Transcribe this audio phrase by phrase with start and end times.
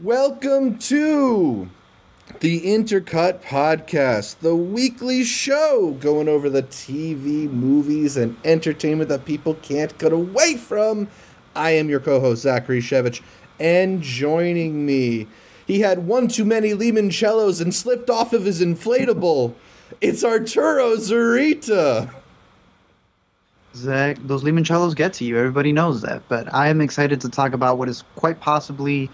[0.00, 1.68] Welcome to
[2.38, 9.54] the Intercut Podcast, the weekly show going over the TV, movies, and entertainment that people
[9.54, 11.08] can't get away from.
[11.56, 13.22] I am your co host, Zachary Shevich,
[13.58, 15.26] and joining me,
[15.66, 19.52] he had one too many limoncellos and slipped off of his inflatable.
[20.00, 22.14] It's Arturo Zurita.
[23.74, 25.36] Zach, those limoncellos get to you.
[25.36, 26.22] Everybody knows that.
[26.28, 29.10] But I am excited to talk about what is quite possibly,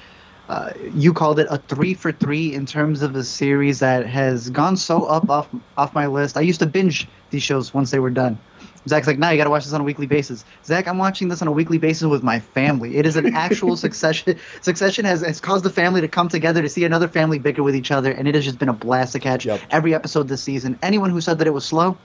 [0.49, 4.51] uh, you called it a three for three in terms of a series that has
[4.51, 6.37] gone so up off off my list.
[6.37, 8.39] I used to binge these shows once they were done.
[8.87, 10.45] Zach's like, now you got to watch this on a weekly basis.
[10.67, 12.99] Zach, I'm watching this on a weekly basis with my family.
[12.99, 14.39] It is an actual succession.
[14.61, 17.75] Succession has, has caused the family to come together to see another family bicker with
[17.75, 19.61] each other, and it has just been a blast to catch Yep.
[19.71, 20.79] every episode this season.
[20.83, 21.97] Anyone who said that it was slow,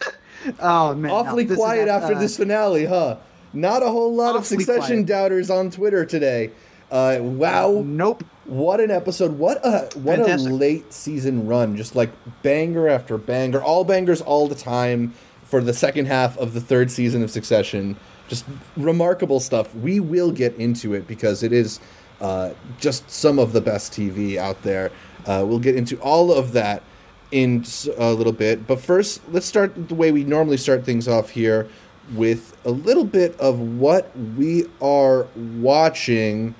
[0.60, 3.16] oh man, no, Awfully is quiet not, after uh, this finale, huh?
[3.52, 5.06] Not a whole lot of Succession quiet.
[5.06, 6.50] doubters on Twitter today.
[6.94, 7.82] Uh, wow.
[7.84, 8.22] Nope.
[8.44, 9.36] What an episode!
[9.36, 10.52] What a what Fantastic.
[10.52, 11.76] a late season run!
[11.76, 16.54] Just like banger after banger, all bangers all the time for the second half of
[16.54, 17.96] the third season of Succession.
[18.28, 18.44] Just
[18.76, 19.74] remarkable stuff.
[19.74, 21.80] We will get into it because it is
[22.20, 24.92] uh, just some of the best TV out there.
[25.26, 26.84] Uh, we'll get into all of that
[27.32, 27.64] in
[27.98, 31.68] a little bit, but first, let's start the way we normally start things off here
[32.14, 36.54] with a little bit of what we are watching.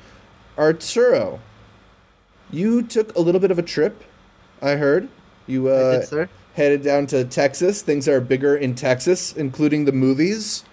[0.59, 1.41] Arturo,
[2.51, 4.05] you took a little bit of a trip.
[4.63, 5.09] I heard
[5.47, 6.29] you uh, I did, sir.
[6.55, 7.83] headed down to Texas.
[7.83, 10.65] Things are bigger in Texas, including the movies.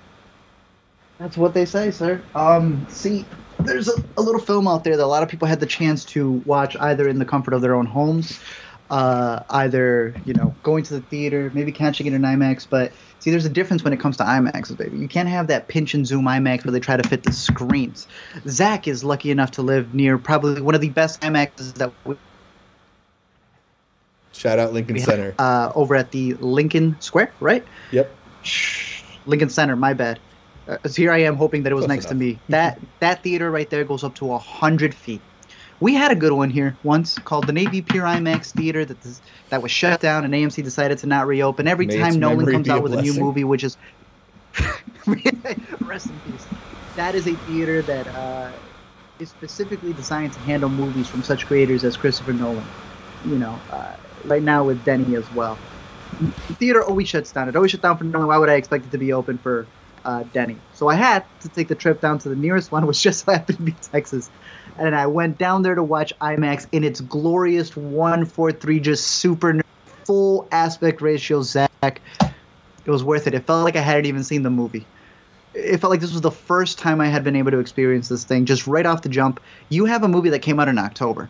[1.19, 2.21] That's what they say, sir.
[2.33, 3.25] Um, see,
[3.59, 6.03] there's a, a little film out there that a lot of people had the chance
[6.05, 8.39] to watch either in the comfort of their own homes,
[8.89, 12.65] uh, either you know going to the theater, maybe catching it in IMAX.
[12.69, 12.91] But
[13.21, 14.97] see, there's a difference when it comes to IMAXs, baby.
[14.97, 18.07] You can't have that pinch and zoom IMAX where they try to fit the screens.
[18.47, 22.15] Zach is lucky enough to live near probably one of the best IMAXs that we
[24.33, 25.35] Shout out Lincoln Center.
[25.37, 27.63] uh, over at the Lincoln Square, right?
[27.91, 28.13] Yep.
[28.43, 29.75] Shh, Lincoln Center.
[29.75, 30.19] My bad.
[30.67, 32.39] Uh, so here I am hoping that it was Close next to me.
[32.49, 35.21] That that theater right there goes up to hundred feet.
[35.81, 39.19] We had a good one here once called the Navy Pier IMAX Theater that this,
[39.49, 41.67] that was shut down and AMC decided to not reopen.
[41.67, 43.77] Every May time Nolan comes be a out with a new movie, which is
[45.81, 46.45] rest in peace.
[46.95, 48.51] That is a theater that uh,
[49.19, 52.63] is specifically designed to handle movies from such creators as Christopher Nolan.
[53.25, 55.57] You know, uh, right now with Denny as well.
[56.19, 57.49] The theater always shuts down.
[57.49, 58.27] It always shut down for Nolan.
[58.27, 59.65] Why would I expect it to be open for
[60.05, 60.57] uh, Denny?
[60.73, 63.57] So I had to take the trip down to the nearest one, which just happened
[63.57, 64.29] to be Texas.
[64.77, 69.61] And I went down there to watch IMAX in its glorious 143, just super
[70.05, 71.41] full aspect ratio.
[71.41, 73.33] Zach, it was worth it.
[73.33, 74.85] It felt like I hadn't even seen the movie.
[75.53, 78.23] It felt like this was the first time I had been able to experience this
[78.23, 79.39] thing just right off the jump.
[79.69, 81.29] You have a movie that came out in October.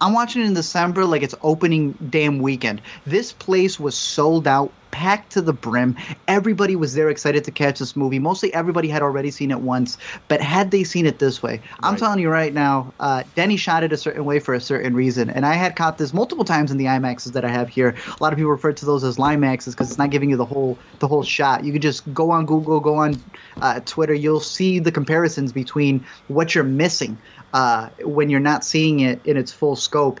[0.00, 2.80] I'm watching it in December like it's opening damn weekend.
[3.04, 5.96] This place was sold out, packed to the brim.
[6.28, 8.18] Everybody was there excited to catch this movie.
[8.18, 9.98] Mostly everybody had already seen it once,
[10.28, 13.82] but had they seen it this way, I'm telling you right now, uh, Denny shot
[13.82, 15.30] it a certain way for a certain reason.
[15.30, 17.96] And I had caught this multiple times in the IMAXs that I have here.
[18.06, 20.44] A lot of people refer to those as LieMAXes because it's not giving you the
[20.44, 21.64] whole the whole shot.
[21.64, 23.20] You can just go on Google, go on
[23.60, 24.14] uh, Twitter.
[24.14, 27.18] You'll see the comparisons between what you're missing
[27.54, 30.20] uh, when you're not seeing it in its full scope.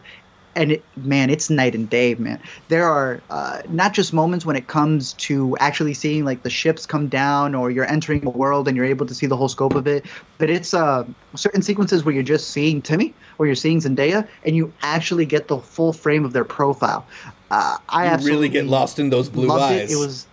[0.54, 2.40] And it, man, it's night and day, man.
[2.66, 6.84] There are uh, not just moments when it comes to actually seeing like the ships
[6.84, 9.76] come down, or you're entering a world and you're able to see the whole scope
[9.76, 10.04] of it,
[10.38, 11.04] but it's uh,
[11.36, 15.46] certain sequences where you're just seeing Timmy or you're seeing Zendaya, and you actually get
[15.46, 17.06] the full frame of their profile.
[17.52, 19.90] Uh, I You really get lost in those blue eyes.
[19.90, 19.94] It.
[19.94, 20.26] it was.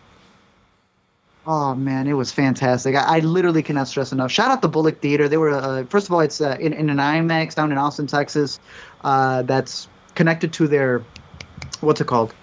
[1.47, 2.95] Oh man, it was fantastic.
[2.95, 4.31] I, I literally cannot stress enough.
[4.31, 5.27] Shout out the Bullock Theater.
[5.29, 8.07] They were uh, first of all, it's uh, in, in an IMAX down in Austin,
[8.07, 8.59] Texas.
[9.03, 11.03] Uh, that's connected to their
[11.81, 12.33] what's it called?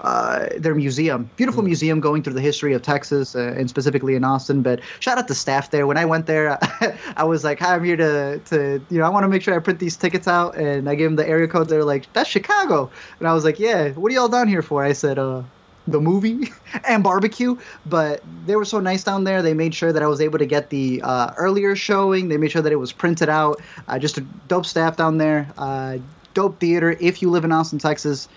[0.00, 1.66] Uh, their museum, beautiful Hmm.
[1.66, 4.62] museum going through the history of Texas uh, and specifically in Austin.
[4.62, 5.86] But shout out the staff there.
[5.86, 6.58] When I went there,
[7.16, 9.54] I was like, "Hi, I'm here to, to, you know, I want to make sure
[9.54, 11.68] I print these tickets out." And I gave them the area code.
[11.68, 14.82] They're like, "That's Chicago," and I was like, "Yeah, what are y'all down here for?"
[14.84, 15.42] I said, "Uh,
[15.86, 16.52] the movie
[16.88, 17.56] and barbecue."
[17.86, 19.42] But they were so nice down there.
[19.42, 22.28] They made sure that I was able to get the uh, earlier showing.
[22.28, 23.60] They made sure that it was printed out.
[23.88, 25.48] Uh, just a dope staff down there.
[25.58, 25.98] Uh,
[26.34, 26.96] dope theater.
[27.00, 28.28] If you live in Austin, Texas,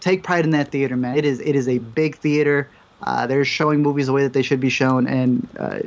[0.00, 1.16] take pride in that theater, man.
[1.16, 2.68] It is it is a big theater.
[3.02, 5.78] Uh, they're showing movies the way that they should be shown, and uh,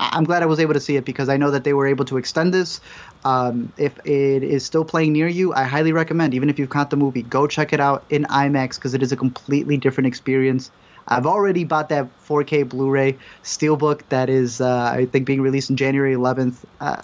[0.00, 2.04] I'm glad I was able to see it because I know that they were able
[2.06, 2.80] to extend this.
[3.24, 6.34] Um, if it is still playing near you, I highly recommend.
[6.34, 9.12] Even if you've caught the movie, go check it out in IMAX because it is
[9.12, 10.70] a completely different experience.
[11.08, 15.76] I've already bought that 4K Blu-ray Steelbook that is, uh, I think, being released on
[15.76, 16.64] January 11th.
[16.80, 17.00] Uh,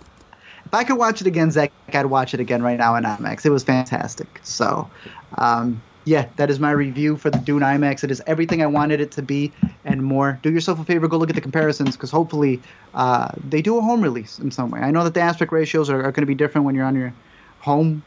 [0.64, 3.44] if I could watch it again, Zach, I'd watch it again right now in IMAX.
[3.44, 4.40] It was fantastic.
[4.42, 4.90] So,
[5.38, 8.02] um, yeah, that is my review for the Dune IMAX.
[8.02, 9.52] It is everything I wanted it to be
[9.84, 10.38] and more.
[10.42, 12.60] Do yourself a favor, go look at the comparisons because hopefully
[12.94, 14.80] uh, they do a home release in some way.
[14.80, 16.96] I know that the aspect ratios are, are going to be different when you're on
[16.96, 17.14] your
[17.60, 18.02] home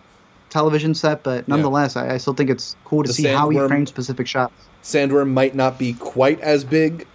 [0.50, 2.04] television set, but nonetheless, yeah.
[2.04, 4.54] I, I, still think it's cool to the see how he frames specific shots.
[4.84, 7.08] Sandworm might not be quite as big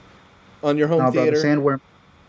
[0.62, 1.32] on your home no, theater.
[1.32, 1.81] Brother, Sandworm,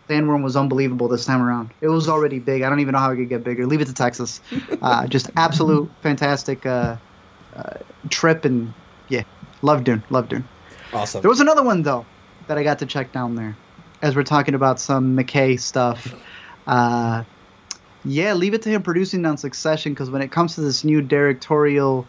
[0.08, 1.70] Sandworm was unbelievable this time around.
[1.80, 2.62] It was already big.
[2.62, 3.66] I don't even know how it could get bigger.
[3.66, 4.40] Leave it to Texas.
[4.82, 6.96] Uh, just absolute fantastic uh,
[7.54, 7.74] uh,
[8.10, 8.72] trip, and
[9.08, 9.22] yeah,
[9.62, 10.02] love Dune.
[10.10, 10.46] Love Dune.
[10.92, 11.22] Awesome.
[11.22, 12.06] There was another one though
[12.48, 13.56] that I got to check down there,
[14.00, 16.14] as we're talking about some McKay stuff.
[16.66, 17.24] Uh,
[18.04, 21.00] yeah, leave it to him producing on Succession because when it comes to this new
[21.02, 22.06] directorial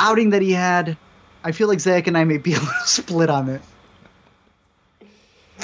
[0.00, 0.96] outing that he had,
[1.44, 3.62] I feel like Zach and I may be able to split on it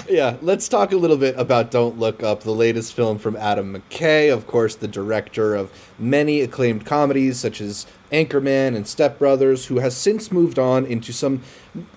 [0.09, 3.75] yeah, let's talk a little bit about Don't Look Up, the latest film from Adam
[3.75, 9.67] McKay, of course, the director of many acclaimed comedies such as Anchorman and Step Brothers,
[9.67, 11.43] who has since moved on into some,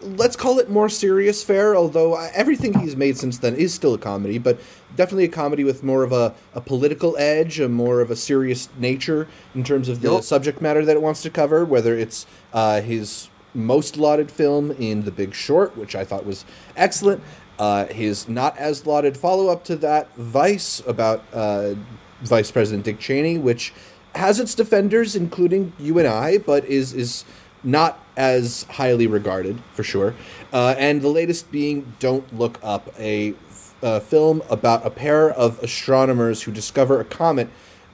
[0.02, 4.00] let's call it more serious fare, although everything he's made since then is still a
[4.00, 4.60] comedy, but
[4.96, 8.70] definitely a comedy with more of a, a political edge, a more of a serious
[8.78, 10.24] nature in terms of the yep.
[10.24, 15.04] subject matter that it wants to cover, whether it's uh, his most lauded film in
[15.04, 17.24] The Big Short, which I thought was excellent,
[17.60, 21.76] uh, his not as lauded follow up to that, Vice, about uh,
[22.22, 23.74] Vice President Dick Cheney, which
[24.16, 27.26] has its defenders, including you and I, but is is
[27.64, 30.16] not as highly regarded for sure.
[30.54, 33.34] Uh, and the latest being Don't Look Up, a,
[33.82, 37.50] a, film about a pair of astronomers who discover a comet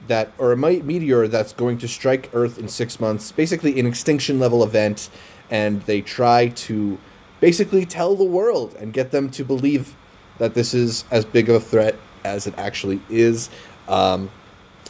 [0.06, 4.38] that or a meteor that's going to strike Earth in six months, basically an extinction
[4.38, 5.10] level event,
[5.50, 6.98] and they try to
[7.40, 9.94] basically tell the world and get them to believe
[10.38, 13.50] that this is as big of a threat as it actually is.
[13.88, 14.30] Um,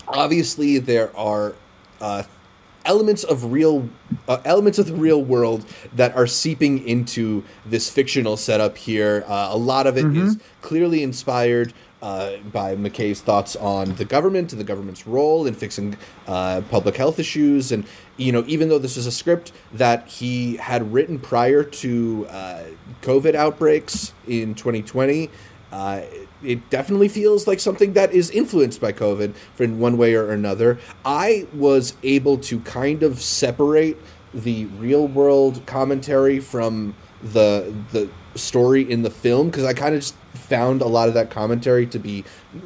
[0.08, 1.54] obviously, there are
[2.00, 2.22] uh,
[2.84, 3.88] elements of real
[4.28, 9.25] uh, elements of the real world that are seeping into this fictional setup here.
[9.26, 10.26] Uh, a lot of it mm-hmm.
[10.26, 11.72] is clearly inspired
[12.06, 15.97] uh, by McKay's thoughts on the government and the government's role in fixing
[16.29, 17.73] uh, public health issues.
[17.73, 17.85] And,
[18.17, 22.62] you know, even though this is a script that he had written prior to uh,
[23.03, 25.31] COVID outbreaks in 2020,
[25.73, 26.03] uh,
[26.44, 30.79] it definitely feels like something that is influenced by COVID in one way or another.
[31.05, 33.99] I was able to kind of separate
[34.32, 40.02] the real world commentary from the the story in the film because I kind of
[40.02, 40.14] just
[40.48, 42.25] found a lot of that commentary to be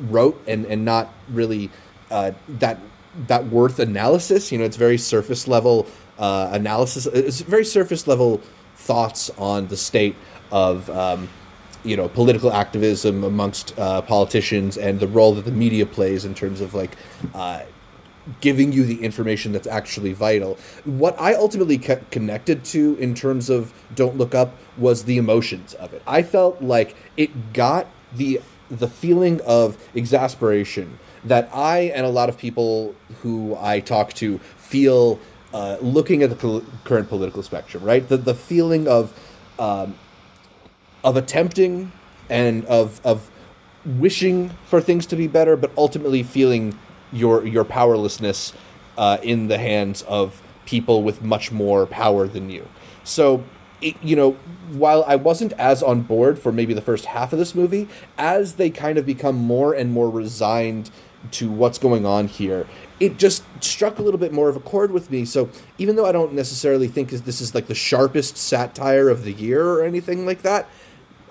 [0.08, 1.70] rote and and not really
[2.10, 2.78] uh, that
[3.26, 4.52] that worth analysis.
[4.52, 5.86] You know, it's very surface level
[6.18, 7.06] uh, analysis.
[7.06, 8.40] It's very surface level
[8.76, 10.16] thoughts on the state
[10.52, 11.28] of um,
[11.84, 16.34] you know political activism amongst uh, politicians and the role that the media plays in
[16.34, 16.96] terms of like
[17.34, 17.62] uh,
[18.40, 20.58] giving you the information that's actually vital.
[20.84, 25.92] What I ultimately connected to in terms of Don't Look Up was the emotions of
[25.92, 26.02] it.
[26.06, 28.40] I felt like it got the
[28.70, 34.38] the feeling of exasperation that I and a lot of people who I talk to
[34.56, 35.18] feel
[35.52, 38.08] uh, looking at the pol- current political spectrum, right?
[38.08, 39.12] The the feeling of
[39.58, 39.96] um,
[41.02, 41.92] of attempting
[42.28, 43.30] and of of
[43.84, 46.78] wishing for things to be better, but ultimately feeling
[47.12, 48.52] your your powerlessness
[48.96, 52.68] uh, in the hands of people with much more power than you.
[53.02, 53.42] So,
[53.80, 54.32] it, you know,
[54.72, 57.88] while I wasn't as on board for maybe the first half of this movie,
[58.18, 60.90] as they kind of become more and more resigned
[61.32, 62.66] to what's going on here,
[62.98, 65.24] it just struck a little bit more of a chord with me.
[65.24, 69.32] So even though I don't necessarily think this is like the sharpest satire of the
[69.32, 70.68] year or anything like that,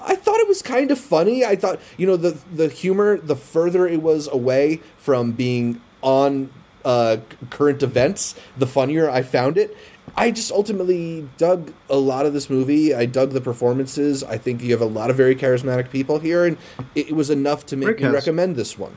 [0.01, 1.45] I thought it was kind of funny.
[1.45, 6.49] I thought, you know, the the humor, the further it was away from being on
[6.85, 7.17] uh,
[7.49, 9.75] current events, the funnier I found it.
[10.15, 12.93] I just ultimately dug a lot of this movie.
[12.93, 14.23] I dug the performances.
[14.23, 16.57] I think you have a lot of very charismatic people here, and
[16.95, 18.95] it, was enough to make me recommend this one.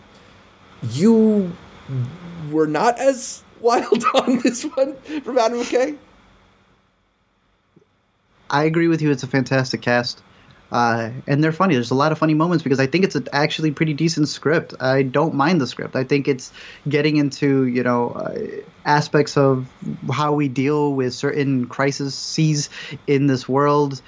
[0.91, 1.53] You
[2.51, 5.99] were not as wild on this one from Adam McKay.
[8.51, 9.11] I agree with you.
[9.11, 10.23] It's a fantastic cast.
[10.73, 11.75] Uh, and they're funny.
[11.75, 14.75] There's a lot of funny moments because I think it's a actually pretty decent script.
[14.81, 15.95] I don't mind the script.
[15.95, 16.50] I think it's
[16.88, 18.38] getting into you know uh,
[18.87, 19.69] aspects of
[20.11, 22.71] how we deal with certain crises
[23.07, 24.00] in this world.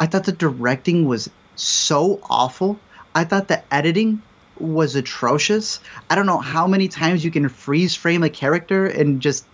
[0.00, 2.80] I thought the directing was so awful.
[3.14, 4.22] I thought the editing
[4.58, 5.78] was atrocious.
[6.10, 9.46] I don't know how many times you can freeze frame a character and just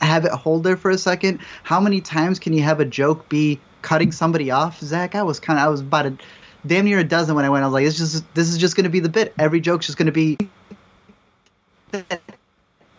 [0.00, 1.40] have it hold there for a second.
[1.62, 5.40] How many times can you have a joke be cutting somebody off, Zach, I was
[5.40, 6.16] kind of I was about a
[6.66, 7.64] damn near a dozen when I went.
[7.64, 9.34] I was like, this just this is just going to be the bit.
[9.38, 10.36] Every joke's just going to be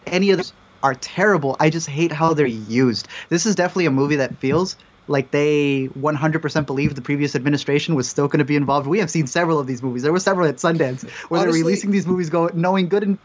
[0.07, 1.55] any of those are terrible.
[1.59, 3.07] I just hate how they're used.
[3.29, 4.75] This is definitely a movie that feels
[5.07, 8.87] like they 100% believe the previous administration was still going to be involved.
[8.87, 10.03] We have seen several of these movies.
[10.03, 13.17] There were several at Sundance where Honestly- they're releasing these movies, going knowing good and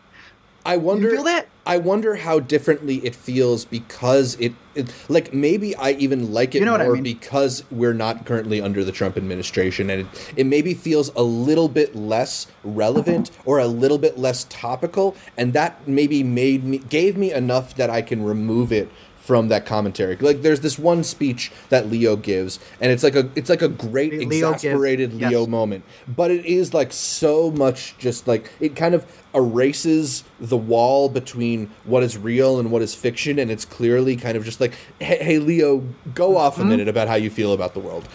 [0.67, 1.11] I wonder.
[1.11, 1.49] feel that?
[1.67, 6.59] I wonder how differently it feels because it, it like maybe I even like it
[6.59, 7.03] You know what I more mean.
[7.05, 11.69] because we're not currently under the Trump administration and it, it maybe feels a little
[11.69, 17.17] bit less relevant or a little bit less topical and that maybe made me gave
[17.17, 18.91] me enough that I can remove it
[19.25, 20.17] from that commentary.
[20.17, 23.69] Like there's this one speech that Leo gives and it's like a it's like a
[23.69, 25.31] great Leo gives- exasperated yes.
[25.31, 25.85] Leo moment.
[26.07, 31.71] But it is like so much just like it kind of erases the wall between
[31.85, 35.17] what is real and what is fiction and it's clearly kind of just like hey,
[35.23, 35.83] hey Leo
[36.15, 36.63] go off Mm-hmm.
[36.63, 38.07] a minute about how you feel about the world.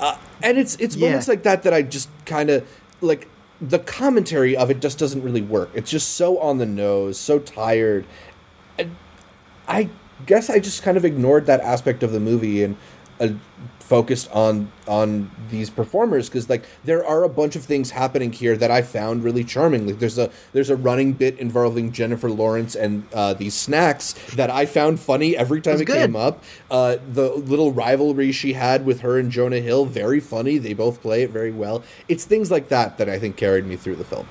[0.00, 1.06] Uh, and it's it's Yeah.
[1.08, 2.66] moments like that that I just kind of
[3.00, 3.28] like
[3.60, 5.70] the commentary of it just doesn't really work.
[5.72, 8.04] It's just so on the nose, so tired.
[8.76, 8.96] And
[9.68, 9.88] I
[10.26, 12.76] guess I just kind of ignored that aspect of the movie and
[13.20, 13.28] uh,
[13.78, 18.56] focused on on these performers because like there are a bunch of things happening here
[18.56, 19.86] that I found really charming.
[19.86, 24.48] Like there's a there's a running bit involving Jennifer Lawrence and uh, these snacks that
[24.48, 26.42] I found funny every time It's it came up.
[26.70, 30.56] Uh, the little rivalry she had with her and Jonah Hill, very funny.
[30.56, 31.82] They both play it very well.
[32.08, 34.26] It's things like that that I think carried me through the film.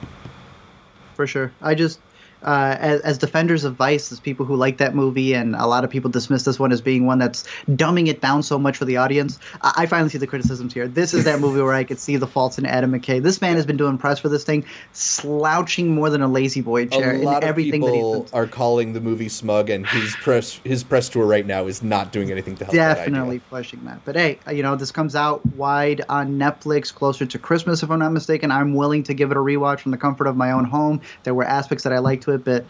[1.13, 1.51] for sure.
[1.61, 1.99] I just,
[2.43, 5.83] uh, as, as defenders of Vice, as people who like that movie, and a lot
[5.83, 8.85] of people dismiss this one as being one that's dumbing it down so much for
[8.85, 9.39] the audience.
[9.61, 10.87] I, I finally see the criticisms here.
[10.87, 13.21] This is that movie where I could see the faults in Adam McKay.
[13.21, 17.11] This man has been doing press for this thing, slouching more than a La-Z-Boy chair
[17.11, 19.85] a in lot of everything that he's people been are calling the movie smug, and
[19.87, 22.75] his press his press tour right now is not doing anything to help.
[22.75, 24.03] that definitely pushing that.
[24.05, 27.99] But hey, you know, this comes out wide on Netflix closer to Christmas, if I'm
[27.99, 28.51] not mistaken.
[28.51, 31.01] I'm willing to give it a rewatch from the comfort of my own home.
[31.23, 32.65] There were aspects that I liked to it, but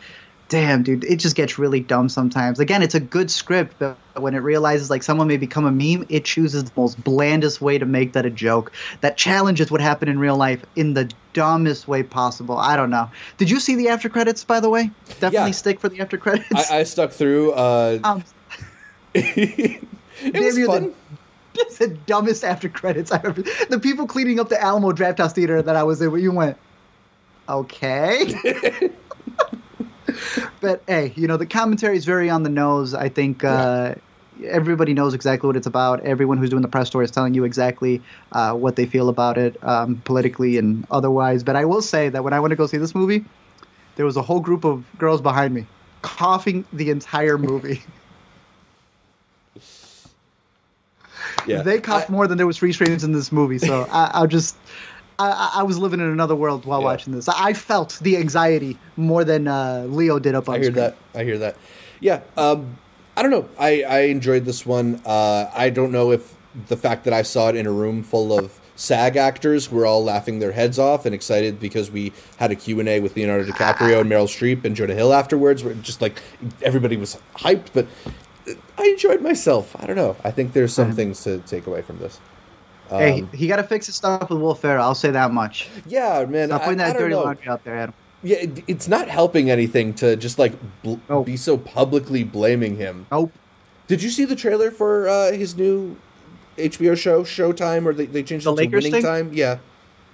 [0.50, 2.60] damn, dude, it just gets really dumb sometimes.
[2.60, 6.06] Again, it's a good script, but when it realizes like someone may become a meme,
[6.10, 8.74] it chooses the most blandest way to make that a joke.
[9.00, 12.58] That challenges what happened in real life in the dumbest way possible.
[12.58, 13.10] I don't know.
[13.38, 14.90] Did you see the after credits, by the way?
[15.22, 15.52] Definitely Yeah.
[15.52, 16.70] stick for the after credits.
[16.70, 17.54] I, I stuck through.
[17.54, 18.24] Uh, um,
[19.14, 19.88] it
[20.34, 20.84] was fun.
[20.90, 20.96] the-
[21.80, 23.42] the dumbest after credits I ever.
[23.70, 26.58] The people cleaning up the Alamo Drafthouse Theater that I was in, where you went,
[27.50, 28.34] okay.
[30.60, 32.94] But hey, you know the commentary is very on the nose.
[32.94, 33.96] I think uh,
[34.46, 36.02] everybody knows exactly what it's about.
[36.02, 38.02] Everyone who's doing the press tour is telling you exactly
[38.32, 41.44] uh, what they feel about it, um, politically and otherwise.
[41.44, 43.26] But I will say that when I went to go see this movie,
[43.96, 45.66] there was a whole group of girls behind me,
[46.02, 47.82] coughing the entire movie.
[51.48, 53.58] Yeah, they coughed more than there was freeze frames in this movie.
[53.58, 54.56] So I, I'll just.
[55.22, 56.86] I- I, was living in another world while Yeah.
[56.86, 57.28] watching this.
[57.30, 60.76] I felt the anxiety more than uh, Leo did up on I hear screen.
[60.76, 60.96] that.
[61.16, 61.56] I hear that.
[62.00, 62.22] Yeah.
[62.38, 62.78] Um,
[63.16, 63.48] I don't know.
[63.60, 65.02] I, I enjoyed this one.
[65.06, 66.34] Uh, I don't know if
[66.68, 69.86] the fact that I saw it in a room full of SAG actors who were
[69.86, 74.02] all laughing their heads off and excited because we had a Q&A with Leonardo DiCaprio
[74.02, 75.64] and Meryl Streep and Jonah Hill afterwards.
[75.64, 76.22] Where just like
[76.64, 77.86] everybody was hyped, but
[78.78, 79.76] I enjoyed myself.
[79.80, 80.16] I don't know.
[80.24, 80.96] I think there's some Mhm.
[80.96, 82.20] things to take away from this.
[82.92, 84.84] Hey, Um, he, he got to fix his stuff with Will Ferrell.
[84.84, 85.70] I'll say that much.
[85.88, 86.50] yeah, man.
[86.50, 87.24] Stop I, putting I that don't dirty know.
[87.24, 87.94] laundry out there, Adam.
[88.24, 91.26] Yeah, it, it's not helping anything to just like bl- Nope.
[91.26, 93.08] be so publicly blaming him.
[93.12, 93.32] Nope.
[93.88, 95.96] Did you see the trailer for uh, his new
[96.58, 99.02] HBO show, Showtime, or they, they changed The it to Lakers Winning thing?
[99.02, 99.32] Time?
[99.34, 99.58] Yeah.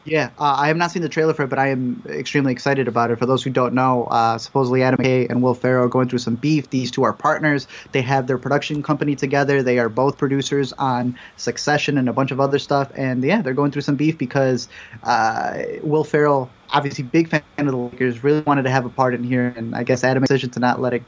[0.08, 2.88] Yeah, uh, I have not seen the trailer for it, but I am extremely excited
[2.88, 3.18] about it.
[3.20, 6.20] For those who don't know, uh, supposedly Adam McKay and Will Ferrell are going through
[6.20, 6.70] some beef.
[6.70, 7.68] These two are partners.
[7.92, 9.62] They have their production company together.
[9.62, 12.90] They are both producers on Succession and a bunch of other stuff.
[12.96, 14.70] And yeah, they're going through some beef because
[15.04, 19.14] uh, Will Ferrell, obviously big fan of the Lakers, really wanted to have a part
[19.14, 21.04] in here, and I guess Adam made a decision to not let it,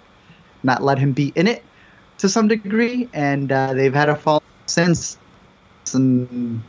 [0.61, 1.63] not let him be in it
[2.17, 3.07] to some degree.
[3.13, 5.17] And uh, they've had a fall since.
[5.93, 6.61] And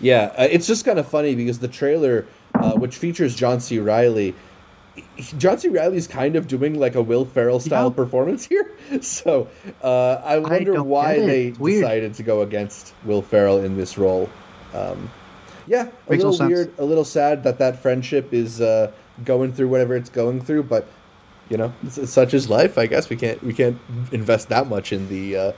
[0.00, 3.78] Yeah, uh, it's just kind of funny because the trailer, uh, which features John C.
[3.78, 4.34] Reilly,
[5.38, 5.68] John C.
[5.68, 7.94] Reilly's kind of doing like a Will Ferrell style Yeah.
[7.96, 8.70] performance here.
[9.02, 9.48] So
[9.82, 14.30] uh, I wonder don't why they decided to go against Will Ferrell in this role.
[14.72, 15.10] Um,
[15.66, 16.48] yeah, a Makes little sense.
[16.48, 18.90] weird, a little sad that that friendship is uh,
[19.26, 20.86] going through whatever it's going through, but
[21.50, 22.78] you know, it's, it's such is life.
[22.78, 23.78] I guess we can't we can't
[24.10, 25.52] invest that much in the uh,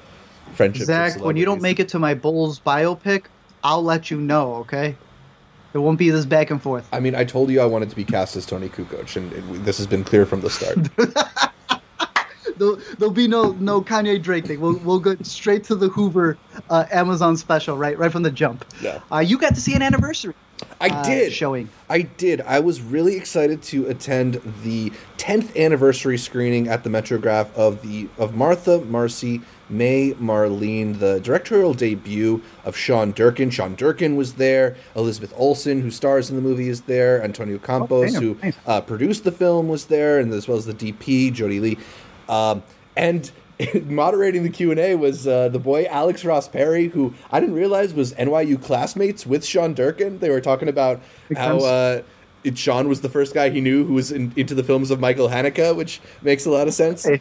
[0.54, 0.86] friendship.
[0.86, 3.26] Zach, when you don't make it to my Bulls biopic,
[3.62, 4.96] I'll let you know, okay?
[5.72, 6.88] It won't be this back and forth.
[6.92, 9.64] I mean, I told you I wanted to be cast as Toni Kukoc, and it,
[9.64, 10.78] this has been clear from the start.
[12.56, 14.60] There'll, there'll be no no Kanye Drake thing.
[14.60, 16.36] We'll we'll go straight to the Hoover
[16.68, 18.66] uh, Amazon special, right right from the jump.
[18.82, 19.00] Yeah.
[19.10, 20.34] Uh, you got to see an anniversary.
[20.78, 21.32] I uh, did.
[21.32, 21.70] showing.
[21.88, 22.42] I did.
[22.42, 28.08] I was really excited to attend the 10th anniversary screening at the Metrograph of the
[28.18, 29.40] of Martha Marcy
[29.70, 33.50] May Marlene, the directorial debut of Sean Durkin.
[33.50, 34.76] Sean Durkin was there.
[34.96, 37.22] Elizabeth Olsen, who stars in the movie, is there.
[37.22, 38.22] Antonio Campos, damn.
[38.22, 38.56] who Nice.
[38.66, 41.78] uh, produced the film, was there, and as well as the DP, Jody Lee.
[42.28, 42.62] Um,
[42.96, 43.30] and
[43.84, 48.12] moderating the Q&A was uh, the boy Alex Ross Perry, who I didn't realize was
[48.14, 50.18] NYU classmates with Sean Durkin.
[50.18, 52.02] They were talking about Makes how uh,
[52.42, 54.98] it, Sean was the first guy he knew who was in, into the films of
[54.98, 57.04] Michael Haneke, which makes a lot of sense.
[57.04, 57.20] Hey.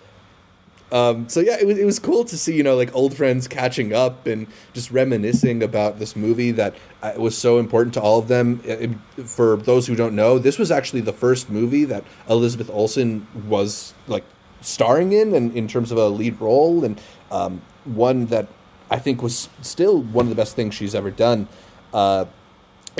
[0.92, 3.48] Um, so yeah, it was, it was cool to see you know like old friends
[3.48, 8.18] catching up and just reminiscing about this movie that uh, was so important to all
[8.20, 8.62] of them.
[8.66, 12.70] It- it- for those who don't know, this was actually the first movie that Elizabeth
[12.70, 14.24] Olsen was like
[14.62, 17.00] starring in, and in terms of a lead role, and
[17.32, 18.48] um, one that
[18.90, 21.48] I think was still one of the best things she's ever done.
[21.94, 22.26] Uh,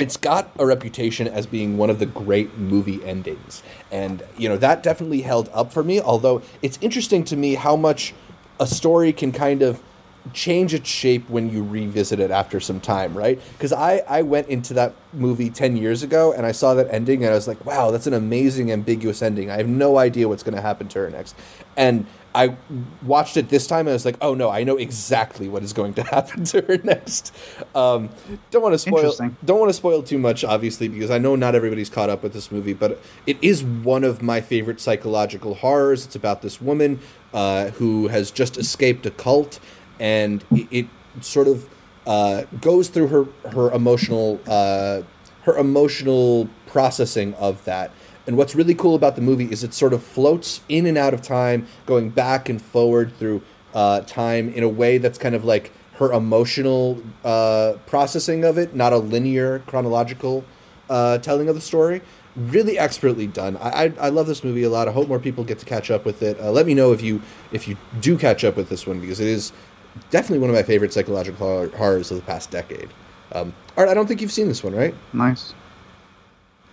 [0.00, 3.62] it's got a reputation as being one of the great movie endings.
[3.90, 7.76] And you know that definitely held up for me although it's interesting to me how
[7.76, 8.14] much
[8.58, 9.82] a story can kind of
[10.34, 13.40] change its shape when you revisit it after some time right?
[13.52, 17.24] Because i i went into that movie 10 years ago and i saw that ending
[17.24, 19.50] and i was like wow that's an amazing ambiguous ending.
[19.50, 21.34] I have no idea what's going to happen to her next.
[21.76, 22.56] And I
[23.02, 25.72] watched it this time and I was like, oh no, I know exactly what is
[25.72, 27.34] going to happen to her next.
[27.74, 28.10] Um,
[28.50, 29.12] don't want to spoil.
[29.44, 32.32] Don't want to spoil too much, obviously, because I know not everybody's caught up with
[32.32, 36.06] this movie, but it is one of my favorite psychological horrors.
[36.06, 37.00] It's about this woman
[37.34, 39.58] uh, who has just escaped a cult,
[39.98, 40.86] and it, it
[41.20, 41.68] sort of
[42.06, 45.02] uh, goes through her her emotional uh,
[45.42, 47.90] her emotional processing of that.
[48.26, 51.14] And what's really cool about the movie is it sort of floats in and out
[51.14, 53.42] of time, going back and forward through
[53.74, 58.74] uh, time in a way that's kind of like her emotional uh, processing of it,
[58.74, 60.44] not a linear chronological
[60.88, 62.02] uh, telling of the story.
[62.36, 63.56] Really expertly done.
[63.56, 64.86] I, I I love this movie a lot.
[64.86, 66.38] I hope more people get to catch up with it.
[66.40, 69.18] Uh, let me know if you if you do catch up with this one because
[69.18, 69.52] it is
[70.10, 72.88] definitely one of my favorite psychological horrors of the past decade.
[73.32, 74.94] Um, Art, I don't think you've seen this one, right?
[75.12, 75.54] Nice.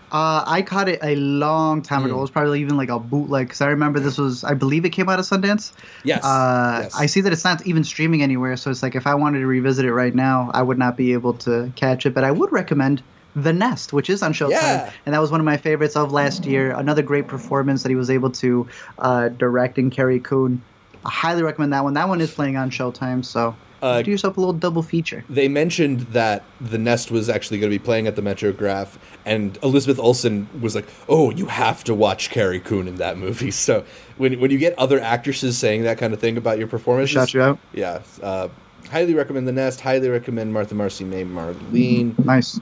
[0.09, 2.13] Uh, I caught it a long time ago.
[2.13, 2.17] Mm.
[2.17, 4.91] It was probably even like a bootleg because I remember this was, I believe it
[4.91, 5.73] came out of Sundance.
[6.05, 6.23] Yes.
[6.23, 6.95] Uh, yes.
[6.95, 9.47] I see that it's not even streaming anywhere, so it's like if I wanted to
[9.47, 12.13] revisit it right now, I would not be able to catch it.
[12.13, 13.03] But I would recommend
[13.35, 14.91] The Nest, which is on Showtime, Yeah.
[15.05, 16.71] and that was one of my favorites of last year.
[16.71, 18.67] Another great performance that he was able to
[18.99, 20.61] uh, direct in Carrie Coon.
[21.05, 21.95] I highly recommend that one.
[21.95, 25.23] That one is playing on Showtime, so Uh, do yourself a little double feature.
[25.29, 29.57] they mentioned that the nest was actually going to be playing at the Metrograph, and
[29.61, 33.85] Elizabeth Olsen was like, "Oh, you have to watch Carrie Coon in that movie." So
[34.17, 37.33] when when you get other actresses saying that kind of thing about your performance, Shout
[37.33, 37.59] you out.
[37.73, 38.47] yeah, uh,
[38.89, 39.81] highly recommend the nest.
[39.81, 42.17] Highly recommend Martha Marcy May Marlene.
[42.25, 42.59] Nice.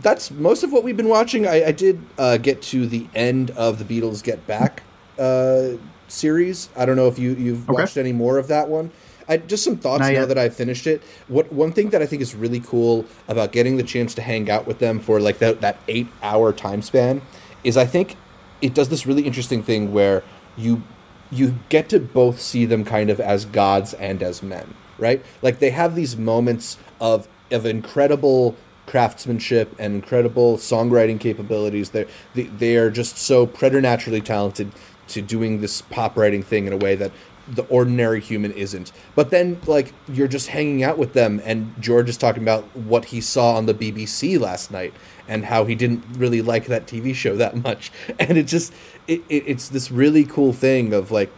[0.00, 1.46] That's most of what we've been watching.
[1.46, 4.82] I, I did uh, get to the end of the Beatles Get Back
[5.18, 5.72] uh,
[6.08, 6.70] series.
[6.76, 7.82] I don't know if you you've Okay.
[7.82, 8.90] watched any more of that one.
[9.28, 10.28] I, just some thoughts Not now yet.
[10.28, 11.02] that I've finished it.
[11.28, 14.50] What one thing that I think is really cool about getting the chance to hang
[14.50, 17.22] out with them for like that that eight hour time span
[17.64, 18.16] is I think
[18.60, 20.22] it does this really interesting thing where
[20.56, 20.82] you
[21.30, 25.24] you get to both see them kind of as gods and as men, right?
[25.40, 28.56] Like they have these moments of of incredible
[28.86, 31.90] craftsmanship and incredible songwriting capabilities.
[31.90, 34.72] They're, they they are just so preternaturally talented
[35.08, 37.12] to doing this pop writing thing in a way that
[37.48, 38.92] the ordinary human isn't.
[39.14, 43.06] But then, like, you're just hanging out with them, and George is talking about what
[43.06, 44.94] he saw on the BBC last night
[45.28, 47.90] and how he didn't really like that TV show that much.
[48.18, 48.72] And it just,
[49.06, 51.32] it, it, it's this really cool thing of like,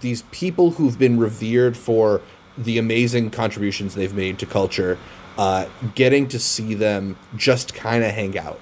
[0.00, 2.22] these people who've been revered for
[2.56, 4.98] the amazing contributions they've made to culture,
[5.36, 8.60] uh, getting to see them just kind of hang out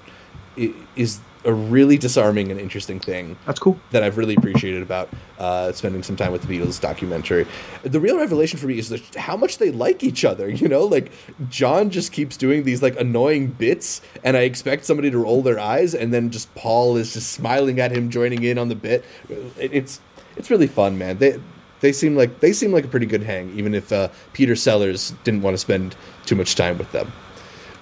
[0.95, 3.79] is a really disarming and interesting thing That's cool.
[3.91, 7.47] that I've really appreciated about uh, spending some time with the Beatles documentary.
[7.83, 10.49] The real revelation for me is how much they like each other.
[10.59, 11.11] You know, like
[11.49, 15.57] John just keeps doing these like annoying bits, and I expect somebody to roll their
[15.57, 19.05] eyes, and then just Paul is just smiling at him, joining in on the bit.
[19.29, 20.01] It, it's
[20.35, 21.17] it's really fun, man.
[21.17, 21.39] They
[21.79, 25.13] they seem like they seem like a pretty good hang, even if uh, Peter Sellers
[25.23, 27.11] didn't want to spend too much time with them.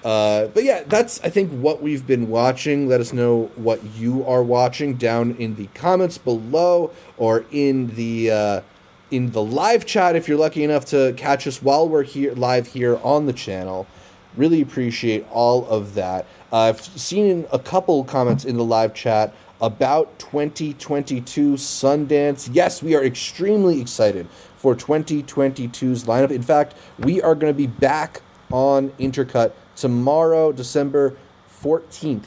[0.04, 2.88] Uh, but yeah, that's I think what we've been watching.
[2.88, 8.30] Let us know what you are watching down in the comments below or in the
[8.30, 8.60] uh,
[9.10, 12.68] in the live chat if you're lucky enough to catch us while we're here live
[12.68, 13.86] here on the channel.
[14.36, 16.26] Really appreciate all of that.
[16.52, 22.48] Uh, I've seen a couple comments in the live chat about 2022 Sundance.
[22.52, 26.30] Yes, we are extremely excited for 2022's lineup.
[26.30, 31.16] In fact, we are going to be back on Intercut tomorrow, December
[31.62, 32.24] 14th,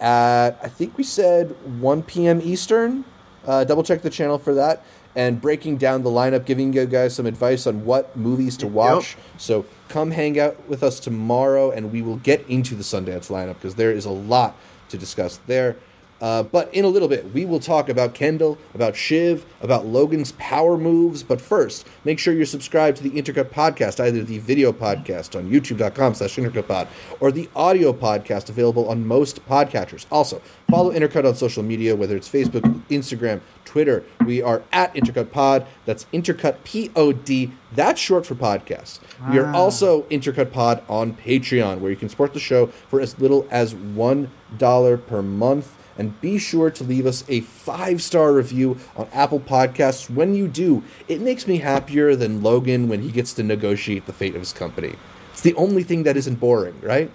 [0.00, 2.40] at I think we said 1 p.m.
[2.42, 3.04] Eastern.
[3.46, 4.84] Uh, double check the channel for that.
[5.16, 9.16] And breaking down the lineup, giving you guys some advice on what movies to watch.
[9.38, 13.54] So come hang out with us tomorrow, and we will get into the Sundance lineup
[13.54, 14.54] because there is a lot
[14.88, 15.76] to discuss there.
[16.20, 20.32] Uh, but in a little bit, we will talk about Kendall, about Shiv, about Logan's
[20.32, 21.22] power moves.
[21.22, 25.50] But first, make sure you're subscribed to the Intercut podcast, either the video podcast on
[25.50, 26.88] youtube.com slash intercutpod
[27.20, 30.06] or the audio podcast available on most podcatchers.
[30.10, 34.04] Also, follow Intercut on social media, whether it's Facebook, Instagram, Twitter.
[34.26, 35.66] We are at Intercut Pod.
[35.86, 37.52] That's Intercut P O D.
[37.72, 38.98] That's short for podcast.
[39.30, 43.18] We are also Intercut Pod on Patreon, where you can support the show for as
[43.20, 45.76] little as $1 per month.
[46.00, 50.08] And be sure to leave us a five star review on Apple Podcasts.
[50.08, 54.14] When you do, it makes me happier than Logan when he gets to negotiate the
[54.14, 54.94] fate of his company.
[55.30, 57.10] It's the only thing that isn't boring, right?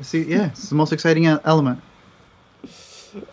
[0.00, 1.82] See, yeah, it's the most exciting element.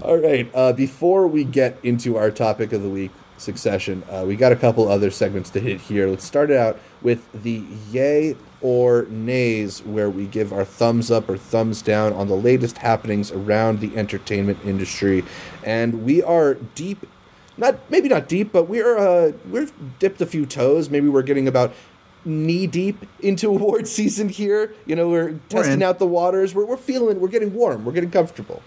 [0.01, 0.49] All right.
[0.51, 4.55] Uh, before we get into our topic of the week, Succession, uh, we got a
[4.55, 6.07] couple other segments to hit here.
[6.07, 11.29] Let's start it out with the yay or nays, where we give our thumbs up
[11.29, 15.23] or thumbs down on the latest happenings around the entertainment industry.
[15.63, 17.05] And we are deep,
[17.57, 20.89] not maybe not deep, but we're uh, we're dipped a few toes.
[20.89, 21.73] Maybe we're getting about
[22.25, 24.73] knee deep into award season here.
[24.85, 25.83] You know, we're testing in.
[25.83, 26.53] out the waters.
[26.53, 27.85] We're, we're feeling, we're getting warm.
[27.85, 28.61] We're getting comfortable.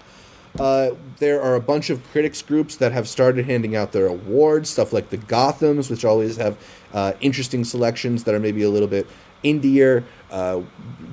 [0.58, 4.68] Uh, there are a bunch of critics groups that have started handing out their awards,
[4.68, 6.58] stuff like the Gothams, which always have
[6.92, 9.06] uh, interesting selections that are maybe a little bit
[9.42, 10.04] indier.
[10.30, 10.62] Uh,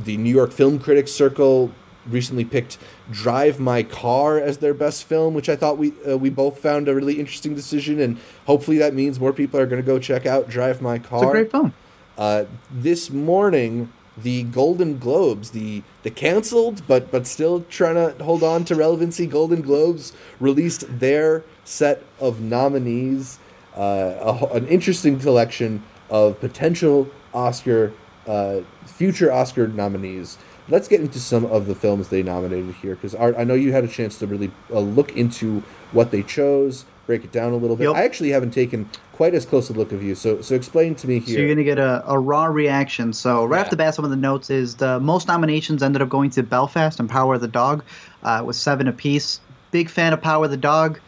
[0.03, 1.71] the New York Film Critics Circle
[2.09, 2.77] recently picked
[3.11, 6.87] Drive My Car as their best film, which I thought we uh, we both found
[6.87, 10.25] a really interesting decision, and hopefully that means more people are going to go check
[10.25, 11.23] out Drive My Car.
[11.23, 11.73] It's a great film.
[12.17, 18.43] Uh, this morning, the Golden Globes, the the canceled but but still trying to hold
[18.43, 23.39] on to relevancy, Golden Globes released their set of nominees,
[23.75, 27.93] uh, a, an interesting collection of potential Oscar,
[28.27, 30.37] uh, future Oscar nominees.
[30.69, 33.71] Let's get into some of the films they nominated here, because Art, I know you
[33.71, 35.63] had a chance to really uh, look into
[35.93, 37.85] what they chose, break it down a little bit.
[37.85, 37.95] Yep.
[37.95, 41.07] I actually haven't taken quite as close a look of you, so so explain to
[41.07, 41.35] me here.
[41.35, 43.13] So you're gonna get a, a raw reaction.
[43.13, 43.63] So right Yeah.
[43.63, 46.43] off the bat, some of the notes is the most nominations ended up going to
[46.43, 47.83] Belfast and Power of the Dog,
[48.23, 49.39] uh, with seven apiece.
[49.71, 50.99] Big fan of Power of the Dog.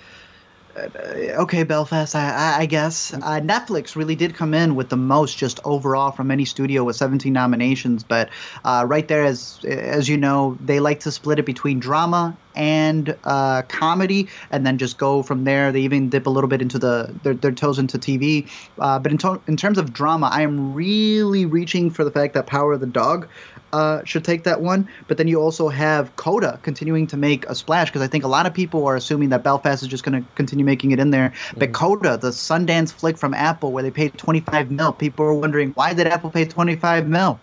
[0.76, 3.14] Uh, okay, Belfast, I, I, guess.
[3.14, 6.96] Uh, Netflix really did come in with the most just overall from any studio with
[6.96, 8.04] 17 nominations.
[8.04, 8.30] But
[8.64, 13.16] uh, right there, as as you know, they like to split it between drama and
[13.24, 15.72] uh, comedy, and then just go from there.
[15.72, 18.50] They even dip a little bit into the their, their toes into TV.
[18.78, 22.34] Uh, but in, to- in terms of drama, I am really reaching for the fact
[22.34, 23.30] that Power of the Dog
[23.74, 24.90] uh, should take that one.
[25.08, 28.28] But then you also have Coda continuing to make a splash because I think a
[28.28, 31.12] lot of people are assuming that Belfast is just going to continue making it in
[31.12, 31.34] there.
[31.58, 35.72] But Coda, the Sundance flick from Apple, where they paid 25 mil, people are wondering
[35.76, 37.40] why did Apple pay 25 mil?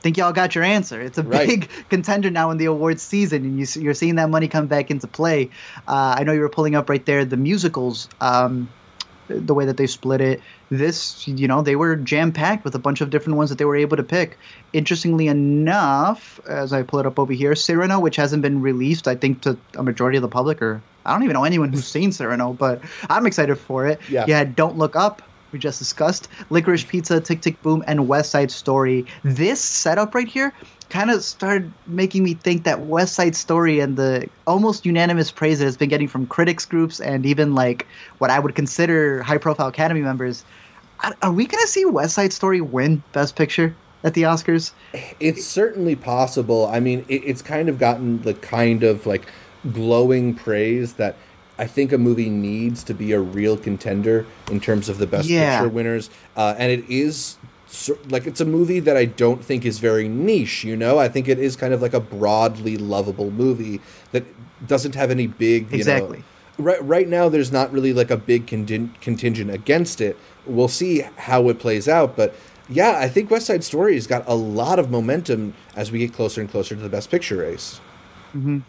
[0.00, 1.00] Think y'all got your answer.
[1.00, 1.46] It's a Right.
[1.48, 4.90] big contender now in the awards season, and you, you're seeing that money come back
[4.90, 5.50] into play.
[5.86, 8.68] Uh, I know you were pulling up right there the musicals, um,
[9.28, 10.40] the way that they split it.
[10.70, 13.64] This, you know, they were jam packed with a bunch of different ones that they
[13.64, 14.36] were able to pick.
[14.72, 19.14] Interestingly enough, as I pull it up over here, Cyrano, which hasn't been released, I
[19.14, 22.12] think, to a majority of the public, or I don't even know anyone who's seen
[22.12, 24.00] Cyrano, but I'm excited for it.
[24.08, 24.26] Yeah.
[24.26, 28.30] You had Don't Look Up, we just discussed, Licorice Pizza, Tick Tick Boom, and West
[28.30, 29.06] Side Story.
[29.24, 30.52] This setup right here
[30.88, 35.60] kind of started making me think that West Side Story and the almost unanimous praise
[35.60, 37.86] it has been getting from critics groups and even like
[38.18, 40.44] what I would consider high profile Academy members.
[41.02, 44.72] Are- Are we going to see West Side Story win Best Picture at the Oscars?
[45.20, 46.66] It's certainly possible.
[46.66, 49.26] I mean, it, it's kind of gotten the kind of like
[49.72, 51.16] glowing praise that
[51.60, 55.28] I think a movie needs to be a real contender in terms of the best
[55.28, 55.58] Yeah.
[55.60, 56.08] picture winners.
[56.34, 57.36] Uh, and it is
[58.08, 60.64] like it's a movie that I don't think is very niche.
[60.64, 63.80] You know, I think it is kind of like a broadly lovable movie
[64.12, 64.24] that
[64.66, 66.18] doesn't have any big you Exactly.
[66.18, 66.24] know.
[66.64, 70.16] Right, right now, there's not really like a big contin- contingent against it.
[70.46, 72.34] We'll see how it plays out, but
[72.70, 76.12] yeah, I think West Side Story has got a lot of momentum as we get
[76.12, 77.80] closer and closer to the Best Picture race.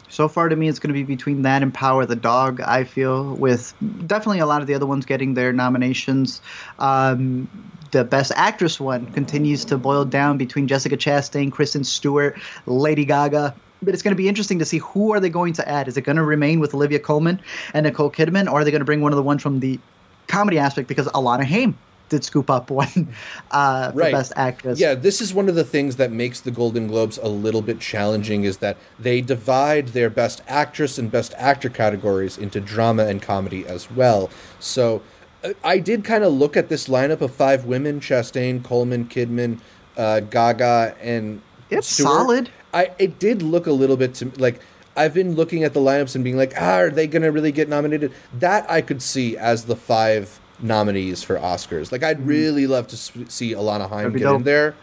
[0.10, 2.62] So far, to me, it's going to be between that and Power the Dog.
[2.62, 3.74] I feel with
[4.08, 6.41] definitely a lot of the other ones getting their nominations.
[6.80, 7.50] Um,
[7.91, 13.54] the Best Actress one continues to boil down between Jessica Chastain, Kristen Stewart, Lady Gaga.
[13.84, 15.88] But it's going to be interesting to see who are they going to add.
[15.88, 17.41] Is it going to remain with Olivia Colman
[17.74, 19.80] and Nicole Kidman, or are they going to bring one of the ones from the
[20.28, 20.88] comedy aspect?
[20.88, 21.78] Because Alana Haim
[22.12, 23.12] did scoop up one
[23.50, 24.80] uh, for best actress.
[24.80, 27.80] Yeah, this is one of the things that makes the Golden Globes a little bit
[27.80, 33.21] challenging is that they divide their best actress and best actor categories into drama and
[33.21, 34.30] comedy as well.
[34.60, 35.02] So
[35.43, 39.60] uh, I did kind of look at this lineup of five women Chastain, Colman, Kidman,
[39.97, 42.12] uh, Gaga, and It's Stewart.
[42.12, 42.50] solid.
[42.74, 44.62] I it did look a little bit to like
[44.95, 47.54] I've been looking at the lineups and being like, ah, are they going to really
[47.54, 48.12] get nominated?
[48.34, 51.91] That I could see as the five nominees for Oscars.
[51.91, 54.17] Like I'd really love to see Alana Haim Mm-hmm.
[54.17, 54.34] Get in.
[54.36, 54.43] Mm-hmm.
[54.43, 54.76] there,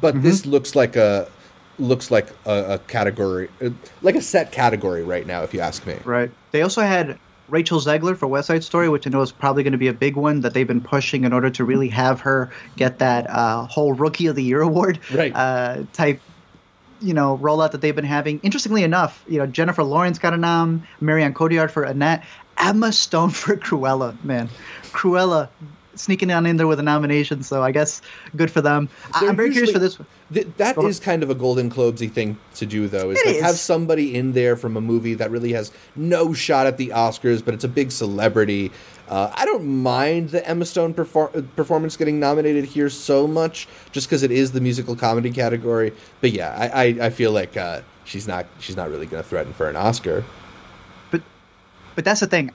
[0.00, 1.28] but this looks like a
[1.78, 3.70] looks like a, a category, uh,
[4.02, 5.42] like a set category right now.
[5.42, 6.30] If you ask me, Right.
[6.52, 9.72] They also had Rachel Zegler for West Side Story, which I know is probably going
[9.72, 12.50] to be a big one that they've been pushing in order to really have her
[12.76, 15.34] get that uh, whole Rookie of the Year award Right.
[15.34, 16.20] uh, type,
[17.00, 18.38] you know, rollout that they've been having.
[18.42, 22.24] Interestingly enough, you know, Jennifer Lawrence got a nom, Marion Cotillard for Annette,
[22.58, 24.22] Emma Stone for Cruella.
[24.24, 24.48] Man,
[24.92, 25.48] Cruella
[25.94, 27.42] sneaking on in there with a nomination.
[27.42, 28.00] So I guess
[28.36, 28.88] good for them.
[29.20, 30.08] They're I'm very curious for this one.
[30.32, 33.10] Th- that is kind of a Golden Globesy thing to do, though.
[33.10, 36.66] Is It like have somebody in there from a movie that really has no shot
[36.66, 38.72] at the Oscars, but it's a big celebrity.
[39.08, 44.08] Uh, I don't mind the Emma Stone perfor- performance getting nominated here so much, just
[44.08, 45.92] because it is the musical comedy category.
[46.22, 49.28] But yeah, I, I, I feel like uh, she's not she's not really going to
[49.28, 50.24] threaten for an Oscar.
[51.10, 51.20] but
[51.94, 52.50] but that's the thing.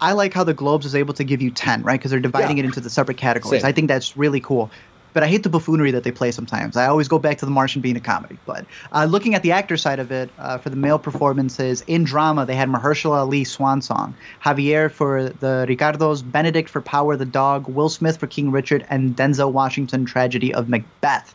[0.00, 1.98] I like how the Globes is able to give you ten, right?
[1.98, 2.64] Because they're dividing Yeah.
[2.64, 3.62] it into the separate categories.
[3.62, 3.68] Same.
[3.68, 4.70] I think that's really cool.
[5.14, 6.76] But I hate the buffoonery that they play sometimes.
[6.76, 8.38] I always go back to The Martian being a comedy.
[8.46, 12.04] But uh, looking at the actor side of it, uh, for the male performances in
[12.04, 17.24] drama, they had Mahershala Ali Swan Song, Javier for the Ricardos, Benedict for Power the
[17.24, 21.34] Dog, Will Smith for King Richard, and Denzel Washington Tragedy of Macbeth.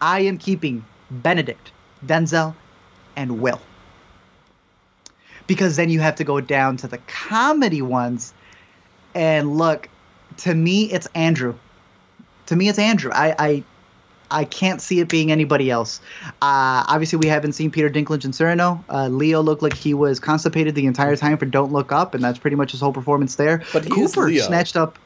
[0.00, 1.70] I am keeping Benedict,
[2.04, 2.54] Denzel,
[3.16, 3.60] and Will
[5.52, 8.32] because then you have to go down to the comedy ones
[9.14, 9.86] and look
[10.38, 11.54] to me it's andrew
[12.46, 13.64] to me it's andrew i i
[14.30, 16.00] I can't see it being anybody else.
[16.40, 18.82] Uh, obviously, we haven't seen Peter Dinklage in Cyrano.
[18.88, 22.24] Uh, Leo looked like he was constipated the entire time for "Don't Look Up," and
[22.24, 23.62] that's pretty much his whole performance there.
[23.74, 24.98] But Cooper snatched up.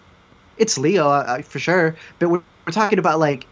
[0.59, 3.49] It's Leo uh, for sure, but we're, we're talking about like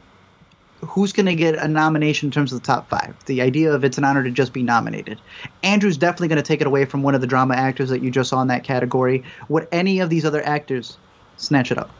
[0.85, 3.15] who's going to get a nomination in terms of the top five.
[3.27, 5.21] The idea of it's an honor to just be nominated.
[5.63, 8.11] Andrew's definitely going to take it away from one of the drama actors that you
[8.11, 9.25] just saw in that category.
[9.49, 10.97] Would any of these other actors
[11.37, 11.91] snatch it up?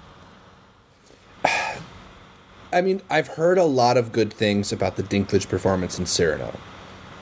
[2.73, 6.59] I mean, I've heard a lot of good things about the Dinklage performance in Cyrano,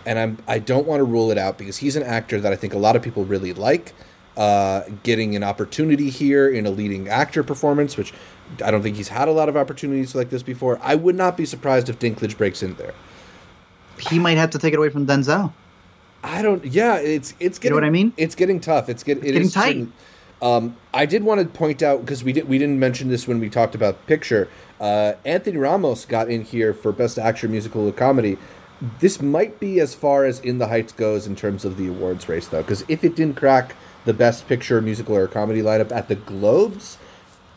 [0.07, 2.57] and I'm I don't want to rule it out because he's an actor that I
[2.57, 3.92] think a lot of people really like.
[4.35, 8.14] Uh, getting an opportunity here in a leading actor performance, which
[8.64, 10.78] I don't think he's had a lot of opportunities like this before.
[10.82, 12.94] I would not be surprised if Dinklage breaks in there.
[13.98, 15.52] He might have to take it away from Denzel.
[16.24, 16.64] I don't.
[16.64, 17.74] Yeah, it's it's getting.
[17.76, 18.12] know what I mean?
[18.16, 18.88] It's getting tough.
[18.88, 19.66] It's get, it getting is tight.
[19.68, 19.92] certain-
[20.40, 23.38] Um, I did want to point out because we did we didn't mention this when
[23.40, 24.48] we talked about picture.
[24.80, 28.36] Uh, Anthony Ramos got in here for best actor musical or comedy.
[28.98, 32.28] This might be as far as In the Heights goes in terms of the awards
[32.28, 36.08] race, though, because if it didn't crack the best picture musical or comedy lineup at
[36.08, 36.98] the Globes,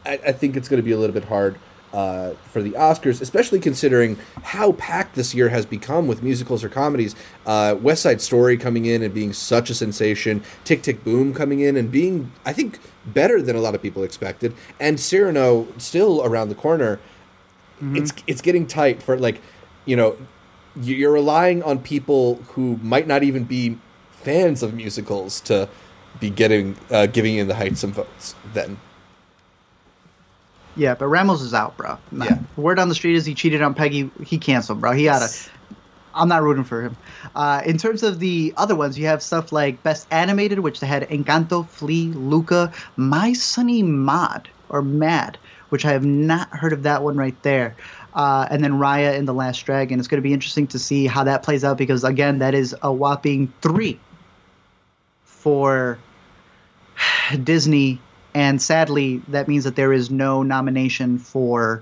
[0.06, 1.58] I, I think it's going to be a little bit hard
[1.94, 6.68] uh, for the Oscars, especially considering how packed this year has become with musicals or
[6.70, 7.16] comedies.
[7.46, 11.62] Uh, West Side Story coming in and being such a sensation, Tick Tick Boom coming
[11.62, 16.22] in and being, I think, better than a lot of people expected, and Cyrano still
[16.26, 17.00] around the corner.
[17.82, 19.42] It's it's getting tight for like,
[19.86, 20.18] you know,
[20.82, 23.78] you- you're relying on people who might not even be
[24.12, 25.70] fans of musicals to
[26.20, 28.34] be getting uh, giving in the heights some votes.
[28.54, 28.78] Then
[30.76, 31.98] Yeah, but Ramos is out, bro.
[32.12, 32.26] Nah.
[32.26, 32.40] Yeah.
[32.58, 34.12] Word on the street is he cheated on Peggy.
[34.24, 34.92] He canceled, bro.
[34.92, 35.30] He gotta.
[36.14, 36.96] I'm not rooting for him.
[37.36, 40.88] Uh, in terms of the other ones, you have stuff like Best Animated, which they
[40.88, 45.38] had Encanto, Flee, Luca, My Sunny Mod, or Mad,
[45.70, 47.76] which I have not heard of that one right there.
[48.14, 50.00] Uh, and then Raya in The Last Dragon.
[50.00, 52.74] It's going to be interesting to see how that plays out because, again, that is
[52.82, 54.00] a whopping three
[55.26, 56.00] for
[57.44, 58.00] Disney.
[58.36, 61.82] And sadly, that means that there is no nomination for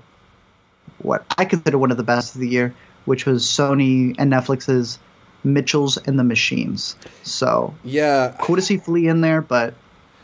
[0.98, 2.72] what I consider one of the best of the year,
[3.06, 5.00] which was Sony and Netflix's
[5.42, 6.94] Mitchells and the Machines.
[7.24, 9.74] So yeah, cool to see Flee in there, but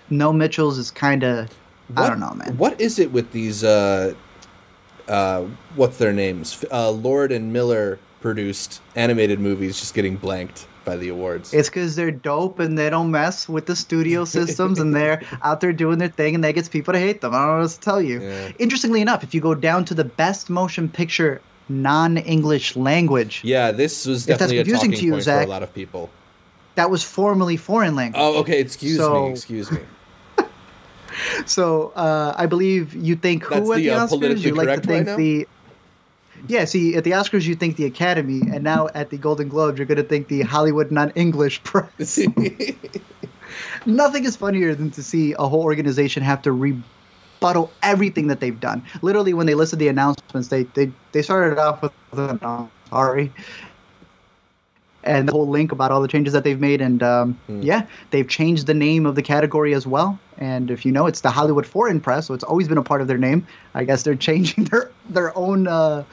[0.08, 1.50] no Mitchells is kind of
[1.96, 2.56] I don't know, man.
[2.56, 3.64] What is it with these?
[3.64, 4.14] Uh,
[5.08, 6.64] uh, what's their names?
[6.70, 11.52] Uh, Lord and Miller produced animated movies just getting blanked by the awards.
[11.54, 15.60] It's because they're dope and they don't mess with the studio systems and they're out
[15.60, 17.34] there doing their thing and that gets people to hate them.
[17.34, 18.20] I don't know what else to tell you.
[18.22, 18.50] Yeah.
[18.58, 23.70] Interestingly enough, if you go down to the best motion picture non English language, yeah,
[23.72, 26.10] this was that's definitely a talking to you, point Zach- for a lot of people.
[26.74, 28.20] that was formerly foreign language.
[28.20, 28.60] Oh, okay.
[28.60, 29.30] Excuse So- me.
[29.32, 29.80] Excuse me.
[31.46, 34.08] So uh, I believe you think who That's at the, the, uh, Oscars?
[34.10, 35.16] politically You like to think now?
[35.16, 35.48] the.
[36.48, 39.78] Yeah, see, at the Oscars you think the Academy, and now at the Golden Globes
[39.78, 42.18] you're going to think the Hollywood non-English press.
[43.86, 48.58] Nothing is funnier than to see a whole organization have to rebuttal everything that they've
[48.58, 48.82] done.
[49.02, 53.32] Literally, when they listed the announcements, they they, they started off with an "I'm sorry.
[55.02, 57.62] And the whole link about all the changes that they've made, and um, Hmm.
[57.62, 60.18] yeah, they've changed the name of the category as well.
[60.40, 63.02] And if you know, it's the Hollywood Foreign Press, so it's always been a part
[63.02, 63.46] of their name.
[63.74, 66.04] I guess they're changing their their own uh,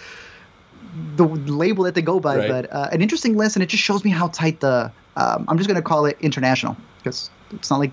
[1.16, 2.38] the label that they go by.
[2.38, 2.50] Right.
[2.50, 4.92] But uh, an interesting list, and it just shows me how tight the.
[5.16, 7.92] Um, I'm just gonna call it international because it's not like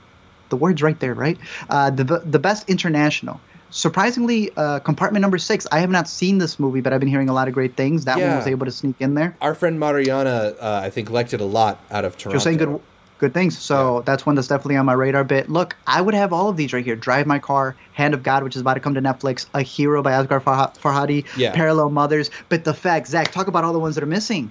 [0.51, 1.39] the word's right there, right?
[1.71, 3.41] Uh, the the best international.
[3.71, 5.67] Surprisingly, uh, compartment number six.
[5.73, 8.05] I have not seen this movie, but I've been hearing a lot of great things.
[8.05, 9.37] That one was able to sneak in there.
[9.41, 12.35] Our friend Mariana, uh, I think, liked it a lot out of Toronto.
[12.35, 12.81] You're saying good
[13.25, 13.57] good things.
[13.59, 15.25] So that's one that's definitely on my radar.
[15.25, 18.23] But look, I would have all of these right here: Drive My Car, Hand of
[18.23, 21.53] God, which is about to come to Netflix, A Hero by Asghar Farha- Farhadi, Yeah.
[21.55, 22.31] Parallel Mothers.
[22.49, 24.51] But the fact, Zach, talk about all the ones that are missing.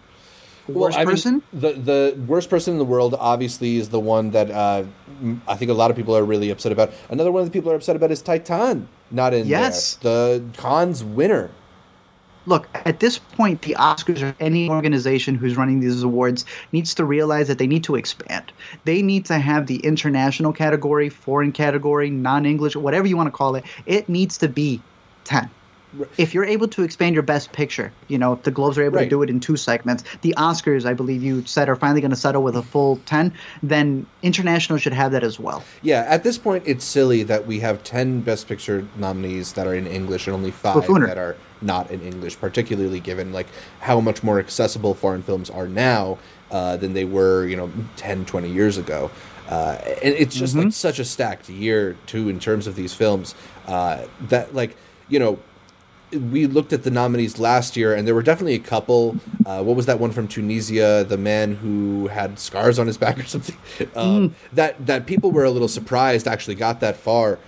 [0.68, 1.44] Worst I mean, person.
[1.52, 4.84] the the worst person in the world obviously is the one that uh,
[5.48, 6.92] I think a lot of people are really upset about.
[7.10, 9.96] Another one that people are upset about is Titane, not in Yes.
[9.96, 10.40] there.
[10.40, 11.50] The Cannes winner.
[12.46, 17.06] Look, at this point, the Oscars or any organization who's running these awards needs to
[17.06, 18.52] realize that they need to expand.
[18.84, 23.32] They need to have the international category, foreign category, non English, whatever you want to
[23.32, 23.64] call it.
[23.86, 24.82] It needs to be
[25.24, 25.50] 10.
[26.18, 28.96] If you're able to expand your best picture, you know, if the Globes are able
[28.98, 29.04] Right.
[29.04, 32.12] to do it in two segments, the Oscars, I believe you said, are finally going
[32.12, 35.64] to settle with a full 10, then international should have that as well.
[35.84, 39.76] Yeah, at this point, it's silly that we have 10 Best Picture nominees that are
[39.76, 43.48] in English and only five that are not in English, particularly given like
[43.80, 46.18] how much more accessible foreign films are now
[46.52, 49.10] uh, than they were, you know, 10, 20 years ago.
[49.50, 53.36] Uh, and it's just like such a stacked year, too, in terms of these films.
[53.68, 54.76] Uh, that, like,
[55.10, 55.40] you know,
[56.12, 59.18] we looked at the nominees last year, and there were definitely a couple.
[59.46, 61.06] Uh, what was that one from Tunisia?
[61.08, 63.58] The man who had scars on his back or something.
[63.96, 67.40] Um, That that people were a little surprised actually got that far.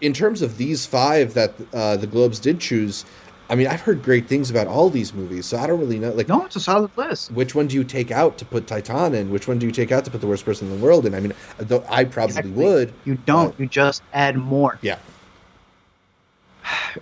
[0.00, 3.04] In terms of these five that uh, the Globes did choose,
[3.50, 6.12] I mean, I've heard great things about all these movies, so I don't really know.
[6.12, 7.32] Like, No, it's a solid list.
[7.32, 9.30] which one do you take out to put Titane in?
[9.30, 11.14] Which one do you take out to put the worst person in the world in?
[11.14, 12.52] I mean, though I probably Exactly.
[12.52, 12.92] would.
[13.04, 13.48] You don't.
[13.56, 14.78] but- You just add more.
[14.82, 14.98] yeah.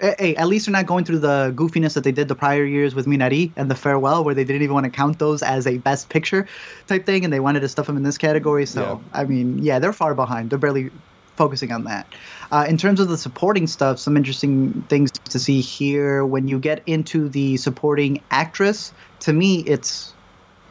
[0.01, 2.95] Hey, at least they're not going through the goofiness that they did the prior years
[2.95, 5.79] with Minari and the Farewell, where they didn't even want to count those as a
[5.79, 6.47] best picture
[6.87, 8.67] type thing, and they wanted to stuff them in this category.
[8.67, 9.21] So, Yeah.
[9.21, 10.51] I mean, yeah, they're far behind.
[10.51, 10.91] They're barely
[11.37, 12.13] focusing on that.
[12.51, 16.25] Uh, in terms of the supporting stuff, some interesting things to see here.
[16.25, 20.13] When you get into the supporting actress, to me, it's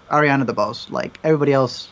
[0.10, 0.89] Ariana DeBose.
[0.89, 1.89] Like everybody else,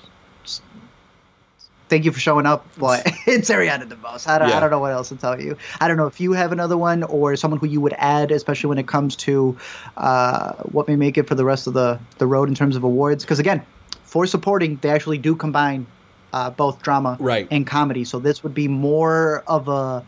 [1.89, 4.27] thank you for showing up, but it's Ariana DeBose.
[4.27, 4.57] I don't, Yeah.
[4.57, 5.57] I don't know what else to tell you.
[5.79, 8.69] I don't know if you have another one or someone who you would add, especially
[8.69, 9.57] when it comes to
[9.97, 12.83] uh, what may make it for the rest of the, the road in terms of
[12.83, 13.23] awards.
[13.23, 13.63] Because again,
[14.03, 15.85] for supporting, they actually do combine
[16.33, 17.47] uh, both drama Right.
[17.51, 18.03] and comedy.
[18.03, 20.03] So this would be more of a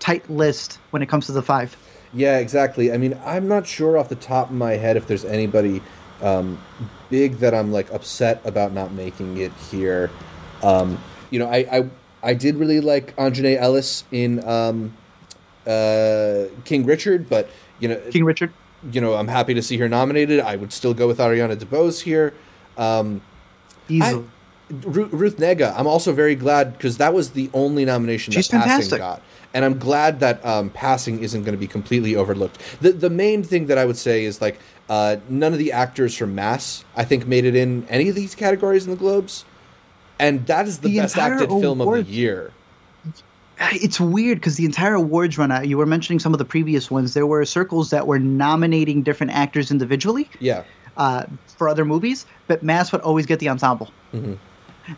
[0.00, 1.76] tight list when it comes to the five.
[2.12, 2.92] Yeah, exactly.
[2.92, 5.80] I mean, I'm not sure off the top of my head if there's anybody
[6.22, 6.58] um,
[7.08, 10.10] big that I'm like upset about not making it here.
[10.62, 10.98] Um,
[11.30, 11.90] you know, I, I
[12.22, 14.96] I did really like Aunjanue Ellis in um,
[15.66, 18.52] uh, King Richard, but you know, King Richard.
[18.90, 20.40] you know, I'm happy to see her nominated.
[20.40, 22.34] I would still go with Ariana DeBose here.
[22.76, 23.20] Um,
[23.88, 24.24] Easily.
[24.70, 28.64] Ru- Ruth Negga, I'm also very glad because that was the only nomination She's that
[28.64, 32.58] Passing got, and I'm glad that um, Passing isn't going to be completely overlooked.
[32.80, 36.16] The the main thing that I would say is like uh, none of the actors
[36.16, 39.44] from Mass I think made it in any of these categories in the Globes,
[40.18, 42.52] and that is the, The best acted film of the year.
[43.72, 45.68] It's weird because the entire awards run out.
[45.68, 47.12] You were mentioning some of the previous ones.
[47.12, 50.64] There were circles that were nominating different actors individually Yeah,
[50.96, 51.24] uh,
[51.58, 53.90] for other movies, but Mass would always get the ensemble.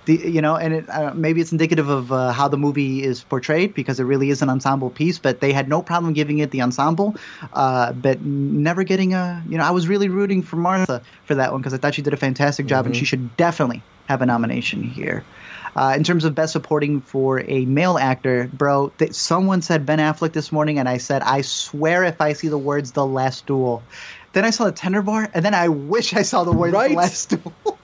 [0.07, 3.23] The, you know, and it, uh, maybe it's indicative of uh, how the movie is
[3.25, 5.19] portrayed because it really is an ensemble piece.
[5.19, 7.17] But they had no problem giving it the ensemble,
[7.53, 9.43] uh, but never getting a.
[9.49, 12.03] You know, I was really rooting for Martha for that one because I thought she
[12.03, 15.25] did a fantastic job, and she should definitely have a nomination here.
[15.75, 19.99] Uh, in terms of best supporting for a male actor, bro, th- someone said Ben
[19.99, 23.47] Affleck this morning, and I said, I swear if I see the words "The Last
[23.47, 23.83] Duel,"
[24.33, 26.91] then I saw the tender bar, and then I wish I saw the words Right.
[26.91, 27.55] "The Last Duel."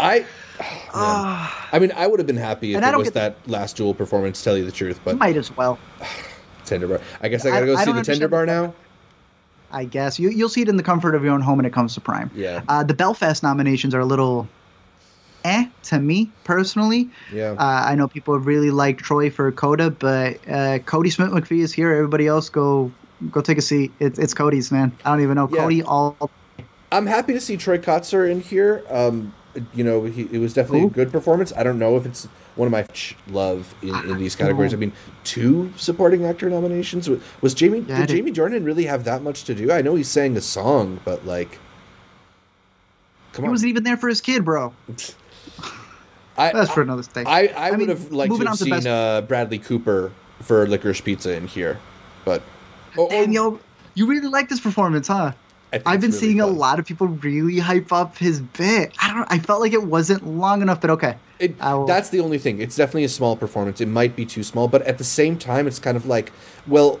[0.00, 0.18] I.
[0.94, 1.50] man.
[1.72, 3.76] I mean, I would have been happy if I it was get the- that last
[3.76, 4.42] duel performance.
[4.42, 5.78] Tell you the truth, but Might as well.
[6.64, 7.00] Tender Bar.
[7.20, 8.74] I guess I I- gotta go I see don't the Tender Bar now.
[9.72, 11.72] I guess you you'll see it in the comfort of your own home when it
[11.72, 12.30] comes to Prime.
[12.34, 12.62] Yeah.
[12.68, 14.48] Uh, the Belfast nominations are a little,
[15.44, 15.66] eh.
[15.84, 17.08] to me personally.
[17.32, 17.52] Yeah.
[17.52, 21.92] Uh, I know people really like Troy for Coda, but uh, Kodi Smit-McPhee is here.
[21.92, 22.90] Everybody else go
[23.30, 23.92] go take a seat.
[24.00, 24.90] It's, it's Kodi's man.
[25.04, 25.58] I don't even know Yeah.
[25.62, 26.30] Cody all.
[26.90, 28.82] I'm happy to see Troy Kotsur in here.
[28.90, 29.32] Um,
[29.74, 31.52] you know, he, it was definitely a good performance.
[31.56, 32.26] I don't know if it's
[32.56, 34.72] one of my ch- love in, in these categories.
[34.72, 34.92] I mean,
[35.24, 37.08] two supporting actor nominations.
[37.08, 37.80] Was, was Jamie?
[37.80, 39.72] Yeah, did Jamie Dornan really have that much to do?
[39.72, 41.58] I know he sang a song, but like,
[43.32, 43.52] come He on.
[43.52, 44.72] wasn't even there for his kid, bro.
[46.36, 47.26] I, That's for another thing.
[47.26, 50.66] I, I, I would mean, have liked to have seen best- uh, Bradley Cooper for
[50.66, 51.78] Licorice Pizza in here,
[52.24, 52.42] but
[52.96, 53.60] oh, oh, and yo,
[53.94, 55.32] you really like this performance, huh?
[55.72, 58.92] I've been really seeing a lot of people really hype up his bit.
[59.00, 59.26] I don't.
[59.30, 61.16] I felt like it wasn't long enough, but okay.
[61.38, 62.60] It, that's the only thing.
[62.60, 63.80] It's definitely a small performance.
[63.80, 66.32] It might be too small, but at the same time, it's kind of like,
[66.66, 67.00] well,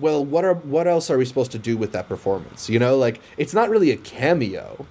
[0.00, 2.68] well, what are what else are we supposed to do with that performance?
[2.68, 4.86] You know, like it's not really a cameo.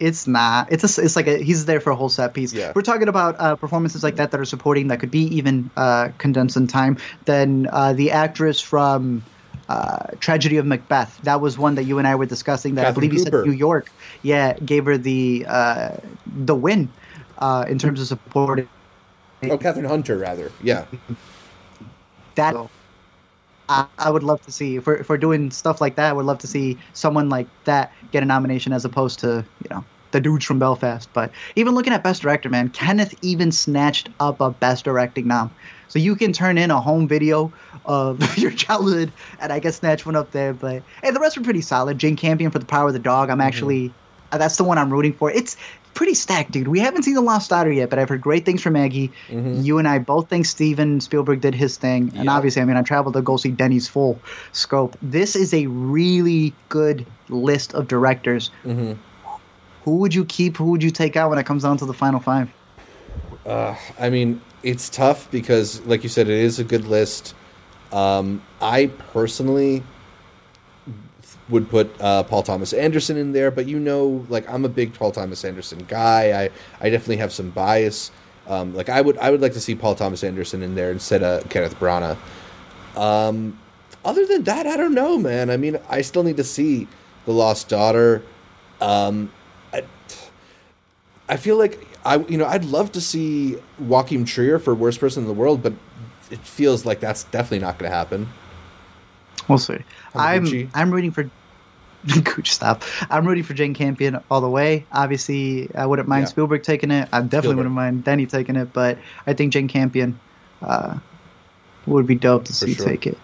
[0.00, 0.70] It's not.
[0.72, 2.52] It's a, It's like a, he's there for a whole set piece.
[2.52, 2.72] Yeah.
[2.74, 6.08] We're talking about uh, performances like that that are supporting that could be even uh,
[6.18, 6.98] condensed in time.
[7.24, 9.22] Then uh, the actress from
[9.68, 11.20] uh, Tragedy of Macbeth.
[11.22, 12.74] That was one that you and I were discussing.
[12.74, 13.42] That I believe you Cooper.
[13.42, 13.90] said New York.
[14.22, 15.96] Yeah, gave her the uh,
[16.26, 16.90] the win
[17.38, 18.68] uh, in terms of supporting.
[19.42, 20.50] Oh, Kathryn Hunter, rather.
[20.62, 20.86] Yeah,
[22.34, 22.56] that
[23.68, 26.10] I, I would love to see if we're, if we're doing stuff like that.
[26.10, 29.70] I would love to see someone like that get a nomination as opposed to you
[29.70, 31.08] know the dudes from Belfast.
[31.12, 35.50] But even looking at Best Director, man, Kenneth even snatched up a Best Directing nom.
[35.88, 37.52] So you can turn in a home video
[37.84, 40.52] of your childhood, and I guess snatch one up there.
[40.52, 41.98] But hey, the rest were pretty solid.
[41.98, 43.30] Jane Campion for The Power of the Dog.
[43.30, 43.92] I'm actually
[44.32, 45.30] uh, that's the one I'm rooting for.
[45.30, 45.56] It's
[45.92, 46.66] pretty stacked, dude.
[46.66, 49.12] We haven't seen The Lost Daughter yet, but I've heard great things from Maggie.
[49.28, 52.32] You and I both think Steven Spielberg did his thing, and Yeah.
[52.34, 54.18] obviously, I mean, I traveled to go see Denny's full
[54.50, 54.96] scope.
[55.02, 58.50] This is a really good list of directors.
[58.64, 58.96] Mhm.
[59.84, 60.56] Who would you keep?
[60.56, 62.50] Who would you take out when it comes down to the final five?
[63.46, 67.34] uh, I mean, it's tough because, like you said, it is a good list.
[67.92, 69.84] Um, I personally
[71.48, 74.94] would put uh, Paul Thomas Anderson in there, but you know, like I'm a big
[74.94, 76.44] Paul Thomas Anderson guy.
[76.44, 76.50] I
[76.80, 78.10] I definitely have some bias.
[78.48, 81.22] Um, like I would I would like to see Paul Thomas Anderson in there instead
[81.22, 82.16] of Kenneth Branagh.
[82.96, 83.58] Um,
[84.04, 85.50] other than that, I don't know, man.
[85.50, 86.88] I mean, I still need to see
[87.26, 88.22] the Lost Daughter.
[88.80, 89.32] Um,
[89.72, 89.84] I,
[91.28, 95.22] I feel like I you know I'd love to see Joachim Trier for Worst Person
[95.24, 95.72] in the World, but
[96.30, 98.28] it feels like that's definitely not going to happen.
[99.48, 99.78] We'll see.
[100.14, 100.70] I'm Hamaguchi.
[100.74, 101.30] I'm rooting for.
[102.22, 102.82] Gooch, stop.
[103.08, 104.84] I'm rooting for Jane Campion all the way.
[104.92, 106.28] Obviously, I wouldn't mind Yeah.
[106.28, 107.08] Spielberg taking it.
[107.12, 107.56] I definitely Spielberg.
[107.56, 110.20] wouldn't mind Denny taking it, but I think Jane Campion
[110.60, 110.98] uh,
[111.86, 112.84] would be dope to For see sure.
[112.86, 113.16] take it.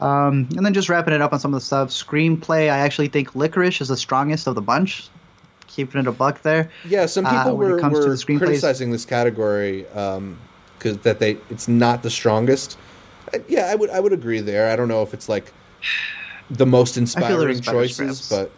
[0.00, 1.88] Um, and then just wrapping it up on some of the stuff.
[1.88, 5.08] Screenplay, I actually think Licorice is the strongest of the bunch.
[5.74, 6.70] Keeping it a buck there.
[6.86, 9.82] Yeah, some Uh, people it were, comes to were criticizing this category
[10.78, 12.78] because that they it's not the strongest.
[13.34, 14.70] Uh, Yeah, I would I would agree there.
[14.70, 15.52] I don't know if it's like
[16.48, 18.52] the most inspiring choices, but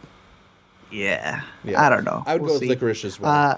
[0.91, 1.83] Yeah, Yeah.
[1.83, 2.23] I don't know.
[2.27, 2.69] I would We'll go see.
[2.69, 3.33] with Licorice as well.
[3.33, 3.57] Uh,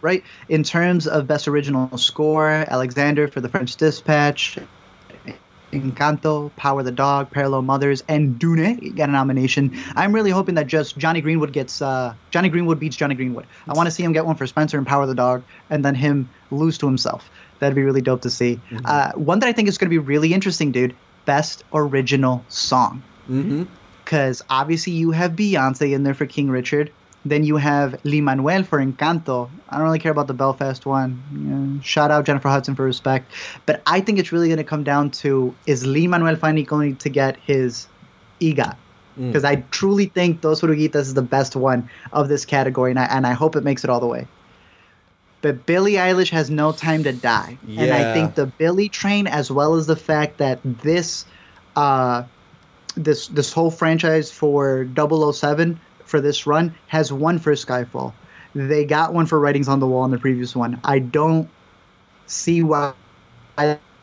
[0.00, 0.24] right.
[0.48, 4.58] In terms of best original score, Alexander for The French Dispatch,
[5.82, 9.76] Encanto, Power the Dog, Parallel Mothers, and Dune get a nomination.
[9.94, 13.46] I'm really hoping that just Jonny Greenwood gets uh, Jonny Greenwood beats Jonny Greenwood.
[13.68, 15.94] I want to see him get one for Spencer and Power the Dog, and then
[15.94, 17.28] him lose to himself.
[17.58, 18.60] That'd be really dope to see.
[18.70, 18.84] Mm-hmm.
[18.84, 20.94] Uh, one that I think is going to be really interesting, dude.
[21.24, 23.64] Best original song mm-hmm.
[24.04, 26.92] because obviously you have Beyonce in there for King Richard.
[27.24, 29.48] Then you have Lin-Manuel for Encanto.
[29.70, 31.22] I don't really care about the Belfast one.
[31.32, 33.32] Yeah, shout out Jennifer Hudson for Respect.
[33.64, 37.08] But I think it's really going to come down to is Lin-Manuel finally going to
[37.08, 37.88] get his
[38.40, 38.76] EGOT?
[39.18, 39.28] Mm.
[39.28, 43.04] Because I truly think Dos Oruguitas is the best one of this category, and I,
[43.04, 44.26] and I hope it makes it all the way.
[45.40, 47.58] But Billie Eilish has no time to die.
[47.68, 51.26] And I think the Billie train, as well as the fact that this
[51.76, 52.24] uh,
[52.96, 55.78] this this whole franchise for 007
[56.14, 58.12] for this run has one for Skyfall.
[58.54, 60.80] They got one for Writings on the Wall in the previous one.
[60.84, 61.50] I don't
[62.26, 62.92] see why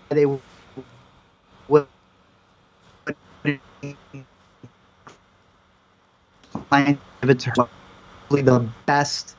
[0.09, 0.41] they would
[1.70, 1.88] give
[7.24, 7.51] it to.
[7.55, 9.38] Probably the best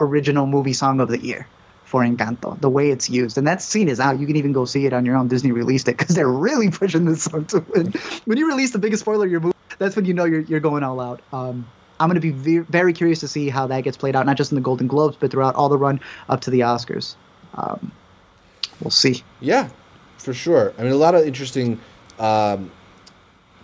[0.00, 1.46] original movie song of the year
[1.84, 2.58] for Encanto.
[2.62, 4.18] The way it's used, and that scene is out.
[4.18, 5.28] You can even go see it on your own.
[5.28, 7.92] Disney released it because they're really pushing this song to win.
[8.24, 10.60] When you release the biggest spoiler of your movie, that's when you know you're you're
[10.60, 11.20] going all out.
[11.32, 11.66] Um,
[11.98, 14.36] I'm going to be ve- very curious to see how that gets played out, not
[14.36, 15.98] just in the Golden Globes, but throughout all the run
[16.28, 17.14] up to the Oscars.
[17.54, 17.90] Um,
[18.80, 19.22] we'll see.
[19.40, 19.70] Yeah,
[20.18, 20.74] for sure.
[20.78, 21.80] I mean, a lot of interesting
[22.18, 22.70] um,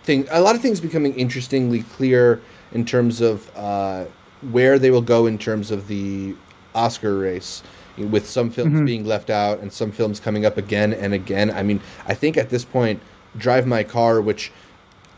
[0.03, 0.27] thing.
[0.31, 2.41] A lot of things becoming interestingly clear
[2.71, 4.05] in terms of uh,
[4.51, 6.35] where they will go in terms of the
[6.73, 7.61] Oscar race,
[7.97, 8.85] with some films Mhm.
[8.87, 11.51] being left out and some films coming up again and again.
[11.51, 12.99] I mean, I think at this point,
[13.37, 14.51] Drive My Car, which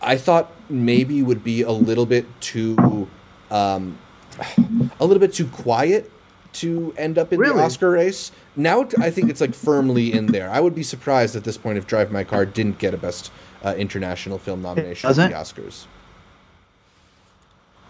[0.01, 3.07] I thought maybe would be a little bit too,
[3.51, 3.97] um,
[4.99, 6.11] a little bit too quiet
[6.53, 7.57] to end up in Really?
[7.57, 8.31] the Oscar race.
[8.55, 10.49] Now I think it's like firmly in there.
[10.49, 13.31] I would be surprised at this point if Drive My Car didn't get a Best
[13.63, 15.23] uh, International Film nomination at the?
[15.23, 15.85] Oscars.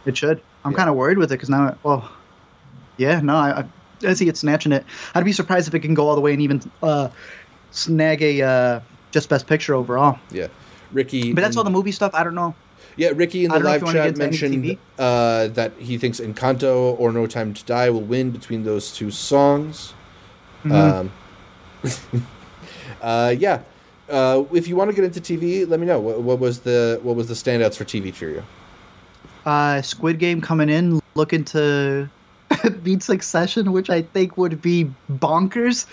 [0.06, 0.42] It should.
[0.64, 0.78] I'm Yeah.
[0.78, 2.10] kind of worried with it because now, well,
[2.98, 3.66] yeah, no, I,
[4.04, 4.86] I, see it snatching it.
[5.14, 7.10] I'd be surprised if it can go all the way and even uh,
[7.72, 8.80] snag a uh,
[9.12, 10.20] just best picture overall.
[10.32, 10.48] Yeah,
[10.92, 11.34] Ricky.
[11.34, 12.12] But that's all the movie stuff.
[12.14, 12.56] I don't know.
[12.98, 15.74] Yeah, Ricky in the don't know if live chat get into any mentioned uh, that
[15.78, 19.94] he thinks Encanto or No Time to Die will win between those two songs.
[20.64, 20.72] Mhm.
[20.72, 21.12] Um,
[23.02, 23.62] uh, yeah,
[24.10, 26.00] uh, if you want to get into TV, let me know.
[26.00, 28.44] What, what was the what was the standouts for TV for you?
[29.46, 32.10] Uh, Squid Game coming in, looking to
[32.84, 35.86] beat Succession, which I think would be bonkers.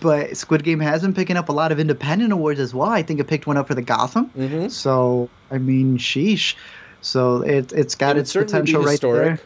[0.00, 2.90] But Squid Game has been picking up a lot of independent awards as well.
[2.90, 4.30] I think it picked one up for the Gotham.
[4.30, 4.68] Mm-hmm.
[4.68, 6.54] So I mean, sheesh.
[7.00, 9.40] So it it's got its potential right there.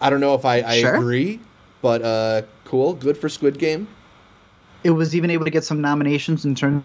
[0.00, 0.96] I don't know if I, I Sure.
[0.96, 1.40] agree,
[1.80, 3.88] but uh, cool, good for Squid Game.
[4.84, 6.84] It was even able to get some nominations in terms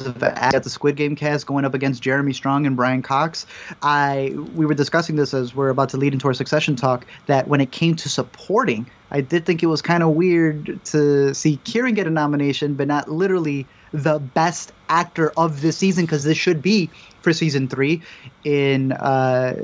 [0.00, 3.46] of at the Squid Game cast going up against Jeremy Strong and Brian Cox.
[3.82, 7.06] I we were discussing this as we're about to lead into our Succession talk.
[7.26, 11.34] That when it came to supporting, I did think it was kind of weird to
[11.34, 16.24] see Kieran get a nomination, but not literally the best actor of this season because
[16.24, 16.88] this should be
[17.20, 18.02] for season three
[18.44, 19.54] in uh,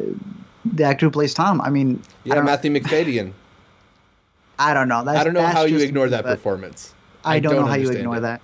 [0.64, 1.61] the actor who plays Tom.
[1.61, 3.33] I mean, I Yeah, don't, Matthew Macfadyen.
[4.59, 5.05] I don't know.
[5.05, 6.95] That's, I don't know how you ignore me, that performance.
[7.24, 8.20] I, don't, know how you ignore it.
[8.20, 8.41] that.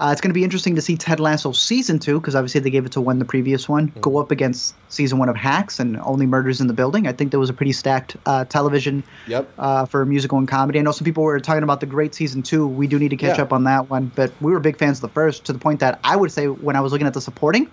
[0.00, 2.70] Uh, it's going to be interesting to see Ted Lasso season two because obviously they
[2.70, 4.00] gave it to one the previous one Mm-hmm.
[4.00, 7.06] go up against season one of Hacks and Only Murders in the Building.
[7.06, 9.52] I think there was a pretty stacked uh, television Yep.
[9.58, 10.78] uh, for musical and comedy.
[10.78, 12.66] I know some people were talking about the great season two.
[12.66, 13.44] We do need to catch Yeah.
[13.44, 15.80] up on that one, but we were big fans of the first to the point
[15.80, 17.68] that I would say when I was looking at the supporting,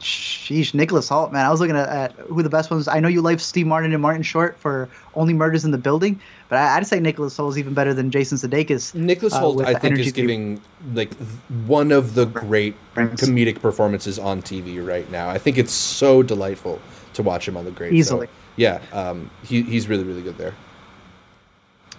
[0.00, 2.88] sheesh, Nicholas Hoult, man, I was looking at, at who the best ones.
[2.88, 6.20] I know you like Steve Martin and Martin Short for Only Murders in the Building,
[6.48, 8.94] but I, I'd say Nicholas Hoult is even better than Jason Sudeikis.
[8.94, 10.60] Nicholas uh, Hoult, with I think, energy is that he- giving
[10.94, 11.14] like
[11.66, 13.20] one of the great Brings.
[13.20, 15.28] comedic performances on TV right now.
[15.28, 16.80] I think it's so delightful
[17.14, 17.90] to watch him on the great.
[17.90, 18.28] So, Easily.
[18.56, 20.54] yeah, um, he, he's really really good there.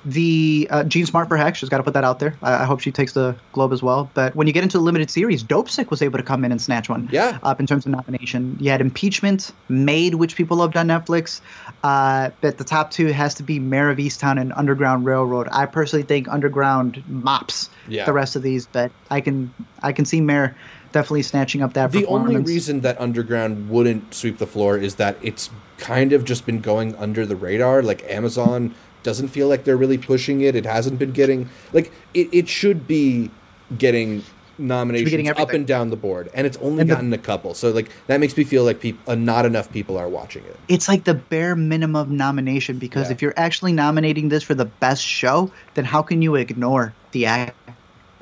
[0.03, 2.35] The uh, Jean Smart for Hacks, she's got to put that out there.
[2.41, 4.09] I, I hope she takes the Globe as well.
[4.13, 6.51] But when you get into the limited series, Dope Sick was able to come in
[6.51, 7.07] and snatch one.
[7.11, 7.37] Yeah.
[7.43, 11.41] Up in terms of nomination, you had Impeachment, Maid, which people loved on Netflix.
[11.83, 15.47] Uh, but the top two has to be Mare of Easttown and Underground Railroad.
[15.51, 18.05] I personally think Underground mops Yeah.
[18.05, 20.55] the rest of these, but I can I can see Mare
[20.91, 25.15] definitely snatching up that The only reason that Underground wouldn't sweep the floor is that
[25.21, 27.81] it's kind of just been going under the radar.
[27.81, 30.55] Like Amazon doesn't feel like they're really pushing it.
[30.55, 33.29] It hasn't been getting like it, it should be
[33.77, 34.23] getting
[34.57, 37.53] nominations getting up and down the board, and it's only And the- gotten a couple.
[37.55, 40.55] So like that makes me feel like peop- uh, not enough people are watching it.
[40.67, 43.13] it's like the bare minimum nomination because Yeah.
[43.13, 47.25] if you're actually nominating this for the best show, then how can you ignore the
[47.25, 47.55] act?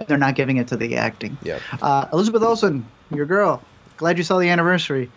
[0.07, 1.37] They're not giving it to the acting.
[1.43, 1.59] Yeah.
[1.81, 3.61] Uh, Elizabeth Olsen, your girl.
[3.97, 5.11] Glad you saw the anniversary.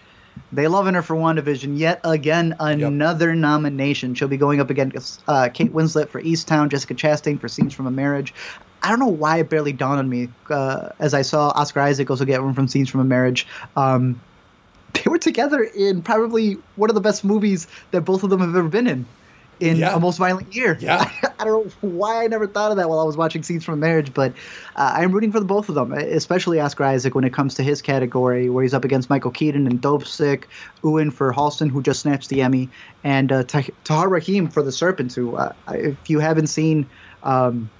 [0.53, 1.79] They loving her for WandaVision.
[1.79, 4.15] Yet again, another nomination.
[4.15, 7.87] She'll be going up against uh, Kate Winslet for Easttown, Jessica Chastain for Scenes from
[7.87, 8.35] a Marriage.
[8.83, 12.11] I don't know why it barely dawned on me uh, as I saw Oscar Isaac
[12.11, 13.47] also get one from Scenes from a Marriage.
[13.77, 14.21] Um,
[14.93, 18.55] they were together in probably one of the best movies that both of them have
[18.55, 19.07] ever been in.
[19.63, 19.95] In Yeah.
[19.95, 20.77] a most violent year.
[20.81, 21.09] Yeah.
[21.39, 23.75] I don't know why I never thought of that while I was watching Scenes from
[23.75, 24.33] a Marriage, but
[24.77, 27.63] uh, I'm rooting for the both of them, especially Oscar Isaac when it comes to
[27.63, 30.49] his category, where he's up against Michael Keaton and Dope Sick,
[30.83, 32.69] Ewan for Halston, who just snatched the Emmy,
[33.05, 36.87] and uh, Tahar Rahim for The Serpent, who, uh, if you haven't seen.
[37.23, 37.71] Um,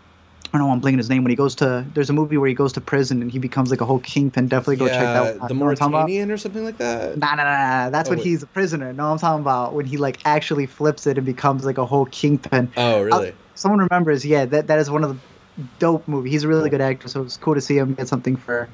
[0.53, 1.25] I don't know, I'm blanking his name.
[1.25, 3.71] When he goes to, there's a movie where he goes to prison and he becomes
[3.71, 4.49] like a whole kingpin.
[4.49, 5.49] Definitely go check that yeah, out.
[5.49, 6.09] the You know what I'm talking about?
[6.09, 7.17] Mauritanian or something like that.
[7.17, 7.91] Nah, nah, nah, nah.
[7.91, 8.27] That's Oh, when wait.
[8.27, 8.93] he's a prisoner.
[8.93, 12.05] No, I'm talking about when he like actually flips it and becomes like a whole
[12.05, 12.71] kingpin.
[12.77, 13.31] Oh, really?
[13.31, 16.29] Uh, someone remembers, yeah, that that is one of the dope movie.
[16.29, 18.69] He's a really good actor, so it's cool to see him get something for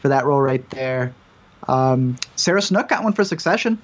[0.00, 1.14] for that role right there.
[1.68, 3.80] Um, Sarah Snook got one for Succession.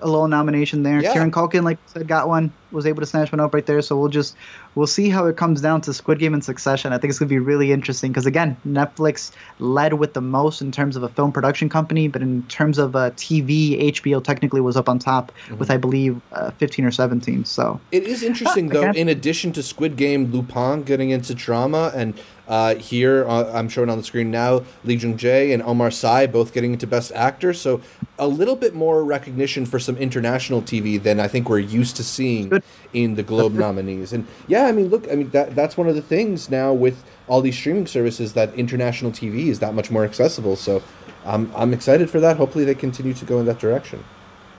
[0.00, 1.02] A little nomination there.
[1.02, 1.12] Yeah.
[1.12, 2.52] Kieran Culkin, like I said, got one.
[2.72, 3.82] Was able to snatch one up right there.
[3.82, 4.36] So we'll just
[4.74, 6.92] we'll see how it comes down to Squid Game and Succession.
[6.92, 10.72] I think it's gonna be really interesting because again, Netflix led with the most in
[10.72, 14.76] terms of a film production company, but in terms of uh, TV, HBO technically was
[14.76, 15.58] up on top mm-hmm.
[15.58, 17.44] with I believe uh, 15 or 17.
[17.44, 18.90] So it is interesting though.
[18.90, 22.18] In addition to Squid Game, Lupin getting into drama and
[22.50, 26.26] uh, here, uh, I'm showing on the screen now, Lee Jung Jae and Omar Sy
[26.26, 27.54] both getting into Best Actor.
[27.54, 27.80] So
[28.18, 32.02] a little bit more recognition for some international TV than I think we're used to
[32.02, 32.50] seeing.
[32.92, 34.12] In the Globe nominees.
[34.12, 37.04] And yeah, I mean, look, I mean that that's one of the things now with
[37.28, 40.56] all these streaming services that international TV is that much more accessible.
[40.56, 40.82] So
[41.24, 42.36] I'm I'm excited for that.
[42.36, 44.04] Hopefully, they continue to go in that direction.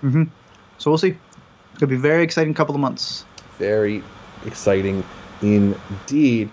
[0.03, 0.23] Mm-hmm.
[0.77, 1.17] So we'll see.
[1.79, 3.25] Could be very exciting couple of months.
[3.57, 4.03] Very
[4.45, 5.03] exciting
[5.41, 6.49] indeed.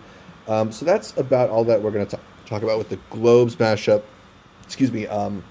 [0.47, 4.03] Um, so that's about all that we're going to talk about with the Globes mashup.
[4.65, 5.45] Excuse me, um,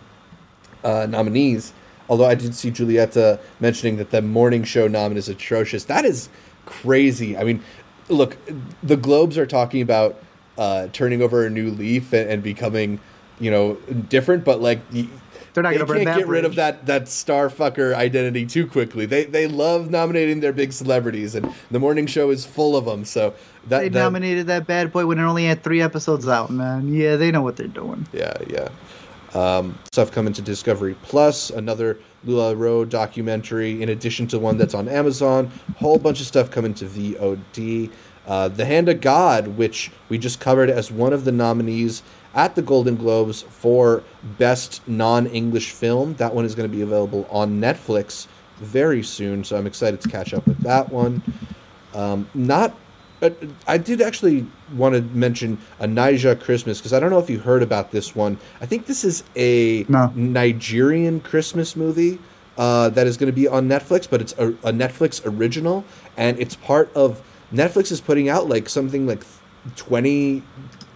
[0.83, 1.73] uh, nominees.
[2.09, 5.83] Although I did see Julieta mentioning that the morning show nomin is atrocious.
[5.85, 6.29] That is
[6.65, 7.37] crazy.
[7.37, 7.61] I mean,
[8.09, 8.37] look,
[8.81, 10.21] the Globes are talking about
[10.57, 12.99] uh, turning over a new leaf and, and becoming,
[13.39, 13.75] you know,
[14.09, 14.45] different.
[14.45, 14.79] But like,
[15.57, 19.07] they're not going to can't get rid of that that star fucker identity too quickly.
[19.07, 23.03] They they love nominating their big celebrities, and the morning show is full of them.
[23.05, 23.33] So
[23.67, 26.51] that they that, nominated that bad boy when it only had three episodes out.
[26.51, 28.07] Man, yeah, they know what they're doing.
[28.13, 28.69] Yeah, yeah.
[29.33, 34.73] Um, stuff coming to Discovery Plus, another Lula LuLaRoe documentary, in addition to one that's
[34.73, 35.51] on Amazon.
[35.77, 37.91] Whole bunch of stuff coming to VOD.
[38.25, 42.03] Uh, the Hand of God, which we just covered as one of the nominees
[42.35, 44.03] at the Golden Globes for
[44.37, 46.13] Best Non English Film.
[46.15, 50.09] That one is going to be available on Netflix very soon, so I'm excited to
[50.09, 51.21] catch up with that one.
[51.93, 52.77] Um, not,
[53.67, 54.45] I did actually
[54.75, 58.15] want to mention a Naija Christmas because I don't know if you heard about this
[58.15, 58.37] one.
[58.61, 60.11] I think this is a no.
[60.15, 62.19] Nigerian Christmas movie.
[62.57, 65.85] Uh, that is going to be on Netflix, but it's a, a Netflix original,
[66.17, 67.21] and it's part of
[67.53, 69.23] Netflix is putting out like something like
[69.75, 70.41] twenty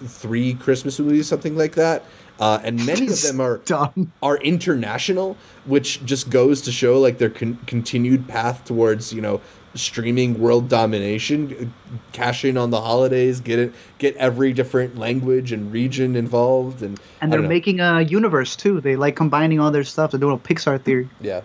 [0.04, 2.04] three Christmas movies, something like that.
[2.40, 4.12] Uh, and many of them are Dumb.
[4.24, 9.40] are international, which just goes to show like their con- continued path towards you know
[9.74, 11.74] streaming world domination,
[12.12, 17.00] cash in on the holidays, get it, get every different language and region involved, and
[17.22, 18.82] and they're making a universe too.
[18.82, 20.12] They like combining all their stuff.
[20.12, 21.10] They're doing a Pixar theory.
[21.20, 21.42] Yeah,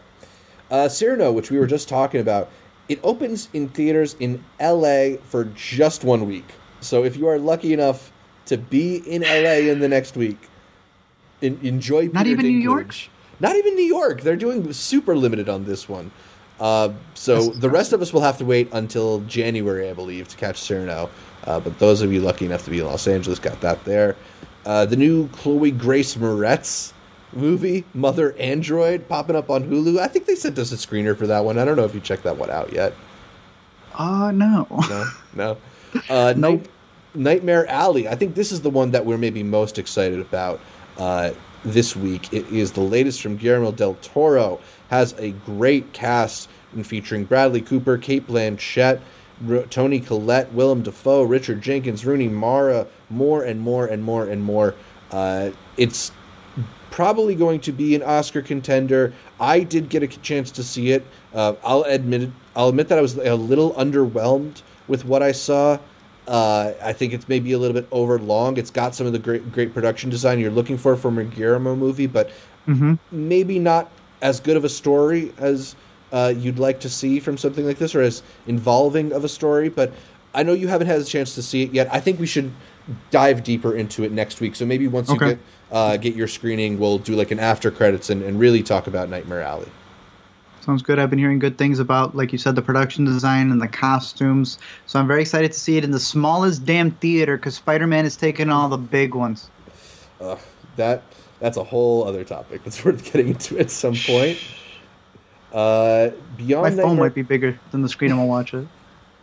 [0.70, 2.50] uh, Cyrano, which we were just talking about,
[2.88, 5.18] it opens in theaters in L.A.
[5.24, 6.46] for just one week.
[6.80, 8.12] So if you are lucky enough
[8.46, 10.38] to be in LA in the next week.
[11.40, 12.50] In, enjoy Peter Not even Dinklage.
[12.52, 12.94] New York?
[13.38, 14.22] Not even New York.
[14.22, 16.10] They're doing super limited on this one.
[16.58, 20.36] Uh, so the rest of us will have to wait until January, I believe, to
[20.36, 21.10] catch Cyrano.
[21.44, 24.16] Uh, but those of you lucky enough to be in Los Angeles got that there.
[24.64, 26.92] Uh, the new Chloe Grace Moretz
[27.32, 29.98] movie, Mother Android, popping up on Hulu.
[29.98, 31.58] I think they sent us a screener for that one.
[31.58, 32.94] I don't know if you checked that one out yet.
[33.94, 34.66] Uh, no.
[34.88, 35.56] No, no.
[36.08, 36.68] Uh, nope.
[37.14, 38.08] Nightmare Alley.
[38.08, 40.60] I think this is the one that we're maybe most excited about
[40.98, 41.30] uh,
[41.64, 42.32] this week.
[42.32, 44.60] It is the latest from Guillermo del Toro.
[44.88, 46.48] Has a great cast
[46.82, 49.00] featuring Bradley Cooper, Cate Blanchett,
[49.48, 54.42] R- Toni Collette, Willem Dafoe, Richard Jenkins, Rooney Mara, more and more and more and
[54.42, 54.74] more.
[55.10, 56.12] Uh, it's
[56.90, 59.12] probably going to be an Oscar contender.
[59.38, 61.06] I did get a chance to see it.
[61.34, 65.78] Uh, I'll admit I'll admit that I was a little underwhelmed with what I saw.
[66.26, 68.56] Uh, I think it's maybe a little bit overlong.
[68.56, 71.76] It's got some of the great great production design you're looking for from a Guillermo
[71.76, 72.30] movie, but
[72.66, 72.94] mm-hmm.
[73.10, 73.90] maybe not
[74.26, 75.76] as good of a story as
[76.10, 79.68] uh, you'd like to see from something like this, or as involving of a story.
[79.68, 79.92] But
[80.34, 81.88] I know you haven't had a chance to see it yet.
[81.92, 82.50] I think we should
[83.10, 84.56] dive deeper into it next week.
[84.56, 85.26] So maybe once okay.
[85.26, 88.62] you get uh, get your screening, we'll do like an after credits and, and really
[88.62, 89.68] talk about Nightmare Alley.
[90.60, 90.98] Sounds good.
[90.98, 94.58] I've been hearing good things about, like you said, the production design and the costumes.
[94.86, 98.16] So I'm very excited to see it in the smallest damn theater because Spider-Man is
[98.16, 99.48] taking all the big ones.
[100.20, 100.36] Uh,
[100.76, 101.02] that
[101.40, 104.38] that's a whole other topic that's worth getting into at some point.
[105.52, 106.94] Uh, beyond my phone Nightmare...
[106.96, 108.66] might be bigger than the screen I'm gonna watch it.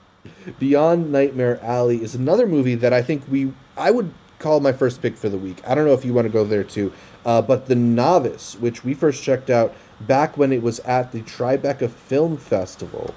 [0.59, 5.01] Beyond Nightmare Alley is another movie that I think we I would call my first
[5.01, 5.61] pick for the week.
[5.67, 6.93] I don't know if you want to go there too,
[7.25, 11.21] uh, but The Novice, which we first checked out back when it was at the
[11.21, 13.13] Tribeca Film Festival.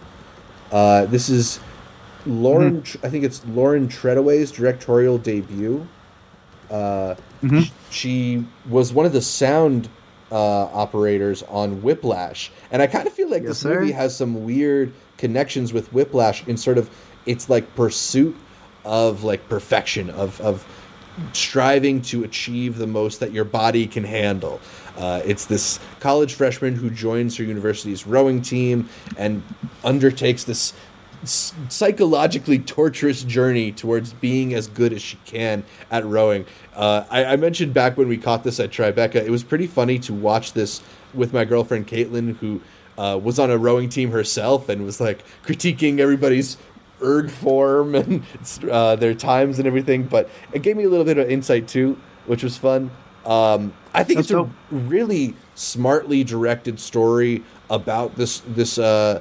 [0.70, 1.60] Uh, this is
[2.26, 3.06] Lauren, mm-hmm.
[3.06, 5.86] I think it's Lauren Treadaway's directorial debut.
[6.70, 7.74] Uh, mm-hmm.
[7.90, 9.88] She was one of the sound
[10.30, 13.80] uh, operators on Whiplash, and I kind of feel like yes, this sir.
[13.80, 16.90] movie has some weird connections with Whiplash in sort of
[17.26, 18.36] its like pursuit
[18.84, 20.66] of like perfection of of
[21.32, 24.60] striving to achieve the most that your body can handle.
[24.96, 29.42] Uh, it's this college freshman who joins her university's rowing team and
[29.84, 30.72] undertakes this
[31.24, 36.46] psychologically torturous journey towards being as good as she can at rowing.
[36.74, 39.98] Uh, I, I mentioned back when we caught this at Tribeca, it was pretty funny
[40.00, 40.82] to watch this
[41.14, 42.60] with my girlfriend Caitlin, who
[42.98, 46.56] uh, was on a rowing team herself and was like critiquing everybody's
[47.02, 48.22] erg form and
[48.70, 50.04] uh, their times and everything.
[50.04, 52.90] But it gave me a little bit of insight too, which was fun.
[53.24, 59.20] Um, I think That's it's a really smartly directed story about this this uh,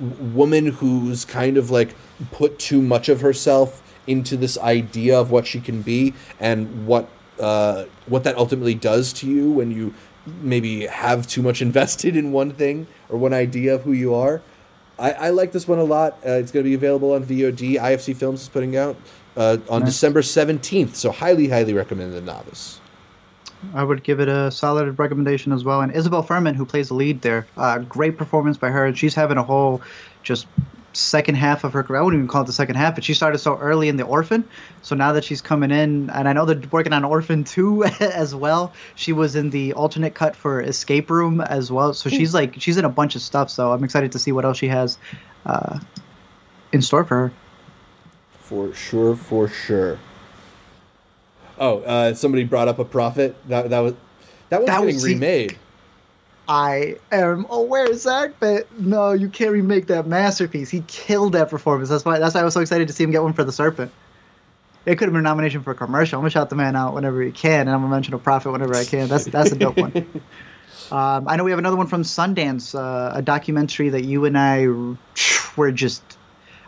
[0.00, 1.94] woman who's kind of like
[2.32, 7.08] put too much of herself into this idea of what she can be and what
[7.38, 9.94] uh, what that ultimately does to you when you
[10.26, 14.42] maybe have too much invested in one thing or one idea of who you are.
[14.98, 16.18] I, I like this one a lot.
[16.26, 17.80] Uh, it's going to be available on VOD.
[17.80, 18.96] IFC Films is putting out
[19.36, 19.92] uh, on Nice.
[19.92, 20.96] December seventeenth.
[20.96, 22.79] So highly, highly recommend the novice.
[23.74, 25.80] I would give it a solid recommendation as well.
[25.80, 28.94] And Isabelle Fuhrman, who plays the lead there, uh, great performance by her.
[28.94, 29.82] She's having a whole
[30.22, 30.46] just
[30.92, 32.00] second half of her career.
[32.00, 34.04] I wouldn't even call it the second half, but she started so early in The
[34.04, 34.44] Orphan.
[34.82, 38.34] So now that she's coming in, and I know they're working on Orphan 2 as
[38.34, 38.72] well.
[38.94, 41.94] She was in the alternate cut for Escape Room as well.
[41.94, 43.50] So she's like, she's in a bunch of stuff.
[43.50, 44.98] So I'm excited to see what else she has
[45.46, 45.78] uh,
[46.72, 47.32] in store for her.
[48.38, 49.98] For sure, for sure.
[51.60, 53.36] Oh, uh, somebody brought up a prophet.
[53.48, 53.94] That that was
[54.48, 55.58] that was That getting was remade.
[56.48, 60.70] I am aware, Zach, but no, you can't remake that masterpiece.
[60.70, 61.90] He killed that performance.
[61.90, 62.18] That's why.
[62.18, 63.92] That's why I was so excited to see him get one for the Serpent.
[64.86, 66.18] It could have been a nomination for a commercial.
[66.18, 68.50] I'm gonna shout the man out whenever he can, and I'm gonna mention a prophet
[68.50, 69.08] whenever I can.
[69.08, 69.92] That's that's a dope one.
[70.90, 74.36] Um, I know we have another one from Sundance, uh, a documentary that you and
[74.36, 74.66] I
[75.56, 76.02] were just.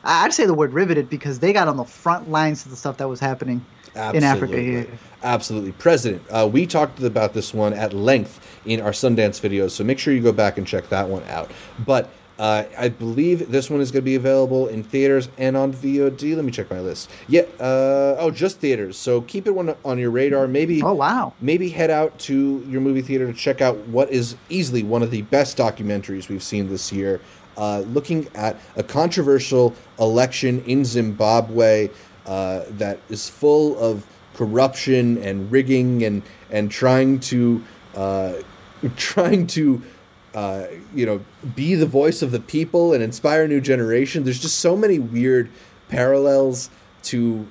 [0.04, 2.98] I'd say the word riveted because they got on the front lines of the stuff
[2.98, 3.64] that was happening
[3.94, 4.86] in Africa here.
[5.22, 5.72] Absolutely.
[5.72, 9.98] President, uh, we talked about this one at length in our Sundance videos, so make
[9.98, 11.50] sure you go back and check that one out.
[11.84, 15.72] But uh, I believe this one is going to be available in theaters and on
[15.72, 16.34] VOD.
[16.34, 17.10] Let me check my list.
[17.28, 18.96] Yeah, uh, oh, just theaters.
[18.96, 20.48] So keep it one on your radar.
[20.48, 21.34] Maybe Oh wow!
[21.40, 25.10] maybe head out to your movie theater to check out what is easily one of
[25.10, 27.20] the best documentaries we've seen this year.
[27.56, 31.90] Uh, looking at a controversial election in Zimbabwe
[32.26, 37.62] uh, that is full of corruption and rigging and and trying to
[37.94, 38.34] uh,
[38.96, 39.82] trying to
[40.34, 41.20] uh, you know
[41.54, 44.24] be the voice of the people and inspire a new generation.
[44.24, 45.50] There's just so many weird
[45.88, 46.70] parallels
[47.04, 47.46] to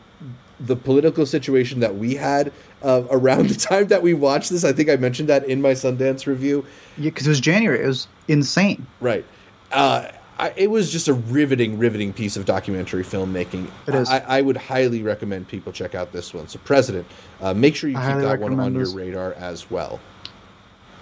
[0.60, 2.54] the political situation that we had
[2.84, 4.64] uh, around the time that we watched this.
[4.64, 6.66] I think I mentioned that in my Sundance review.
[6.98, 7.84] Yeah, because it was January.
[7.84, 8.86] It was insane.
[9.00, 9.26] Right.
[9.72, 10.10] Uh,
[10.40, 13.70] I, it was just a riveting, riveting piece of documentary filmmaking.
[13.88, 14.10] It is.
[14.10, 16.48] I, I would highly recommend people check out this one.
[16.48, 17.06] So, President,
[17.42, 20.00] uh, make sure you keep that one on your radar as well.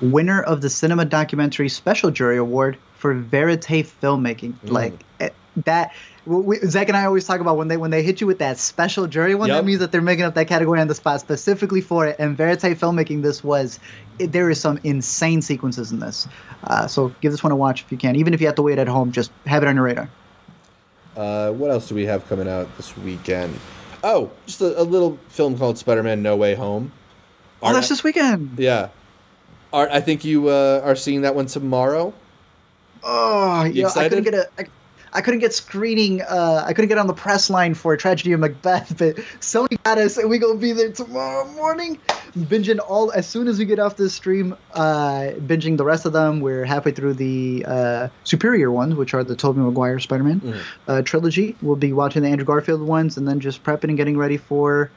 [0.01, 4.53] winner of the Cinema Documentary Special Jury Award for verite filmmaking.
[4.65, 4.71] Mm.
[4.71, 5.29] Like eh,
[5.65, 5.93] that.
[6.25, 8.57] We, Zach and I always talk about when they when they hit you with that
[8.59, 9.49] special jury one.
[9.49, 9.57] Yep.
[9.57, 12.17] That means that they're making up that category on the spot specifically for it.
[12.19, 13.79] And verite filmmaking, this was
[14.19, 16.27] it, there is some insane sequences in this.
[16.63, 18.15] Uh, so give this one a watch if you can.
[18.15, 20.09] Even if you have to wait at home, just have it on your radar.
[21.15, 23.57] Uh, what else do we have coming out this weekend?
[24.03, 26.91] Oh, just a, a little film called Spider Man No Way Home.
[27.61, 28.57] Oh, that's this weekend.
[28.57, 28.89] Yeah.
[29.73, 32.13] Art, I think you uh, are seeing that one tomorrow.
[33.03, 34.23] Oh, You you know, I couldn't excited?
[34.23, 34.49] get a.
[34.57, 34.65] I,
[35.13, 36.21] I couldn't get screening.
[36.21, 39.97] Uh, I couldn't get on the press line for Tragedy of Macbeth, but Sony got
[39.97, 41.97] us, and we gonna be there tomorrow morning,
[42.37, 44.55] binging all as soon as we get off this stream.
[44.73, 46.39] Uh, binging the rest of them.
[46.41, 50.55] We're halfway through the uh, superior ones, which are the Tobey Maguire Spider-Man Mhm.
[50.87, 51.55] uh, trilogy.
[51.61, 54.91] We'll be watching the Andrew Garfield ones, and then just prepping and getting ready for.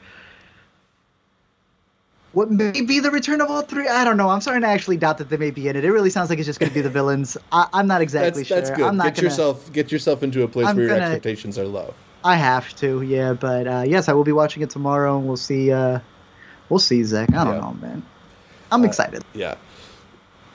[2.33, 3.87] What may be the return of all three?
[3.87, 4.29] I don't know.
[4.29, 5.85] I'm starting to actually doubt that they may be in it.
[5.85, 7.37] It really sounds like it's just going to be the villains.
[7.51, 8.57] I, I'm not exactly That's sure.
[8.57, 8.85] that's good.
[8.87, 11.57] I'm not get gonna, yourself get yourself into a place I'm where your gonna- expectations
[11.59, 11.93] are low.
[12.23, 13.33] I have to, yeah.
[13.33, 15.71] But uh, yes, I will be watching it tomorrow, and we'll see.
[15.71, 15.99] Uh,
[16.69, 17.29] we'll see, Zach.
[17.33, 17.59] I don't Yeah.
[17.59, 18.03] know, man.
[18.71, 19.23] I'm Uh, excited.
[19.33, 19.55] Yeah.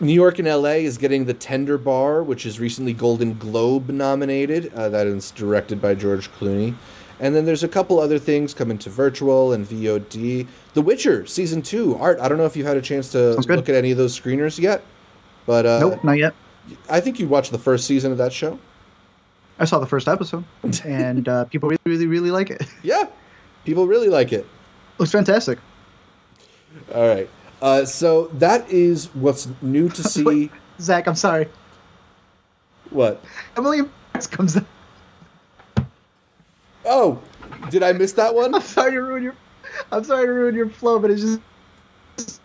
[0.00, 4.72] New York and LA is getting The Tender Bar, which is recently Golden Globe nominated.
[4.74, 6.74] Uh, that is directed by George Clooney.
[7.20, 10.46] And then there's a couple other things coming to virtual and VOD.
[10.74, 11.96] The Witcher season two.
[11.96, 14.18] Art, I don't know if you've had a chance to look at any of those
[14.18, 14.84] screeners yet,
[15.46, 16.34] but uh, nope, not yet.
[16.88, 18.58] I think you watched the first season of that show.
[19.58, 20.44] I saw the first episode,
[20.84, 22.62] and uh, people really, really, really like it.
[22.82, 23.08] Yeah,
[23.64, 24.46] people really like it.
[24.98, 25.58] Looks fantastic.
[26.94, 27.28] All right.
[27.60, 30.22] Uh, so that is what's new to see.
[30.22, 30.50] Wait.
[30.80, 31.48] Zach, I'm sorry.
[32.90, 33.24] what?
[33.56, 33.80] Emily
[34.30, 34.56] comes.
[34.56, 34.64] out.
[36.88, 37.20] Oh,
[37.70, 38.54] did I miss that one?
[38.56, 39.34] I'm sorry to ruin your.
[39.92, 42.40] I'm sorry to ruin your flow, but it's just.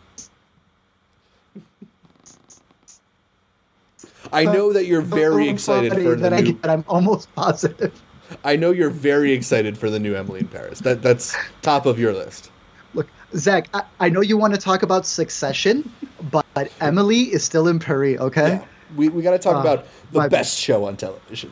[4.32, 6.54] I know that you're very excited for the that I new.
[6.54, 8.02] get, I'm almost positive.
[8.44, 10.80] I know you're very excited for the new Emily in Paris.
[10.80, 12.50] That that's top of your list.
[12.96, 15.92] Look, Zach, I, I know you want to talk about Succession,
[16.32, 18.20] but Emily is still in Paris.
[18.20, 18.48] Okay.
[18.48, 18.66] Yeah.
[18.96, 21.52] We we got to talk Uh, about the best show on television.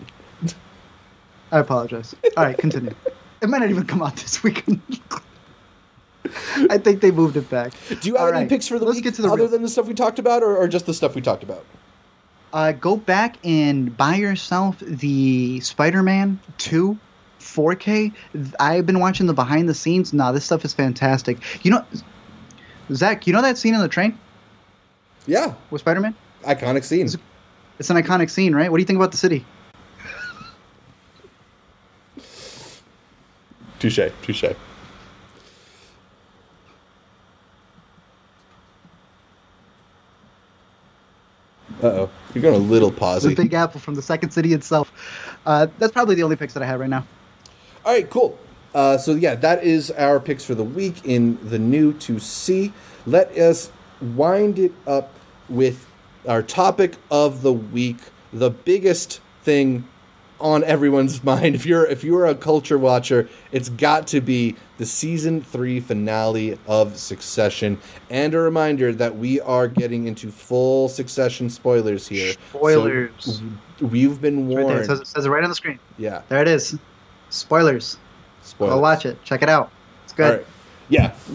[1.51, 2.15] I apologize.
[2.37, 2.93] All right, continue.
[3.41, 4.81] it might not even come out this weekend.
[6.69, 7.73] I think they moved it back.
[7.89, 9.37] Do you have All any right, picks for the let's week get to the other
[9.43, 11.65] real- than the stuff we talked about, or, or just the stuff we talked about?
[12.53, 16.97] Uh, go back and buy yourself the Spider-Man 2
[17.39, 18.13] 4K.
[18.59, 20.13] I've been watching the behind the scenes.
[20.13, 21.37] Nah, this stuff is fantastic.
[21.65, 21.85] You know,
[22.93, 24.17] Zach, you know that scene in the train
[25.25, 26.13] Yeah, with Spider-Man?
[26.43, 27.07] iconic scene.
[27.79, 28.69] It's an iconic scene, right?
[28.69, 29.45] What do you think about the city?
[33.81, 34.43] Touche, touche.
[34.43, 34.53] Uh
[41.81, 43.33] oh, you're going a little The.
[43.33, 44.91] Big Apple from the second city itself.
[45.47, 47.07] Uh, that's probably the only picks that I have right now.
[47.83, 48.37] All right, cool.
[48.75, 52.71] Uh, so yeah, that is our picks for the week in the new to see.
[53.07, 55.11] Let us wind it up
[55.49, 55.87] with
[56.27, 57.97] our topic of the week,
[58.31, 59.87] the biggest thing
[60.41, 61.55] on everyone's mind.
[61.55, 66.57] If you're if you're a culture watcher, it's got to be the season three finale
[66.67, 67.79] of Succession.
[68.09, 72.33] And a reminder that we are getting into full Succession spoilers here.
[72.33, 73.41] So Spoilers.
[73.79, 74.79] we've been Right warned.
[74.81, 75.79] It says, it says it right on the screen.
[75.97, 76.77] yeah, There it is.
[77.29, 77.97] Spoilers.
[78.43, 78.73] spoilers.
[78.75, 79.23] Go watch it.
[79.23, 79.71] Check it out.
[80.03, 80.25] It's good.
[80.31, 80.45] All right.
[80.89, 81.13] Yeah.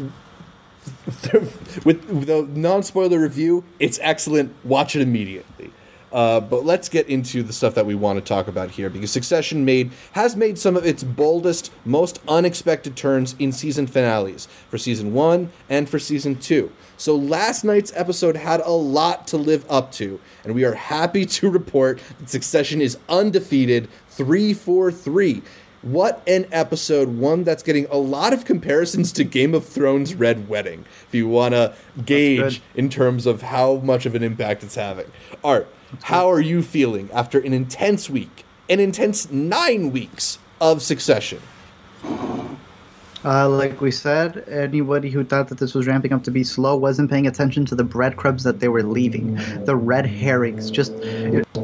[1.84, 4.54] With the non spoiler review, it's excellent.
[4.64, 5.70] Watch it immediately.
[6.12, 9.10] Uh, but let's get into the stuff that we want to talk about here because
[9.10, 14.78] Succession made has made some of its boldest, most unexpected turns in season finales for
[14.78, 16.70] season one and for season two.
[16.96, 21.26] So last night's episode had a lot to live up to, and we are happy
[21.26, 25.42] to report that Succession is undefeated 3 4 3.
[25.82, 27.08] What an episode!
[27.08, 31.28] One that's getting a lot of comparisons to Game of Thrones Red Wedding, if you
[31.28, 35.06] want to gauge in terms of how much of an impact it's having.
[35.44, 35.68] Art,
[36.04, 41.40] how are you feeling after an intense week, an intense nine weeks of succession?
[43.24, 46.76] Uh, like we said, anybody who thought that this was ramping up to be slow
[46.76, 49.34] wasn't paying attention to the breadcrumbs that they were leaving,
[49.64, 50.92] the red herrings, just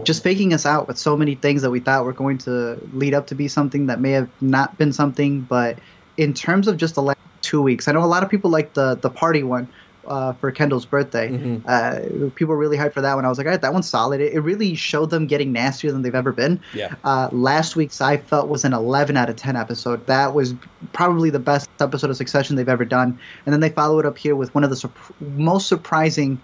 [0.03, 3.15] just faking us out with so many things that we thought were going to lead
[3.15, 5.43] up to be something that may have not been something.
[5.43, 5.79] But
[6.17, 8.75] in terms of just the last two weeks, I know a lot of people like
[8.75, 9.69] the the party one.
[10.07, 11.63] Uh, for Kendall's birthday, Mhm.
[11.65, 13.25] uh, people were really hyped for that one.
[13.25, 14.21] I was like, all right, that one's solid.
[14.21, 16.59] It, it really showed them getting nastier than they've ever been.
[16.75, 16.95] Yeah.
[17.05, 20.05] Uh, last week's I felt was an 11 out of 10 episode.
[20.09, 20.55] That was
[20.93, 23.17] probably the best episode of Succession they've ever done.
[23.47, 24.91] And then they follow it up here with one of the
[25.21, 26.41] most surprising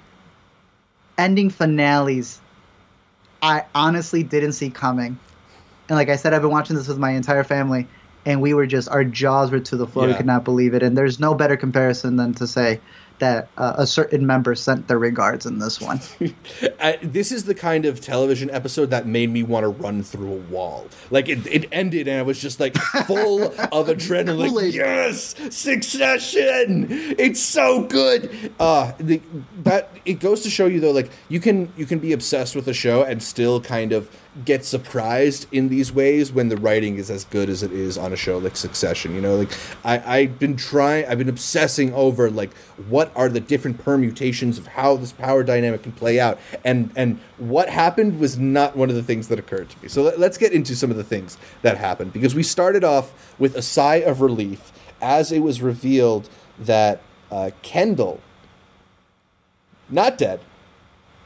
[1.16, 2.40] ending finales
[3.42, 5.18] I honestly didn't see coming.
[5.88, 7.86] And like I said, I've been watching this with my entire family,
[8.26, 10.06] and we were just our jaws were to the floor.
[10.06, 10.82] We could not believe it.
[10.82, 12.80] And there's no better comparison than to say
[13.18, 16.00] that uh, a certain member sent their regards in this one.
[16.80, 20.32] I, this is the kind of television episode that made me want to run through
[20.32, 20.86] a wall.
[21.10, 23.52] Like it, it ended, and I was just like full of
[23.88, 24.52] adrenaline.
[24.52, 26.86] Like, yes, Succession!
[26.90, 28.52] It's so good.
[28.58, 29.20] Uh, the,
[29.62, 32.68] that it goes to show you though, like you can you can be obsessed with
[32.68, 34.10] a show and still kind of
[34.44, 38.12] get surprised in these ways when the writing is as good as it is on
[38.12, 39.14] a show like Succession.
[39.14, 39.50] You know, like
[39.84, 42.52] I, I've been trying, I've been obsessing over like
[42.88, 47.20] what are the different permutations of how this power dynamic can play out, and and
[47.38, 49.88] what happened was not one of the things that occurred to me.
[49.88, 53.34] So let, let's get into some of the things that happened because we started off
[53.38, 56.28] with a sigh of relief as it was revealed
[56.58, 58.20] that uh, Kendall,
[59.88, 60.40] not dead,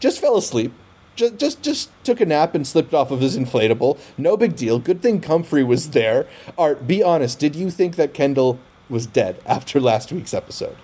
[0.01, 0.73] just fell asleep.
[1.15, 3.99] Just, just, just took a nap and slipped off of his inflatable.
[4.17, 4.79] No big deal.
[4.79, 6.27] Good thing Comfrey was there.
[6.57, 7.39] Art, be honest.
[7.39, 8.59] Did you think that Kendall
[8.89, 10.77] was dead after last week's episode?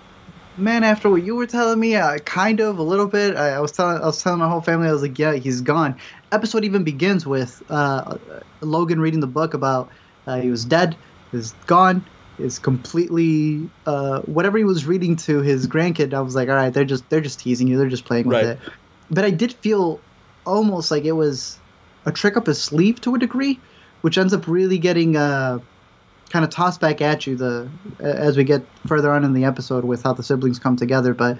[0.57, 3.37] Man, after what you were telling me, uh, kind of a little bit.
[3.37, 5.61] I, I was telling, I was telling my whole family, I was like, yeah, he's
[5.61, 5.95] gone.
[6.31, 8.17] Episode even begins with uh,
[8.61, 9.89] Logan reading the book about
[10.27, 10.95] uh, he was dead,
[11.31, 12.05] is gone,
[12.39, 16.13] is completely uh, whatever he was reading to his grandkid.
[16.13, 18.35] I was like, all right, they're just they're just teasing you, they're just playing with
[18.35, 18.45] Right.
[18.45, 18.59] it.
[19.09, 19.99] But I did feel
[20.49, 21.59] almost like it was
[22.05, 23.59] a trick up his sleeve to a degree,
[24.01, 25.59] which ends up really getting uh,
[26.29, 27.69] kind of tossed back at you the
[27.99, 31.13] as we get further on in the episode with how the siblings come together.
[31.13, 31.37] But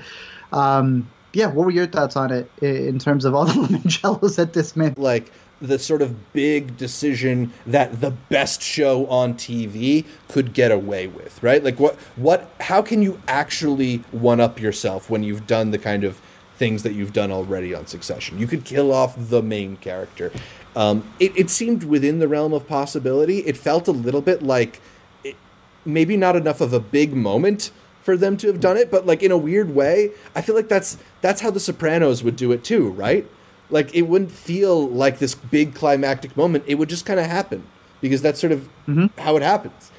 [0.54, 4.54] um, yeah, what were your thoughts on it in terms of all the limoncellos that
[4.54, 4.94] this man?
[4.98, 5.32] Like
[5.62, 11.42] the sort of big decision that the best show on TV could get away with,
[11.44, 11.64] right?
[11.64, 16.04] Like what what how can you actually one up yourself when you've done the kind
[16.04, 16.22] of
[16.60, 18.38] things that you've done already on Succession?
[18.38, 20.32] You could kill off the main character.
[20.76, 23.40] Um, it, it seemed within the realm of possibility.
[23.40, 24.80] It felt a little bit like
[25.24, 25.36] it,
[25.84, 27.72] maybe not enough of a big moment
[28.04, 30.68] for them to have done it, but like in a weird way, I feel like
[30.70, 33.26] that's that's how The Sopranos would do it too, right?
[33.72, 36.64] Like it wouldn't feel like this big climactic moment.
[36.68, 37.64] It would just kind of happen
[38.02, 39.20] because that's sort of Mm-hmm.
[39.22, 39.92] how it happens.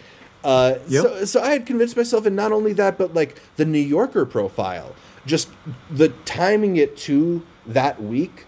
[0.43, 1.03] Uh, Yep.
[1.05, 4.25] So, so I had convinced myself, and not only that, but like the New Yorker
[4.27, 4.95] profile,
[5.31, 5.49] just
[5.91, 8.47] the timing it to that week.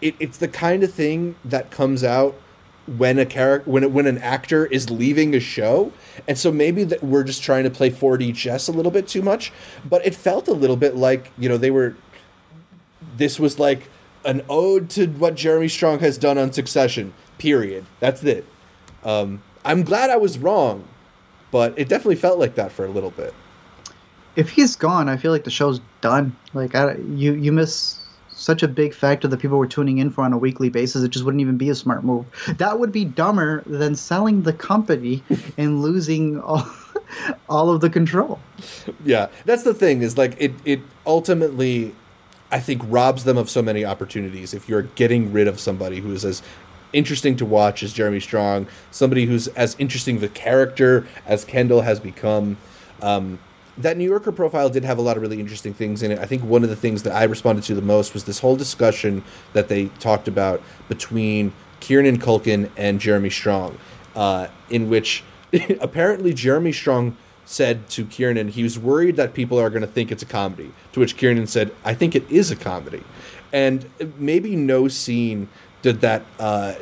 [0.00, 2.34] It, it's the kind of thing that comes out
[2.86, 5.92] when a character when when an actor is leaving a show,
[6.26, 9.22] and so maybe that we're just trying to play 4D chess a little bit too
[9.22, 9.52] much.
[9.88, 11.96] But it felt a little bit like you know they were.
[13.16, 13.88] This was like
[14.24, 17.14] an ode to what Jeremy Strong has done on Succession.
[17.38, 17.86] Period.
[18.00, 18.46] That's it.
[19.04, 20.88] Um, I'm glad I was wrong,
[21.50, 23.34] but it definitely felt like that for a little bit.
[24.36, 26.36] If he's gone, I feel like the show's done.
[26.52, 30.22] Like I, you, you miss such a big factor that people were tuning in for
[30.22, 31.02] on a weekly basis.
[31.02, 32.26] It just wouldn't even be a smart move.
[32.58, 35.22] That would be dumber than selling the company
[35.58, 36.68] and losing all,
[37.48, 38.40] all of the control.
[39.04, 40.52] Yeah, that's the thing is like it.
[40.64, 41.94] It ultimately,
[42.50, 44.52] I think, robs them of so many opportunities.
[44.52, 46.42] If you're getting rid of somebody who is as
[46.92, 51.82] interesting to watch as Jeremy Strong, somebody who's as interesting of a character as Kendall
[51.82, 52.56] has become.
[53.02, 53.38] Um,
[53.78, 56.18] that New Yorker profile did have a lot of really interesting things in it.
[56.18, 58.56] I think one of the things that I responded to the most was this whole
[58.56, 63.78] discussion that they talked about between Kieran Culkin and Jeremy Strong,
[64.14, 65.24] uh, in which
[65.80, 70.10] apparently Jeremy Strong said to Kieran he was worried that people are going to think
[70.10, 70.72] it's a comedy.
[70.92, 73.02] To which Kieran said, "I think it is a comedy,"
[73.52, 75.48] and maybe no scene
[75.82, 76.24] did that.
[76.38, 76.74] Uh,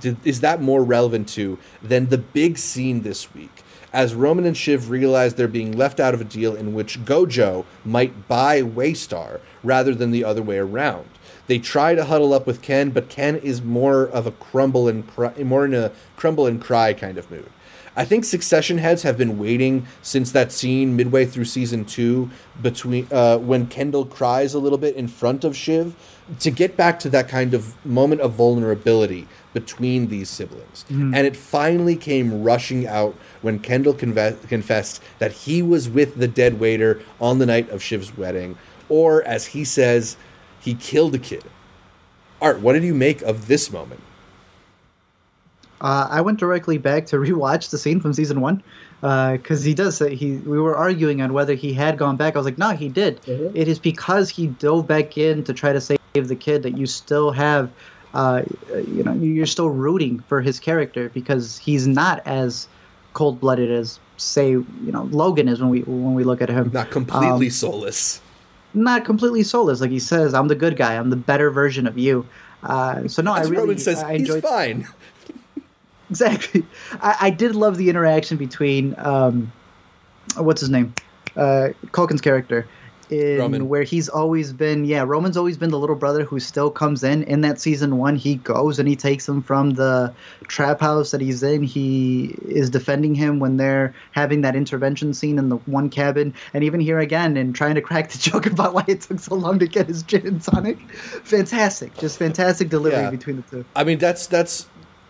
[0.00, 3.64] did, is that more relevant to than the big scene this week?
[3.92, 7.64] As Roman and Shiv realize they're being left out of a deal in which Gojo
[7.84, 11.08] might buy Waystar rather than the other way around.
[11.46, 15.06] They try to huddle up with Ken, but Ken is more of a crumble and
[15.06, 17.48] cry, more in a crumble and cry kind of mood.
[17.96, 22.30] I think Succession heads have been waiting since that scene midway through season two
[22.62, 25.96] between uh, when Kendall cries a little bit in front of Shiv
[26.40, 30.84] to get back to that kind of moment of vulnerability between these siblings.
[30.90, 31.14] Mm-hmm.
[31.14, 36.28] And it finally came rushing out when Kendall conve- confessed that he was with the
[36.28, 38.58] dead waiter on the night of Shiv's wedding,
[38.88, 40.16] or as he says,
[40.60, 41.44] he killed a kid.
[42.40, 44.00] Art, what did you make of this moment?
[45.80, 48.62] Uh, I went directly back to rewatch the scene from season one
[49.02, 50.36] uh, because he does say he.
[50.36, 52.34] We were arguing on whether he had gone back.
[52.34, 53.22] I was like, no, he did.
[53.22, 53.56] Mm-hmm.
[53.56, 56.86] It is because he dove back in to try to save the kid that you
[56.86, 57.70] still have.
[58.14, 58.42] Uh,
[58.74, 62.66] you know, you're still rooting for his character because he's not as
[63.12, 66.70] cold blooded as say you know Logan is when we when we look at him.
[66.72, 68.20] Not completely Um, soulless.
[68.74, 69.80] not completely soulless.
[69.80, 70.94] Like he says, I'm the good guy.
[70.96, 72.26] I'm the better version of you.
[72.62, 74.88] Uh, so no, I As really Roman says, I he's fine.
[76.10, 76.64] exactly.
[77.00, 79.52] I, I did love the interaction between um,
[80.36, 80.94] what's his name,
[81.36, 82.66] uh, Culkin's character,
[83.10, 83.68] in Roman.
[83.68, 84.84] where he's always been.
[84.84, 87.22] Yeah, Roman's always been the little brother who still comes in.
[87.24, 90.12] In that season one, he goes and he takes him from the
[90.46, 91.62] trap house that he's in.
[91.62, 96.64] He is defending him when they're having that intervention scene in the one cabin, and
[96.64, 99.58] even here again, and trying to crack the joke about why it took so long
[99.60, 100.78] to get his gin and tonic.
[101.24, 103.10] Fantastic, just fantastic delivery Yeah.
[103.10, 103.64] between the two.
[103.76, 104.66] I mean, that's that's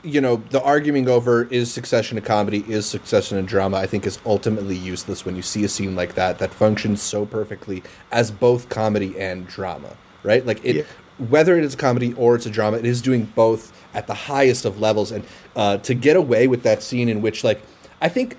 [0.09, 3.77] you know the arguing over is Succession a comedy, is Succession a drama.
[3.77, 7.27] I think is ultimately useless when you see a scene like that that functions so
[7.27, 10.45] perfectly as both comedy and drama, right?
[10.45, 10.83] Like it, Yeah.
[11.29, 14.15] whether it is a comedy or it's a drama, it is doing both at the
[14.15, 15.13] highest of levels.
[15.13, 17.61] And uh, to get away with that scene in which, like,
[18.01, 18.37] I think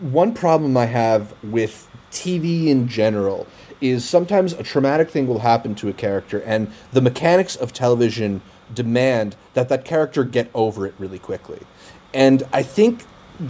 [0.00, 3.46] one problem I have with TV in general
[3.80, 8.40] is sometimes a traumatic thing will happen to a character, and the mechanics of television
[8.74, 11.60] demand that that character get over it really quickly.
[12.12, 13.02] And I think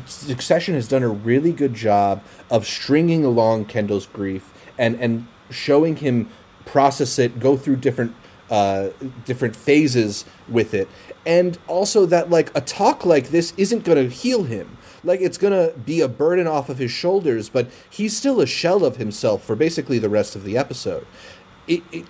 [0.07, 5.97] Succession has done a really good job of stringing along Kendall's grief and and showing
[5.97, 6.31] him
[6.65, 8.15] process it, go through different
[8.51, 8.91] uh,
[9.25, 10.89] different phases with it,
[11.27, 14.77] and also that like a talk like this isn't going to heal him.
[15.03, 18.47] Like it's going to be a burden off of his shoulders, but he's still a
[18.47, 21.07] shell of himself for basically the rest of the episode.
[21.67, 22.05] It, it,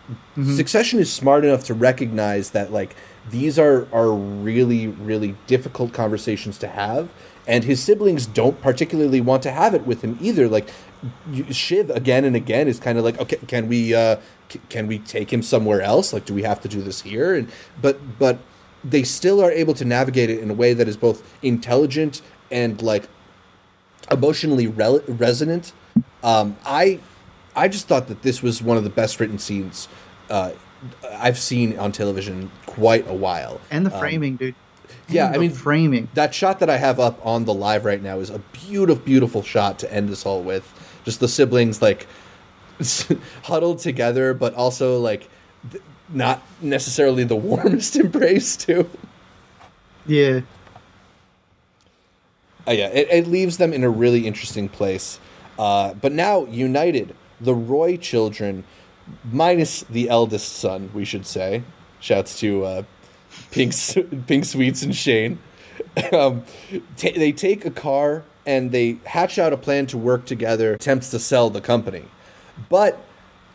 [0.57, 2.97] Succession is smart enough to recognize that like
[3.31, 7.09] these are are really really difficult conversations to have,
[7.47, 10.49] and his siblings don't particularly want to have it with him either.
[10.49, 10.69] Like
[11.51, 14.17] Shiv again and again is kind of like, okay, can we uh,
[14.49, 16.13] c- can we take him somewhere else?
[16.13, 17.35] Like, do we have to do this here?
[17.35, 17.51] And
[17.81, 18.39] but but
[18.83, 22.83] they still are able to navigate it in a way that is both intelligent and
[22.83, 23.09] like
[24.11, 25.73] emotionally rel- resonant.
[26.23, 27.01] Um, I
[27.57, 29.89] I just thought that this was one of the best written scenes
[30.31, 30.53] uh,
[31.13, 33.61] I've seen on television quite a while.
[33.71, 34.55] And the Um, framing, dude.
[35.09, 36.09] yeah, I mean- framing.
[36.15, 38.39] that shot that I have up on the live right now is a
[38.69, 40.65] beautiful, beautiful shot to end this all with.
[41.05, 42.07] Just the siblings like
[43.45, 45.29] huddled together, but also like
[45.71, 48.89] th- not necessarily the warmest embrace too.
[50.07, 50.41] Yeah.
[52.67, 55.19] Uh, yeah, it, it leaves them in a really interesting place.
[55.59, 57.15] Uh, but now united,
[57.45, 58.65] the Roy children,
[59.31, 61.63] minus the eldest son, we should say.
[62.01, 62.83] Shouts to uh,
[63.51, 63.75] Pink
[64.27, 65.39] Pink Sweets and Shane.
[66.13, 66.45] um,
[66.97, 71.11] ta they take a car and they hatch out a plan to work together, attempts
[71.11, 72.05] to sell the company.
[72.69, 73.01] But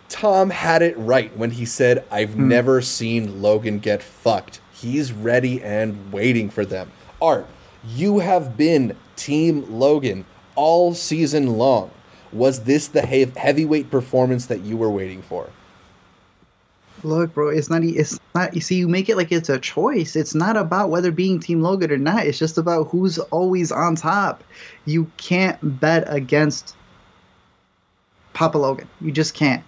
[0.10, 4.60] Tom had it right when he said, I've never seen Logan get fucked.
[4.74, 6.92] He's ready and waiting for them.
[7.22, 7.46] Art,
[7.86, 10.26] you have been Team Logan
[10.56, 11.92] all season long.
[12.32, 15.50] Was this the heavyweight performance that you were waiting for?
[17.04, 17.84] Look, bro, it's not.
[17.84, 18.54] It's not.
[18.54, 20.16] You see, you make it like it's a choice.
[20.16, 22.26] It's not about whether being Team Logan or not.
[22.26, 24.44] It's just about who's always on top.
[24.86, 26.76] You can't bet against
[28.34, 28.90] Papa Logan.
[29.00, 29.64] You just can't.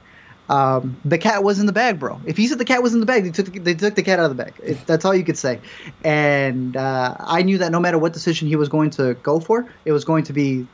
[0.49, 2.19] Um, the cat was in the bag, bro.
[2.25, 4.03] If he said the cat was in the bag, they took the, they took the
[4.03, 4.53] cat out of the bag.
[4.61, 5.61] It, that's all you could say.
[6.03, 9.65] And uh, I knew that no matter what decision he was going to go for,
[9.85, 10.67] it was going to be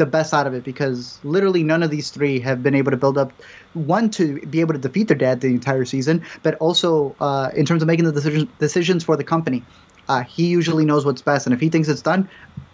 [0.00, 2.96] the best out of it because literally none of these three have been able to
[2.96, 3.32] build up
[3.74, 7.66] one to be able to defeat their dad the entire season, but also uh, in
[7.66, 9.62] terms of making the decisions decisions for the company.
[10.08, 12.28] Uh, he usually knows what's best, and if he thinks it's done,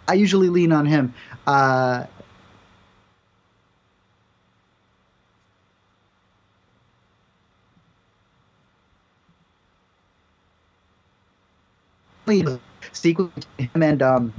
[0.08, 1.12] I usually lean on him.
[1.46, 2.06] Uh,
[12.92, 14.32] sequence him and um,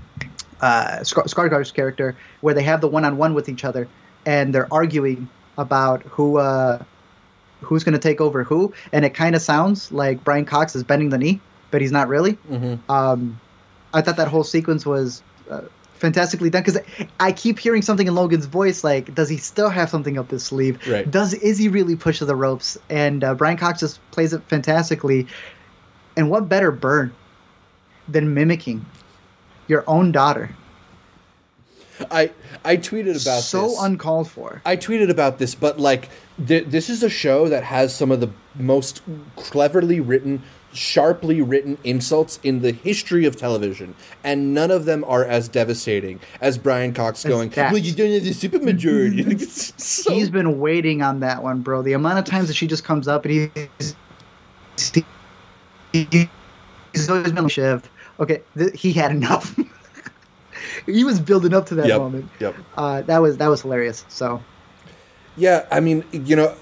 [0.61, 3.87] uh, Skarsgård's character where they have the one-on-one with each other
[4.25, 6.83] and they're arguing about who uh,
[7.61, 10.83] who's going to take over who, and it kind of sounds like Brian Cox is
[10.83, 11.39] bending the knee,
[11.71, 12.33] but he's not really.
[12.49, 12.91] Mm-hmm.
[12.91, 13.39] Um,
[13.93, 15.61] I thought that whole sequence was uh,
[15.93, 16.79] fantastically done because
[17.19, 20.43] I keep hearing something in Logan's voice like, does he still have something up his
[20.43, 20.79] sleeve?
[20.87, 21.09] Right.
[21.09, 22.77] Does is he really push the ropes?
[22.89, 25.27] And uh, Brian Cox just plays it fantastically.
[26.15, 27.13] And what better burn
[28.07, 28.85] than mimicking
[29.67, 30.49] your own daughter?
[32.11, 32.31] I
[32.63, 33.81] I tweeted about so this.
[33.81, 34.61] uncalled for.
[34.65, 36.09] I tweeted about this, but like
[36.45, 39.01] th- this is a show that has some of the most
[39.35, 40.43] cleverly written,
[40.73, 46.19] sharply written insults in the history of television, and none of them are as devastating
[46.39, 47.71] as Brian Cox going, that.
[47.71, 49.41] "Well, you don't have the supermajority."
[49.79, 51.81] So- He's been waiting on that one, bro.
[51.81, 53.95] The amount of times that she just comes up and he's
[56.93, 57.89] he's always been like Shiv.
[58.19, 59.55] Okay, th- he had enough.
[60.85, 62.29] he was building up to that Yep, moment.
[62.39, 62.55] yep.
[62.75, 64.05] Uh, that was that was hilarious.
[64.09, 64.41] So
[65.35, 66.55] Yeah, I mean, you know,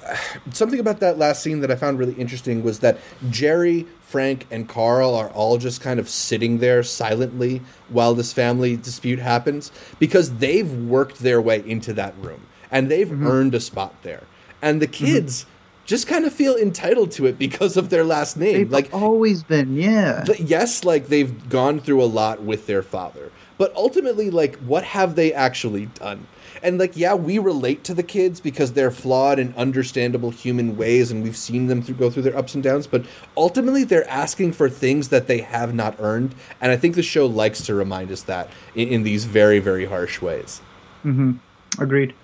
[0.51, 2.97] something about that last scene that I found really interesting was that
[3.29, 8.75] Jerry, Frank, and Carl are all just kind of sitting there silently while this family
[8.75, 13.93] dispute happens because they've worked their way into that room and they've earned a spot
[14.03, 14.23] there.
[14.61, 15.45] And the kids
[15.85, 18.53] just kind of feel entitled to it because of their last name.
[18.53, 20.23] they've like always been, yeah.
[20.25, 24.83] but yes, like they've gone through a lot with their father, but ultimately, like, what
[24.83, 26.27] have they actually done?
[26.63, 31.11] And like, yeah, we relate to the kids because they're flawed in understandable human ways,
[31.11, 32.87] and we've seen them through, go through their ups and downs.
[32.87, 33.05] But
[33.37, 37.27] ultimately, they're asking for things that they have not earned, and I think the show
[37.27, 40.61] likes to remind us that in, in these very, very harsh ways.
[41.03, 41.33] Hmm.
[41.77, 42.15] Agreed.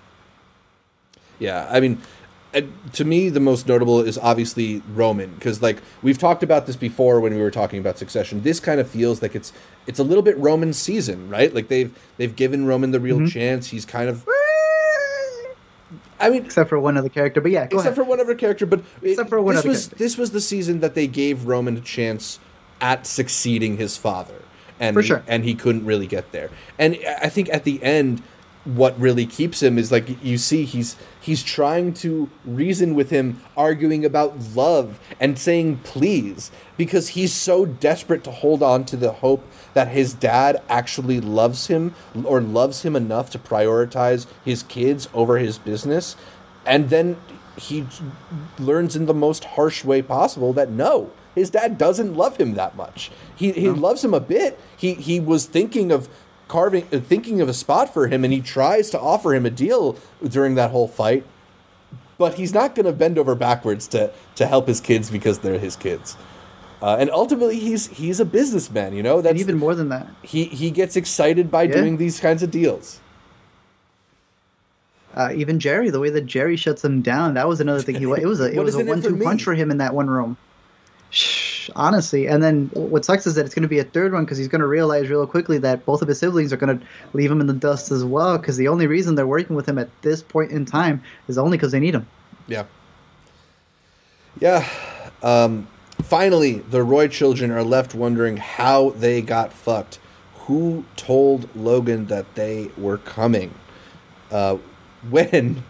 [1.38, 2.00] Yeah, I mean,
[2.92, 7.20] to me, the most notable is obviously Roman because, like, we've talked about this before
[7.20, 8.42] when we were talking about Succession.
[8.42, 9.52] This kind of feels like it's
[9.86, 11.54] it's a little bit Roman's season, right?
[11.54, 13.26] Like they've they've given Roman the real mm-hmm.
[13.26, 13.68] chance.
[13.68, 14.26] He's kind of,
[16.20, 17.94] I mean, Except for one other character, but yeah, go except ahead.
[17.96, 20.04] for one other character, but it- Except for one this other was character.
[20.04, 22.38] this was the season that they gave Roman a chance
[22.80, 24.42] at succeeding his father,
[24.78, 25.22] and For sure.
[25.26, 26.50] and he couldn't really get there.
[26.78, 28.22] And I think at the end,
[28.64, 33.40] what really keeps him is like you see he's he's trying to reason with him,
[33.56, 39.12] arguing about love and saying please because he's so desperate to hold on to the
[39.12, 39.44] hope
[39.74, 41.94] that his dad actually loves him
[42.24, 46.14] or loves him enough to prioritize his kids over his business.
[46.64, 47.16] And then
[47.56, 47.86] he
[48.58, 52.76] learns in the most harsh way possible that no his dad doesn't love him that
[52.76, 53.10] much.
[53.34, 54.60] He, he loves him a bit.
[54.76, 56.08] He he was thinking of
[56.52, 59.50] carving uh, thinking of a spot for him and he tries to offer him a
[59.64, 59.96] deal
[60.36, 61.24] during that whole fight
[62.18, 65.58] but he's not going to bend over backwards to to help his kids because they're
[65.58, 66.14] his kids
[66.82, 70.06] uh, and ultimately he's he's a businessman you know that's and even more than that.
[70.22, 71.76] he he gets excited by Yeah.
[71.78, 73.00] doing these kinds of deals
[75.14, 77.96] Uh, even Jerry, the way that Jerry shuts him down, that was another thing.
[77.96, 80.08] He it was a it was a for one-two punch for him in that one
[80.08, 80.36] room.
[81.76, 84.38] Honestly, and then what sucks is that it's going to be a third one because
[84.38, 87.30] he's going to realize real quickly that both of his siblings are going to leave
[87.30, 88.38] him in the dust as well.
[88.38, 91.56] Because the only reason they're working with him at this point in time is only
[91.56, 92.06] because they need him.
[92.46, 92.64] Yeah.
[94.40, 94.68] Yeah.
[95.22, 95.68] Um,
[96.02, 99.98] finally, the Roy children are left wondering how they got fucked.
[100.46, 103.54] Who told Logan that they were coming?
[104.30, 104.58] Uh,
[105.10, 105.62] when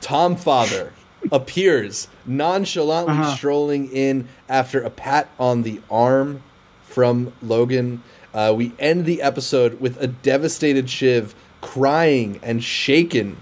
[0.00, 0.92] Tom Father
[1.32, 3.34] appears nonchalantly Uh-huh.
[3.36, 6.42] strolling in after a pat on the arm
[6.82, 8.02] from Logan.
[8.34, 13.36] Uh, we end the episode with a devastated Shiv crying and shaken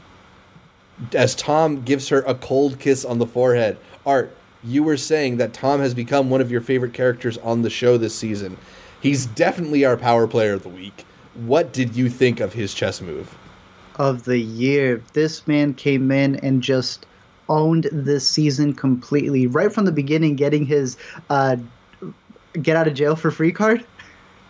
[1.15, 3.77] as Tom gives her a cold kiss on the forehead.
[4.07, 7.71] Art, you were saying that Tom has become one of your favorite characters on the
[7.71, 8.57] show this season.
[9.01, 11.05] He's definitely our power player of the week.
[11.35, 13.37] What did you think of his chess move?
[13.97, 15.01] of the year.
[15.13, 17.07] This man came in and just
[17.49, 19.47] owned this season completely.
[19.47, 20.97] Right from the beginning, getting his
[21.31, 21.57] uh,
[22.61, 23.85] get out of jail for free card.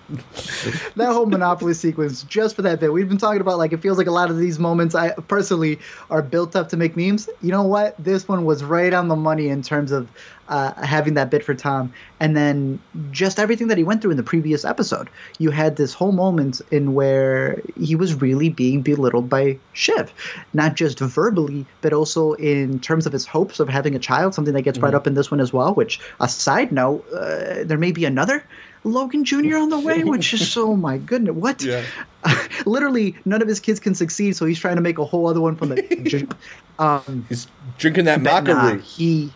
[0.96, 2.92] that whole Monopoly sequence, just for that bit.
[2.92, 5.78] We've been talking about like it feels like a lot of these moments I personally
[6.10, 7.30] are built up to make memes.
[7.40, 7.96] You know what?
[7.98, 10.08] This one was right on the money in terms of
[10.48, 11.90] uh, having that bit for Tom,
[12.20, 12.78] and then
[13.12, 15.08] just everything that he went through in the previous episode.
[15.38, 20.12] You had this whole moment in where he was really being belittled by Shiv,
[20.52, 24.34] not just verbally, but also in terms of his hopes of having a child.
[24.34, 25.72] Something that gets brought up in this one as well.
[25.72, 28.44] Which, a side note, uh, there may be another.
[28.84, 29.56] Logan Jr.
[29.56, 31.62] on the way, which is so my goodness, what?
[31.62, 31.84] Yeah.
[32.66, 35.40] Literally, none of his kids can succeed, so he's trying to make a whole other
[35.40, 36.36] one from the.
[36.78, 37.46] um, He's
[37.78, 39.32] drinking that maca nah, he,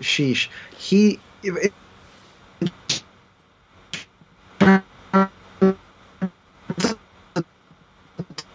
[0.00, 1.20] sheesh, he.
[1.42, 1.72] it-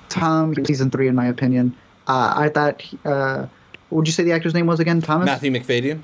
[0.10, 1.76] Tom season three, in my opinion.
[2.08, 2.84] Uh, I thought.
[3.04, 3.48] Uh,
[3.90, 5.02] what would you say the actor's name was again?
[5.02, 5.26] Thomas.
[5.26, 6.02] Matthew Macfadyen.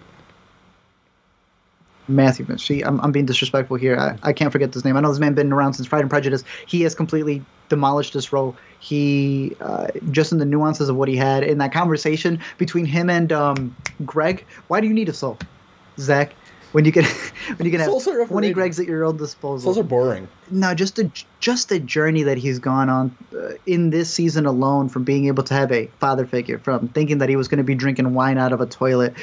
[2.10, 2.58] Matthew.
[2.58, 3.98] See, I'm, I'm being disrespectful here.
[3.98, 4.98] I, I can't forget this name.
[4.98, 6.44] I know this man been around since Pride and Prejudice.
[6.68, 8.56] He has completely demolished this role.
[8.80, 13.10] He uh, just in the nuances of what he had in that conversation between him
[13.10, 13.76] and um,
[14.06, 14.46] Greg.
[14.68, 15.38] Why do you need a soul,
[15.98, 16.34] Zach?
[16.72, 17.04] When you can,
[17.58, 18.56] when you can have Souls are 20 overrated.
[18.56, 19.72] Gregs at your own disposal.
[19.72, 20.28] Those are boring.
[20.52, 24.88] no, just the just the journey that he's gone on uh, in this season alone,
[24.88, 27.64] from being able to have a father figure, from thinking that he was going to
[27.64, 29.16] be drinking wine out of a toilet,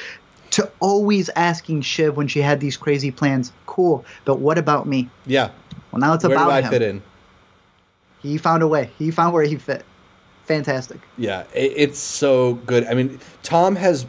[0.51, 3.53] to always asking Shiv when she had these crazy plans.
[3.67, 5.09] Cool, but what about me?
[5.27, 5.51] Yeah.
[5.93, 6.71] Well, now it's Where about do I him.
[6.71, 7.03] fit in?
[8.23, 8.91] He found a way.
[8.99, 9.85] He found where he fit.
[10.45, 11.01] Fantastic.
[11.19, 12.87] Yeah, it's so good.
[12.87, 14.07] I mean, Tom has,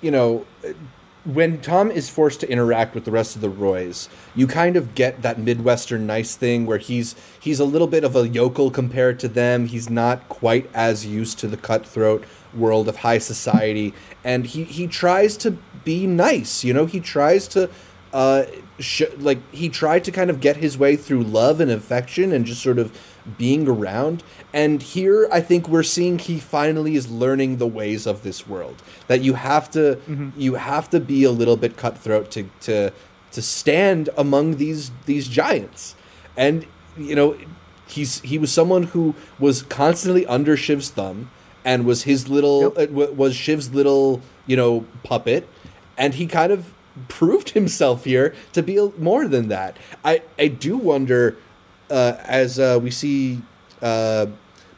[0.00, 0.44] you know,
[1.24, 4.94] when Tom is forced to interact with the rest of the Roys, you kind of
[4.94, 9.20] get that Midwestern nice thing where he's he's a little bit of a yokel compared
[9.20, 9.66] to them.
[9.66, 12.24] He's not quite as used to the cutthroat
[12.54, 13.94] world of high society,
[14.24, 15.52] and he he tries to
[15.84, 16.64] be nice.
[16.64, 17.70] You know, he tries to.
[18.10, 18.46] Uh,
[18.78, 22.46] sh- like he tried to kind of get his way through love and affection and
[22.46, 22.90] just sort of
[23.36, 24.22] being around.
[24.52, 28.82] And here, I think we're seeing he finally is learning the ways of this world.
[29.08, 29.98] That you have to,
[30.36, 32.92] you have to be a little bit cutthroat to to
[33.32, 35.94] to stand among these these giants.
[36.36, 36.66] And
[36.96, 37.36] you know,
[37.86, 41.30] he's he was someone who was constantly under Shiv's thumb
[41.64, 42.90] and was his little Yep.
[42.90, 45.48] uh, was Shiv's little you know puppet,
[45.96, 46.72] and he kind of
[47.08, 49.76] proved himself here to be more than that.
[50.04, 51.36] I I do wonder
[51.90, 53.40] uh, as uh, we see
[53.80, 54.26] uh,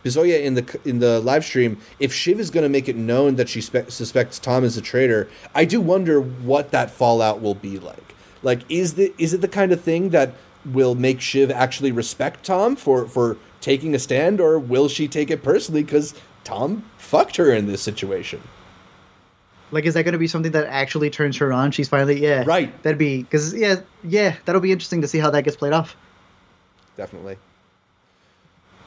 [0.04, 3.36] Bizoya in the in the live stream, if Shiv is going to make it known
[3.36, 7.54] that she spe- suspects Tom is a traitor, I do wonder what that fallout will
[7.54, 8.14] be like.
[8.42, 10.32] Like, is the is it the kind of thing that
[10.64, 15.30] will make Shiv actually respect Tom for for taking a stand, or will she take
[15.30, 16.14] it personally because
[16.50, 18.40] Tom fucked her in this situation?
[19.70, 21.70] Like, is that going to be something that actually turns her on?
[21.70, 22.42] She's finally, yeah.
[22.44, 22.82] Right.
[22.82, 25.96] That'd be, because, yeah, yeah, that'll be interesting to see how that gets played off.
[26.96, 27.36] definitely.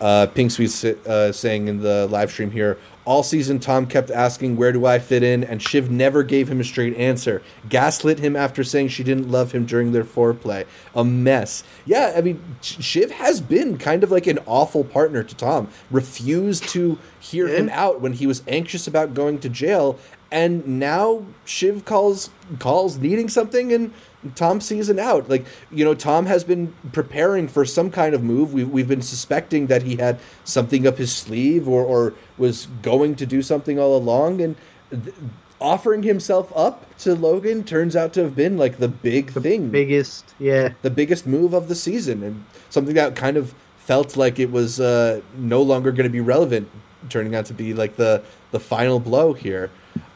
[0.04, 4.58] Uh, Pink Sweet uh, saying in the live stream here, all season Tom kept asking,
[4.58, 5.46] Where do I fit in?
[5.46, 7.42] And Shiv never gave him a straight answer.
[7.70, 10.66] Gaslit him after saying she didn't love him during their foreplay.
[10.94, 11.64] A mess.
[11.86, 15.70] Yeah, I mean, Shiv has been kind of like an awful partner to Tom.
[15.90, 17.60] Refused to hear Yeah.
[17.60, 19.98] him out when he was anxious about going to jail.
[20.32, 23.94] And now Shiv calls calls needing something and
[24.36, 25.30] Tom sees it out.
[25.30, 28.54] Like, you know, Tom has been preparing for some kind of move.
[28.54, 33.16] We've, we've been suspecting that he had something up his sleeve or, or was going
[33.16, 34.42] to do something all along.
[34.42, 34.56] And
[34.90, 35.16] th-
[35.60, 40.34] offering himself up to Logan turns out to have been like the big thing, Biggest,
[40.40, 40.74] yeah.
[40.82, 44.80] the biggest move of the season, and something that kind of felt like it was
[44.80, 46.70] uh, no longer going to be relevant
[47.10, 49.70] turning out to be like the the final blow here.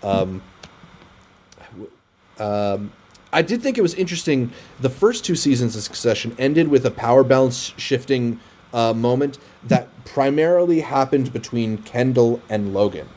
[0.04, 0.42] Um,
[2.40, 2.92] um,
[3.32, 4.52] I did think it was interesting.
[4.80, 8.40] The first two seasons of Succession ended with a power balance shifting
[8.74, 13.08] uh, moment that primarily happened between Kendall and Logan.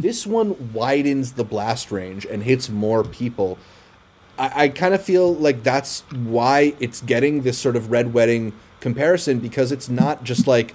[0.00, 3.58] This one widens the blast range and hits more people.
[4.38, 8.52] I, I kind of feel like that's why it's getting this sort of red wedding
[8.80, 10.74] comparison because it's not just like,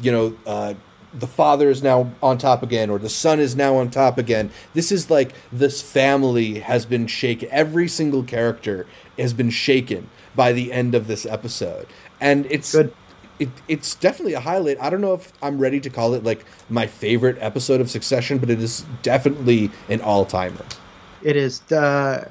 [0.00, 0.74] you know, uh,
[1.18, 4.50] the father is now on top again or the son is now on top again.
[4.74, 7.48] This is like this family has been shaken.
[7.52, 8.86] Every single character
[9.18, 11.86] has been shaken by the end of this episode.
[12.20, 12.92] And it's Good.
[13.38, 14.80] it, it's definitely a highlight.
[14.80, 18.38] I don't know if I'm ready to call it like my favorite episode of Succession,
[18.38, 20.64] but it is definitely an all timer.
[21.22, 22.30] It is the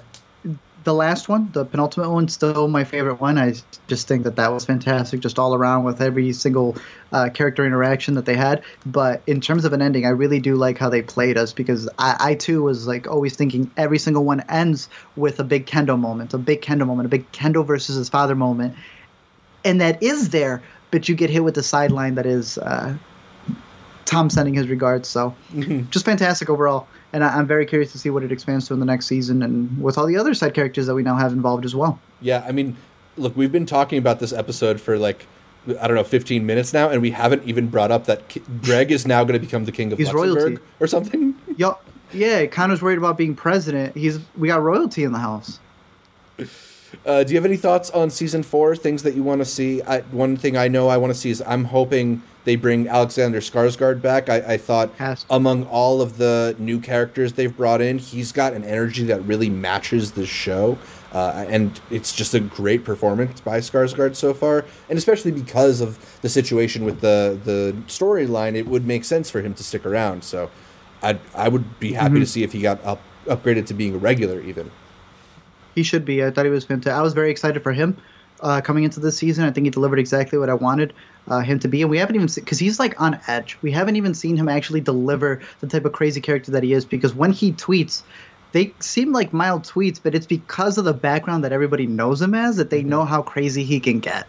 [0.83, 3.37] the last one, the penultimate one, still my favorite one.
[3.37, 3.53] I
[3.87, 6.75] just think that that was fantastic, just all around with every single
[7.11, 8.63] uh, character interaction that they had.
[8.85, 11.87] But in terms of an ending, I really do like how they played us because
[11.97, 15.99] I, I too was like always thinking every single one ends with a big Kendo
[15.99, 18.75] moment, a big Kendo moment, a big Kendo versus his father moment,
[19.63, 20.61] and that is there.
[20.91, 22.95] But you get hit with the sideline that is uh,
[24.05, 25.09] Tom sending his regards.
[25.09, 25.35] So
[25.89, 26.87] just fantastic overall.
[27.13, 29.43] And I, I'm very curious to see what it expands to in the next season
[29.43, 31.99] and with all the other side characters that we now have involved as well.
[32.21, 32.75] Yeah, I mean,
[33.17, 35.27] look, we've been talking about this episode for like
[35.79, 38.91] I don't know, 15 minutes now, and we haven't even brought up that Ki- Greg
[38.91, 40.63] is now going to become the king of He's Luxembourg royalty.
[40.81, 41.35] or something.
[41.57, 41.77] Yo,
[42.11, 43.95] yeah, Connor's worried about being president.
[43.95, 45.59] He's we got royalty in the house.
[47.05, 48.75] Uh, do you have any thoughts on season four?
[48.75, 49.81] Things that you want to see?
[49.81, 53.39] I, one thing I know I want to see is I'm hoping they bring Alexander
[53.39, 54.29] Skarsgård back.
[54.29, 54.91] I, I thought
[55.29, 59.49] among all of the new characters they've brought in, he's got an energy that really
[59.49, 60.77] matches the show.
[61.13, 66.19] Uh, and it's just a great performance by Skarsgård so far, and especially because of
[66.21, 70.23] the situation with the the storyline, it would make sense for him to stick around.
[70.23, 70.49] So,
[71.03, 73.97] I I would be happy to see if he got up upgraded to being a
[73.99, 74.71] regular even.
[75.75, 76.23] He should be.
[76.23, 76.97] I thought he was fantastic.
[76.97, 77.95] I was very excited for him
[78.41, 79.45] uh, coming into this season.
[79.45, 80.93] I think he delivered exactly what I wanted
[81.27, 81.81] uh, him to be.
[81.81, 83.57] And we haven't even because he's like on edge.
[83.61, 86.85] We haven't even seen him actually deliver the type of crazy character that he is.
[86.85, 88.03] Because when he tweets,
[88.51, 92.35] they seem like mild tweets, but it's because of the background that everybody knows him
[92.35, 94.27] as that they know how crazy he can get.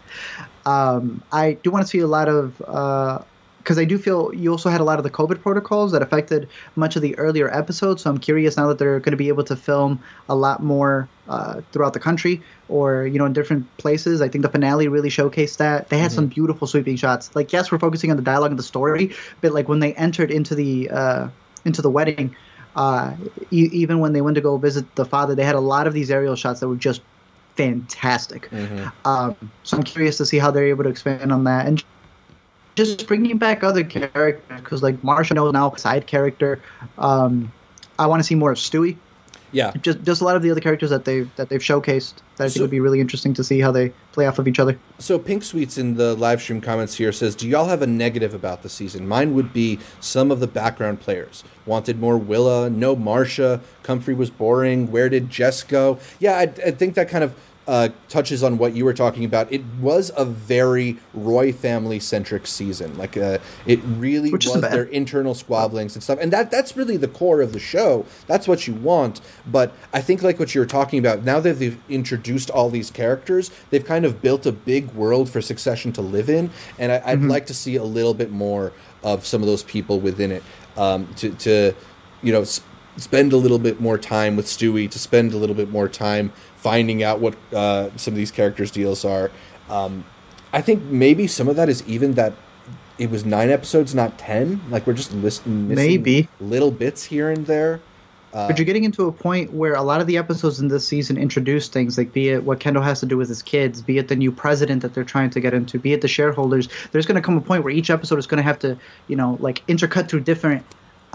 [0.65, 2.61] Um, I do want to see a lot of.
[2.61, 3.19] Uh,
[3.65, 6.47] because I do feel you also had a lot of the COVID protocols that affected
[6.75, 8.03] much of the earlier episodes.
[8.03, 11.09] So I'm curious now that they're going to be able to film a lot more
[11.27, 14.21] uh, throughout the country or you know in different places.
[14.21, 15.89] I think the finale really showcased that.
[15.89, 17.35] They had some beautiful sweeping shots.
[17.35, 20.29] Like yes, we're focusing on the dialogue and the story, but like when they entered
[20.29, 21.27] into the uh,
[21.65, 22.35] into the wedding.
[22.75, 23.15] Uh,
[23.51, 25.93] e- even when they went to go visit the father, they had a lot of
[25.93, 27.01] these aerial shots that were just
[27.55, 28.49] fantastic.
[29.05, 31.81] Um, so I'm curious to see how they're able to expand on that and
[32.75, 36.61] just bringing back other characters because like Marcia knows now a side character.
[36.97, 37.51] Um,
[37.97, 38.97] I want to see more of Stewy.
[39.51, 42.43] Yeah, Just just a lot of the other characters that they that they've showcased that
[42.43, 44.59] I think So- would be really interesting to see how they play off of each
[44.59, 44.77] other.
[44.99, 48.33] So Pink Sweets in the live stream comments here says, "Do y'all have a negative
[48.33, 49.07] about the season?
[49.07, 53.61] Mine would be some of the background players wanted more Willa, no Marcia.
[53.81, 54.91] Comfrey was boring.
[54.91, 55.99] Where did Jess go?
[56.19, 57.33] Yeah, I, I think that kind of
[57.67, 59.51] uh, touches on what you were talking about.
[59.51, 62.97] It was a very Roy family centric season.
[62.97, 66.97] Like uh, it really Which was their internal squabblings and stuff, and that that's really
[66.97, 68.05] the core of the show.
[68.27, 69.21] That's what you want.
[69.47, 71.23] But I think like what you were talking about.
[71.23, 75.41] Now that they've introduced all these characters, they've kind of built a big world for
[75.41, 78.73] Succession to live in, and I, I'd like to see a little bit more
[79.03, 80.43] of some of those people within it.
[80.77, 81.73] Um, to to
[82.21, 82.43] you know.
[82.45, 85.89] Sp- spend a little bit more time with Stewy, to spend a little bit more
[85.89, 86.31] time
[86.65, 89.29] finding out what uh, some of these characters' deals are.
[89.69, 90.03] Um,
[90.51, 92.33] I think maybe some of that is even that
[92.97, 94.59] it was nine episodes, not ten.
[94.71, 96.27] Like we're just listening, missing Maybe.
[96.39, 97.81] little bits here and there.
[98.31, 101.17] but you're getting into a point where a lot of the episodes in this season
[101.17, 104.07] introduce things like be it what Kendall has to do with his kids, be it
[104.07, 106.67] the new president that they're trying to get into, be it the shareholders.
[106.91, 108.75] There's going to come a point where each episode is going to have to,
[109.07, 110.65] you know, like intercut through different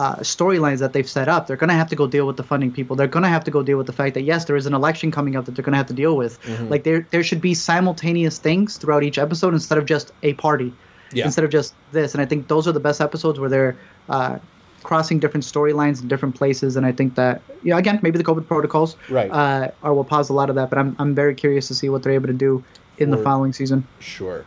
[0.01, 1.47] uh, storylines that they've set up.
[1.47, 2.97] They're going to have to go deal with the funding people.
[2.97, 4.74] They're going to have to go deal with the fact that yes, there is an
[4.81, 6.32] election coming up that they're going to have to deal with.
[6.72, 10.72] Like there, there should be simultaneous things throughout each episode instead of just a party
[11.12, 11.24] Yeah.
[11.27, 12.14] instead of just this.
[12.14, 13.77] And I think those are the best episodes where they're
[14.09, 14.39] uh,
[14.82, 16.77] crossing different storylines in different places.
[16.77, 19.31] And I think that, yeah, again, maybe the COVID protocols Right.
[19.31, 20.70] uh, are will pause a lot of that.
[20.70, 22.64] But I'm, I'm very curious to see what they're able to do
[22.97, 23.86] in the following season.
[23.98, 24.44] Sure.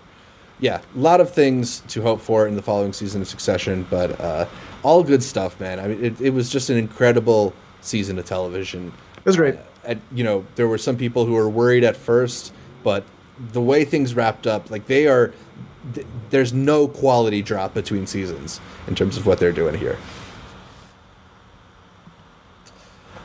[0.59, 4.09] Yeah, a lot of things to hope for in the following season of Succession, but
[4.21, 4.45] uh,
[4.83, 5.79] all good stuff, man.
[5.79, 8.93] I mean, it, it was just an incredible season of television.
[9.17, 9.55] It was great.
[9.55, 12.53] Uh, and, you know, there were some people who were worried at first,
[12.83, 13.03] but
[13.51, 15.33] the way things wrapped up, like they are
[15.93, 19.97] th- there's no quality drop between seasons in terms of what they're doing here.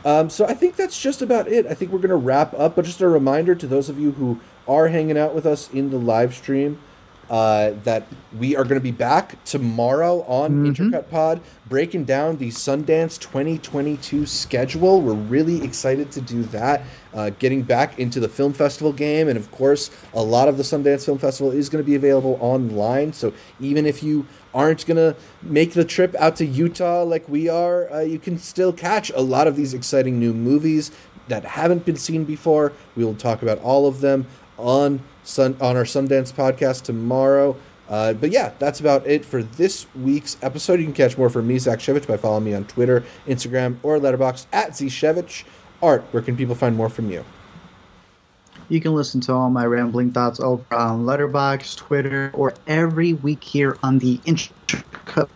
[0.05, 1.65] Um, so I think that's just about it.
[1.65, 4.11] I think we're going to wrap up, but just a reminder to those of you
[4.13, 6.79] who are hanging out with us in the live stream
[7.29, 8.07] uh, that
[8.37, 14.25] we are going to be back tomorrow on Intercut Pod breaking down the Sundance 2022
[14.25, 15.01] schedule.
[15.01, 16.81] We're really excited to do that.
[17.13, 20.63] Uh, getting back into the film festival game, and of course, a lot of the
[20.63, 23.13] Sundance Film Festival is going to be available online.
[23.13, 27.47] So even if you aren't going to make the trip out to Utah like we
[27.47, 30.91] are, uh, you can still catch a lot of these exciting new movies
[31.27, 32.73] that haven't been seen before.
[32.95, 34.27] We will talk about all of them
[34.57, 37.55] on Sun on our Sundance podcast tomorrow.
[37.87, 40.79] Uh, but yeah, that's about it for this week's episode.
[40.79, 43.97] You can catch more from me, Zach Shevich, by following me on Twitter, Instagram, or
[43.97, 45.43] Letterboxd at Zshevich.
[45.81, 47.23] Art, where can people find more from you?
[48.69, 53.43] You can listen to all my rambling thoughts over on Letterboxd, Twitter, or every week
[53.43, 55.29] here on the Intercut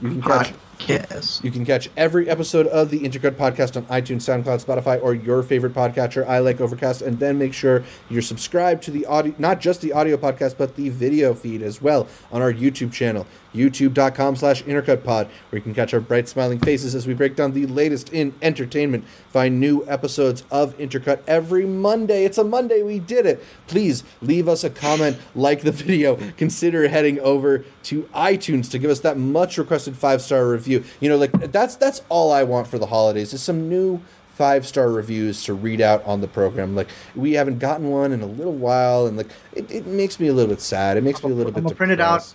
[0.00, 1.42] You can catch Podcast.
[1.44, 5.42] You can catch every episode of the Intercut podcast on iTunes, SoundCloud, Spotify, or your
[5.42, 6.26] favorite podcatcher.
[6.26, 9.92] I like Overcast, and then make sure you're subscribed to the audio, not just the
[9.92, 15.26] audio podcast, but the video feed as well on our YouTube channel, youtube.com slash intercutpod,
[15.26, 18.34] where you can catch our bright smiling faces as we break down the latest in
[18.42, 19.04] entertainment.
[19.30, 22.24] Find new episodes of Intercut every Monday.
[22.24, 23.42] It's a Monday, we did it.
[23.66, 28.90] Please leave us a comment, like the video, consider heading over to iTunes to give
[28.90, 30.84] us that much requested five star review.
[31.00, 34.00] You know, like that's that's all I want for the holidays is some new
[34.38, 36.76] five star reviews to read out on the program.
[36.76, 40.28] Like we haven't gotten one in a little while, and like it, it makes me
[40.28, 40.96] a little bit sad.
[40.96, 41.58] It makes me a little bit.
[41.58, 42.32] I'm gonna print it out.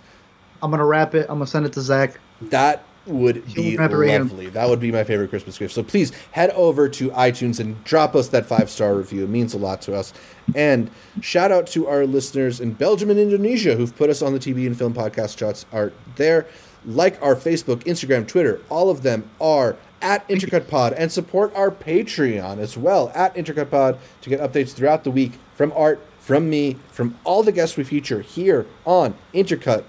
[0.64, 1.26] I'm gonna wrap it.
[1.28, 2.18] I'm gonna send it to Zach.
[2.40, 4.22] That would be He'll wrap it right in.
[4.28, 4.48] lovely.
[4.48, 5.74] That would be my favorite Christmas gift.
[5.74, 9.24] So please head over to iTunes and drop us that five star review.
[9.24, 10.14] It means a lot to us.
[10.54, 14.38] And shout out to our listeners in Belgium and Indonesia who've put us on the
[14.38, 16.46] TV and film podcast shots are there.
[16.86, 21.70] Like our Facebook, Instagram, Twitter, all of them are at Intercut Pod and support our
[21.70, 26.48] Patreon as well at Intercut Pod to get updates throughout the week from Art, from
[26.50, 29.84] me, from all the guests we feature here on Intercut.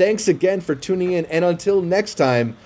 [0.00, 2.56] Thanks again for tuning in, and until next time,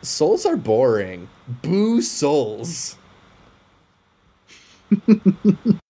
[0.00, 1.28] souls are boring.
[1.60, 2.96] Boo souls.